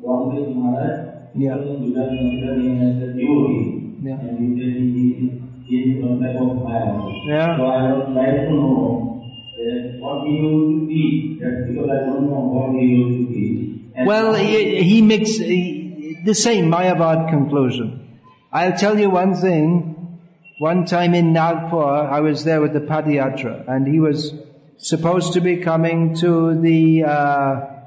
So, 0.02 0.08
Maharaj 0.54 1.07
Yeah. 1.38 1.54
is 1.54 1.68
also 1.68 1.86
considered 1.86 2.58
him 2.64 2.82
as 2.82 3.02
a 3.02 3.12
devotee. 3.14 3.94
Yeah. 4.02 4.18
And 4.20 4.38
you 4.42 4.58
say 4.58 4.80
he, 4.80 5.42
he 5.66 5.76
is 5.76 6.04
one 6.04 6.20
type 6.20 6.36
of 6.36 6.58
Mayavadi. 6.66 7.28
Yeah. 7.28 7.56
So 7.56 7.64
I 7.66 7.92
would 7.92 8.14
like 8.14 8.48
to 8.48 8.54
know 8.54 9.22
that 9.56 9.98
what 10.00 10.26
he 10.26 10.34
used 10.34 10.90
to 10.90 11.44
that 11.44 11.66
because 11.68 11.90
I 11.90 12.06
don't 12.06 12.28
know 12.30 12.42
what 12.54 12.80
he 12.80 12.86
used 12.86 13.28
to 13.28 13.34
teach. 13.34 13.92
And 13.94 14.06
Well, 14.06 14.34
he, 14.34 14.82
he 14.82 15.02
mixed 15.02 15.40
he, 15.40 16.20
the 16.24 16.34
same 16.34 16.70
Mayavad 16.70 17.30
conclusion. 17.30 18.18
I'll 18.52 18.76
tell 18.76 18.98
you 18.98 19.10
one 19.10 19.34
thing. 19.34 19.94
One 20.58 20.86
time 20.86 21.14
in 21.14 21.32
Nagpur, 21.32 22.08
I 22.10 22.18
was 22.18 22.42
there 22.42 22.60
with 22.60 22.72
the 22.72 22.80
Padayatra, 22.80 23.68
and 23.68 23.86
he 23.86 24.00
was 24.00 24.34
supposed 24.78 25.34
to 25.34 25.40
be 25.40 25.58
coming 25.58 26.16
to 26.16 26.60
the 26.60 27.04
uh, 27.04 27.77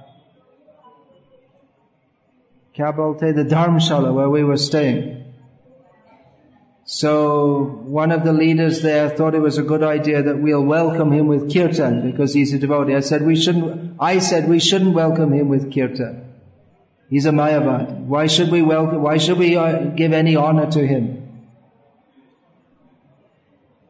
kya 2.75 3.35
the 3.35 3.43
dharmshala 3.43 4.13
where 4.13 4.29
we 4.29 4.43
were 4.43 4.57
staying. 4.57 5.21
So 6.85 7.63
one 7.85 8.11
of 8.11 8.23
the 8.23 8.33
leaders 8.33 8.81
there 8.81 9.09
thought 9.09 9.35
it 9.35 9.39
was 9.39 9.57
a 9.57 9.63
good 9.63 9.83
idea 9.83 10.23
that 10.23 10.39
we'll 10.39 10.63
welcome 10.63 11.11
him 11.11 11.27
with 11.27 11.53
kirtan 11.53 12.09
because 12.09 12.33
he's 12.33 12.53
a 12.53 12.59
devotee. 12.59 12.95
I 12.95 12.99
said 12.99 13.25
we 13.25 13.35
shouldn't. 13.35 13.95
I 13.99 14.19
said 14.19 14.49
we 14.49 14.59
shouldn't 14.59 14.93
welcome 14.93 15.31
him 15.31 15.47
with 15.47 15.73
kirtan. 15.73 16.33
He's 17.09 17.25
a 17.25 17.31
Mayavad. 17.31 18.05
Why 18.05 18.27
should 18.27 18.51
we 18.51 18.61
welcome? 18.61 19.01
Why 19.01 19.17
should 19.17 19.37
we 19.37 19.55
uh, 19.57 19.85
give 20.01 20.13
any 20.13 20.35
honor 20.35 20.69
to 20.71 20.85
him? 20.85 21.17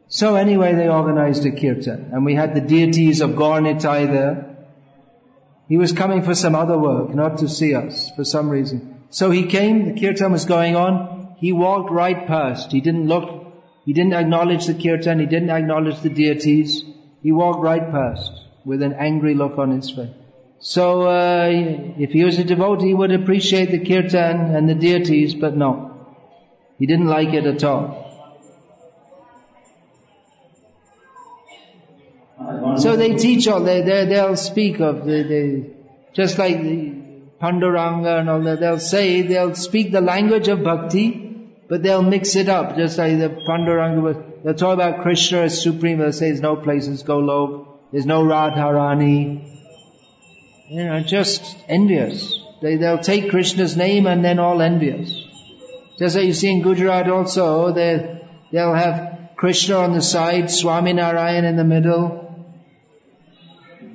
So 0.07 0.35
anyway, 0.35 0.75
they 0.75 0.89
organized 0.89 1.45
a 1.45 1.51
kirtan, 1.51 2.09
and 2.11 2.25
we 2.25 2.35
had 2.35 2.53
the 2.53 2.61
deities 2.61 3.21
of 3.21 3.31
Gaurnitai 3.31 4.11
there. 4.11 4.50
He 5.71 5.77
was 5.77 5.93
coming 5.93 6.21
for 6.21 6.35
some 6.35 6.53
other 6.53 6.77
work, 6.77 7.15
not 7.15 7.37
to 7.37 7.47
see 7.47 7.73
us, 7.73 8.11
for 8.17 8.25
some 8.25 8.49
reason. 8.49 9.05
So 9.09 9.31
he 9.31 9.45
came, 9.45 9.85
the 9.85 10.01
kirtan 10.01 10.33
was 10.33 10.43
going 10.43 10.75
on, 10.75 11.37
he 11.37 11.53
walked 11.53 11.89
right 11.89 12.27
past. 12.27 12.73
He 12.73 12.81
didn't 12.81 13.07
look, 13.07 13.29
he 13.85 13.93
didn't 13.93 14.11
acknowledge 14.11 14.65
the 14.65 14.73
kirtan, 14.73 15.19
he 15.19 15.27
didn't 15.27 15.49
acknowledge 15.49 16.01
the 16.01 16.09
deities. 16.09 16.83
He 17.23 17.31
walked 17.31 17.63
right 17.63 17.89
past 17.89 18.33
with 18.65 18.81
an 18.81 18.95
angry 18.99 19.33
look 19.33 19.57
on 19.57 19.71
his 19.71 19.89
face. 19.89 20.09
So, 20.59 21.03
uh, 21.03 21.47
if 21.97 22.11
he 22.11 22.25
was 22.25 22.37
a 22.37 22.43
devotee, 22.43 22.87
he 22.87 22.93
would 22.93 23.13
appreciate 23.13 23.71
the 23.71 23.79
kirtan 23.79 24.53
and 24.53 24.67
the 24.67 24.75
deities, 24.75 25.35
but 25.35 25.55
no. 25.55 25.69
He 26.79 26.85
didn't 26.85 27.07
like 27.07 27.33
it 27.33 27.45
at 27.45 27.63
all. 27.63 28.00
So 32.77 32.95
they 32.95 33.15
teach 33.15 33.47
all, 33.47 33.61
they, 33.61 33.81
they, 33.81 34.05
they'll 34.05 34.35
speak 34.35 34.79
of 34.79 35.05
the, 35.05 35.23
the, 35.23 35.73
just 36.13 36.37
like 36.37 36.61
the 36.61 36.93
Panduranga 37.41 38.19
and 38.19 38.29
all 38.29 38.41
that, 38.41 38.59
they'll 38.59 38.79
say, 38.79 39.21
they'll 39.23 39.55
speak 39.55 39.91
the 39.91 40.01
language 40.01 40.47
of 40.47 40.63
bhakti, 40.63 41.49
but 41.67 41.83
they'll 41.83 42.03
mix 42.03 42.35
it 42.35 42.49
up, 42.49 42.75
just 42.75 42.97
like 42.97 43.17
the 43.17 43.29
Panduranga 43.29 44.01
was, 44.01 44.17
they'll 44.43 44.53
talk 44.53 44.73
about 44.73 45.01
Krishna 45.01 45.39
as 45.39 45.61
supreme, 45.61 45.97
they'll 45.99 46.13
say 46.13 46.27
there's 46.27 46.41
no 46.41 46.55
places 46.55 47.03
Golok, 47.03 47.67
there's 47.91 48.05
no 48.05 48.23
Radharani. 48.23 49.47
You 50.69 50.85
know, 50.85 50.99
just 51.01 51.57
envious. 51.67 52.39
They, 52.61 52.77
they'll 52.77 52.99
take 52.99 53.29
Krishna's 53.31 53.75
name 53.75 54.05
and 54.05 54.23
then 54.23 54.39
all 54.39 54.61
envious. 54.61 55.13
Just 55.97 56.15
like 56.15 56.25
you 56.25 56.33
see 56.33 56.51
in 56.51 56.61
Gujarat 56.61 57.09
also, 57.09 57.73
they, 57.73 58.21
they'll 58.51 58.73
have 58.73 59.31
Krishna 59.35 59.77
on 59.77 59.93
the 59.93 60.01
side, 60.01 60.51
Swami 60.51 60.93
Narayan 60.93 61.45
in 61.45 61.55
the 61.57 61.63
middle, 61.63 62.30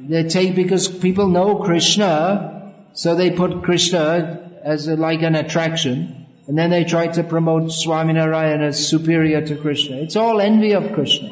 they 0.09 0.28
take 0.28 0.55
because 0.55 0.89
people 0.89 1.28
know 1.28 1.62
Krishna, 1.62 2.73
so 2.95 3.15
they 3.15 3.31
put 3.31 3.62
Krishna 3.62 4.61
as 4.62 4.87
a, 4.87 4.97
like 4.97 5.23
an 5.23 5.35
attraction, 5.35 6.27
and 6.47 6.57
then 6.57 6.70
they 6.70 6.85
try 6.85 7.09
to 7.09 7.24
promote 7.24 7.65
Swaminarayan 7.65 8.61
as 8.61 8.89
superior 8.89 9.45
to 9.45 9.57
Krishna. 9.57 9.97
It's 9.97 10.16
all 10.16 10.41
envy 10.41 10.73
of 10.73 10.93
Krishna. 10.93 11.28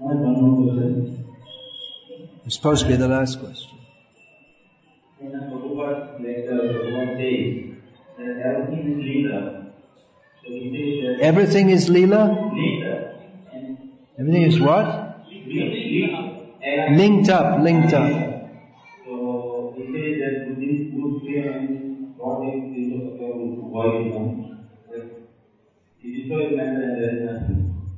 I 0.00 0.08
have 0.08 0.18
one 0.18 0.40
more 0.40 0.74
question. 0.74 1.34
It's 2.46 2.54
supposed 2.54 2.84
to 2.84 2.88
be 2.88 2.96
the 2.96 3.08
last 3.08 3.40
question. 3.40 3.78
In 5.20 5.34
a 5.34 5.38
Prabhupada 5.38 6.22
lecture, 6.22 6.52
Prabhupada 6.52 7.16
says 7.18 7.76
that 8.18 8.36
everything 8.46 9.00
is 9.00 9.04
Leela. 9.04 9.72
So 10.44 10.48
he 10.48 11.02
says 11.02 11.18
that 11.18 11.24
Everything 11.24 11.70
is 11.70 11.88
Leela? 11.90 12.52
Leela 12.52 13.08
Everything 14.18 14.42
is 14.42 14.60
what? 14.60 15.08
Linked 16.60 17.28
up, 17.28 17.60
linked 17.62 17.92
up. 17.92 18.10
So 19.04 19.74
he 19.76 19.84
says 19.92 20.20
that 20.20 20.48
with 20.48 20.58
this 20.58 20.92
good 20.92 21.22
fear 21.22 21.52
and 21.52 22.14
God 22.18 22.42
is 22.48 22.92
able 22.92 23.16
to 23.16 23.24
avoid 23.66 24.12
him. 24.12 24.58
He 26.00 26.22
destroys 26.22 26.56
matter 26.56 26.82
and 26.82 27.02
there 27.02 27.16
is 27.16 27.30
nothing. 27.30 27.90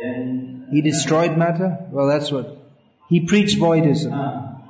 Then 0.00 0.66
He 0.70 0.80
destroyed 0.82 1.36
matter? 1.36 1.86
Well, 1.90 2.06
that's 2.08 2.30
what. 2.30 2.58
He 3.08 3.20
preached 3.20 3.58
voidism. 3.58 4.12
ah, 4.12 4.62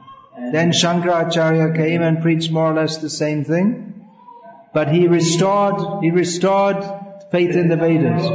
Then 0.52 0.70
Shankaracharya 0.70 1.74
came 1.76 2.02
and 2.02 2.20
preached 2.20 2.50
more 2.50 2.70
or 2.70 2.74
less 2.74 2.98
the 2.98 3.10
same 3.10 3.44
thing. 3.44 4.04
But 4.72 4.88
he 4.92 5.06
restored, 5.06 6.02
he 6.02 6.10
restored 6.10 6.84
faith 7.30 7.54
in 7.56 7.68
the 7.68 7.76
Vedas. 7.76 8.26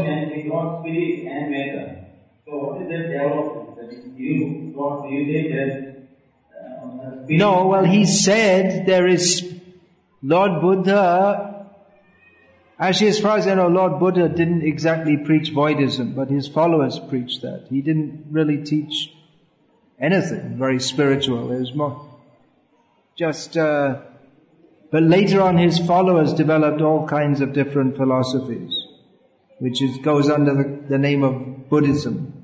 What 4.80 5.10
you 5.12 5.26
that 5.54 6.08
uh, 6.58 7.26
No, 7.28 7.68
well, 7.68 7.84
he 7.84 8.06
said 8.06 8.86
there 8.86 9.08
is 9.08 9.54
Lord 10.24 10.62
Buddha. 10.62 11.68
Actually, 12.80 13.10
as 13.10 13.20
far 13.20 13.38
as 13.38 13.46
I 13.46 13.56
know, 13.56 13.68
Lord 13.68 14.00
Buddha 14.00 14.30
didn't 14.30 14.62
exactly 14.62 15.18
preach 15.18 15.52
voidism, 15.52 16.16
but 16.16 16.30
his 16.30 16.48
followers 16.48 16.98
preached 16.98 17.42
that. 17.42 17.66
He 17.70 17.82
didn't 17.82 18.28
really 18.32 18.64
teach 18.64 19.12
anything 20.00 20.58
very 20.58 20.80
spiritual. 20.80 21.52
It 21.52 21.60
was 21.60 21.74
more 21.74 22.10
just. 23.18 23.58
Uh, 23.58 24.02
but 24.92 25.04
later 25.04 25.42
on, 25.42 25.58
his 25.58 25.78
followers 25.78 26.34
developed 26.34 26.82
all 26.82 27.06
kinds 27.06 27.42
of 27.42 27.54
different 27.54 27.98
philosophies, 27.98 28.74
which 29.60 29.84
is, 29.84 29.98
goes 30.00 30.30
under 30.30 30.56
the, 30.56 30.88
the 30.88 30.98
name 30.98 31.24
of 31.24 31.70
Buddhism. 31.70 32.39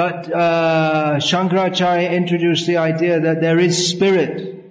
But 0.00 0.32
uh, 0.32 1.16
Shankaracharya 1.18 2.10
introduced 2.10 2.66
the 2.66 2.78
idea 2.78 3.20
that 3.20 3.42
there 3.42 3.58
is 3.58 3.90
spirit, 3.90 4.64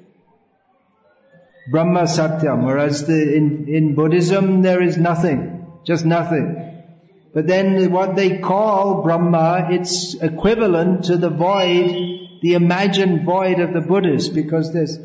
Brahma 1.69 2.05
Satyam, 2.05 2.65
whereas 2.65 3.05
the, 3.05 3.35
in, 3.35 3.67
in 3.67 3.93
Buddhism 3.93 4.63
there 4.63 4.81
is 4.81 4.97
nothing, 4.97 5.67
just 5.83 6.03
nothing. 6.03 6.81
But 7.31 7.45
then 7.45 7.91
what 7.91 8.15
they 8.15 8.39
call 8.39 9.03
Brahma, 9.03 9.67
it's 9.69 10.15
equivalent 10.15 11.05
to 11.05 11.17
the 11.17 11.29
void, 11.29 12.39
the 12.41 12.55
imagined 12.55 13.23
void 13.23 13.59
of 13.59 13.71
the 13.71 13.81
Buddhists, 13.81 14.29
because 14.29 14.73
there's 14.73 14.97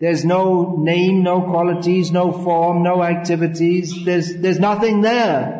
there's 0.00 0.24
no 0.24 0.76
name, 0.78 1.22
no 1.22 1.42
qualities, 1.42 2.10
no 2.10 2.32
form, 2.32 2.82
no 2.82 3.02
activities. 3.02 3.92
There's 4.06 4.36
there's 4.36 4.58
nothing 4.58 5.02
there. 5.02 5.55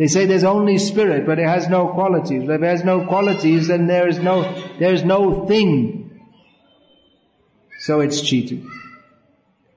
They 0.00 0.06
say 0.06 0.24
there's 0.24 0.44
only 0.44 0.78
spirit, 0.78 1.26
but 1.26 1.38
it 1.38 1.46
has 1.46 1.68
no 1.68 1.88
qualities. 1.88 2.44
If 2.44 2.62
it 2.62 2.62
has 2.62 2.82
no 2.82 3.04
qualities, 3.04 3.68
then 3.68 3.86
there 3.86 4.08
is 4.08 4.18
no 4.18 4.36
there's 4.78 5.04
no 5.04 5.46
thing. 5.46 6.22
So 7.80 8.00
it's 8.00 8.22
cheating. 8.22 8.70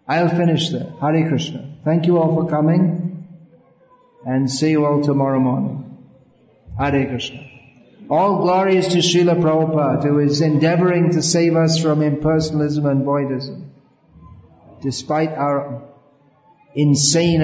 I'll 0.08 0.30
finish 0.30 0.70
there. 0.70 0.94
Hare 1.02 1.28
Krishna. 1.28 1.76
Thank 1.84 2.08
you 2.08 2.20
all 2.20 2.34
for 2.36 2.50
coming, 2.50 3.28
and 4.26 4.50
see 4.50 4.72
you 4.72 4.86
all 4.86 5.02
tomorrow 5.04 5.42
morning. 5.42 5.98
Hare 6.80 7.06
Krishna. 7.06 7.46
All 8.10 8.38
glory 8.44 8.78
is 8.78 8.88
to 8.94 9.00
Srila 9.00 9.42
Prabhupada, 9.42 10.08
who 10.08 10.20
is 10.20 10.40
endeavoring 10.40 11.12
to 11.12 11.22
save 11.22 11.58
us 11.58 11.78
from 11.78 12.00
impersonalism 12.00 12.90
and 12.90 13.06
voidism, 13.06 13.66
despite 14.82 15.32
our 15.32 15.84
insane 16.76 17.44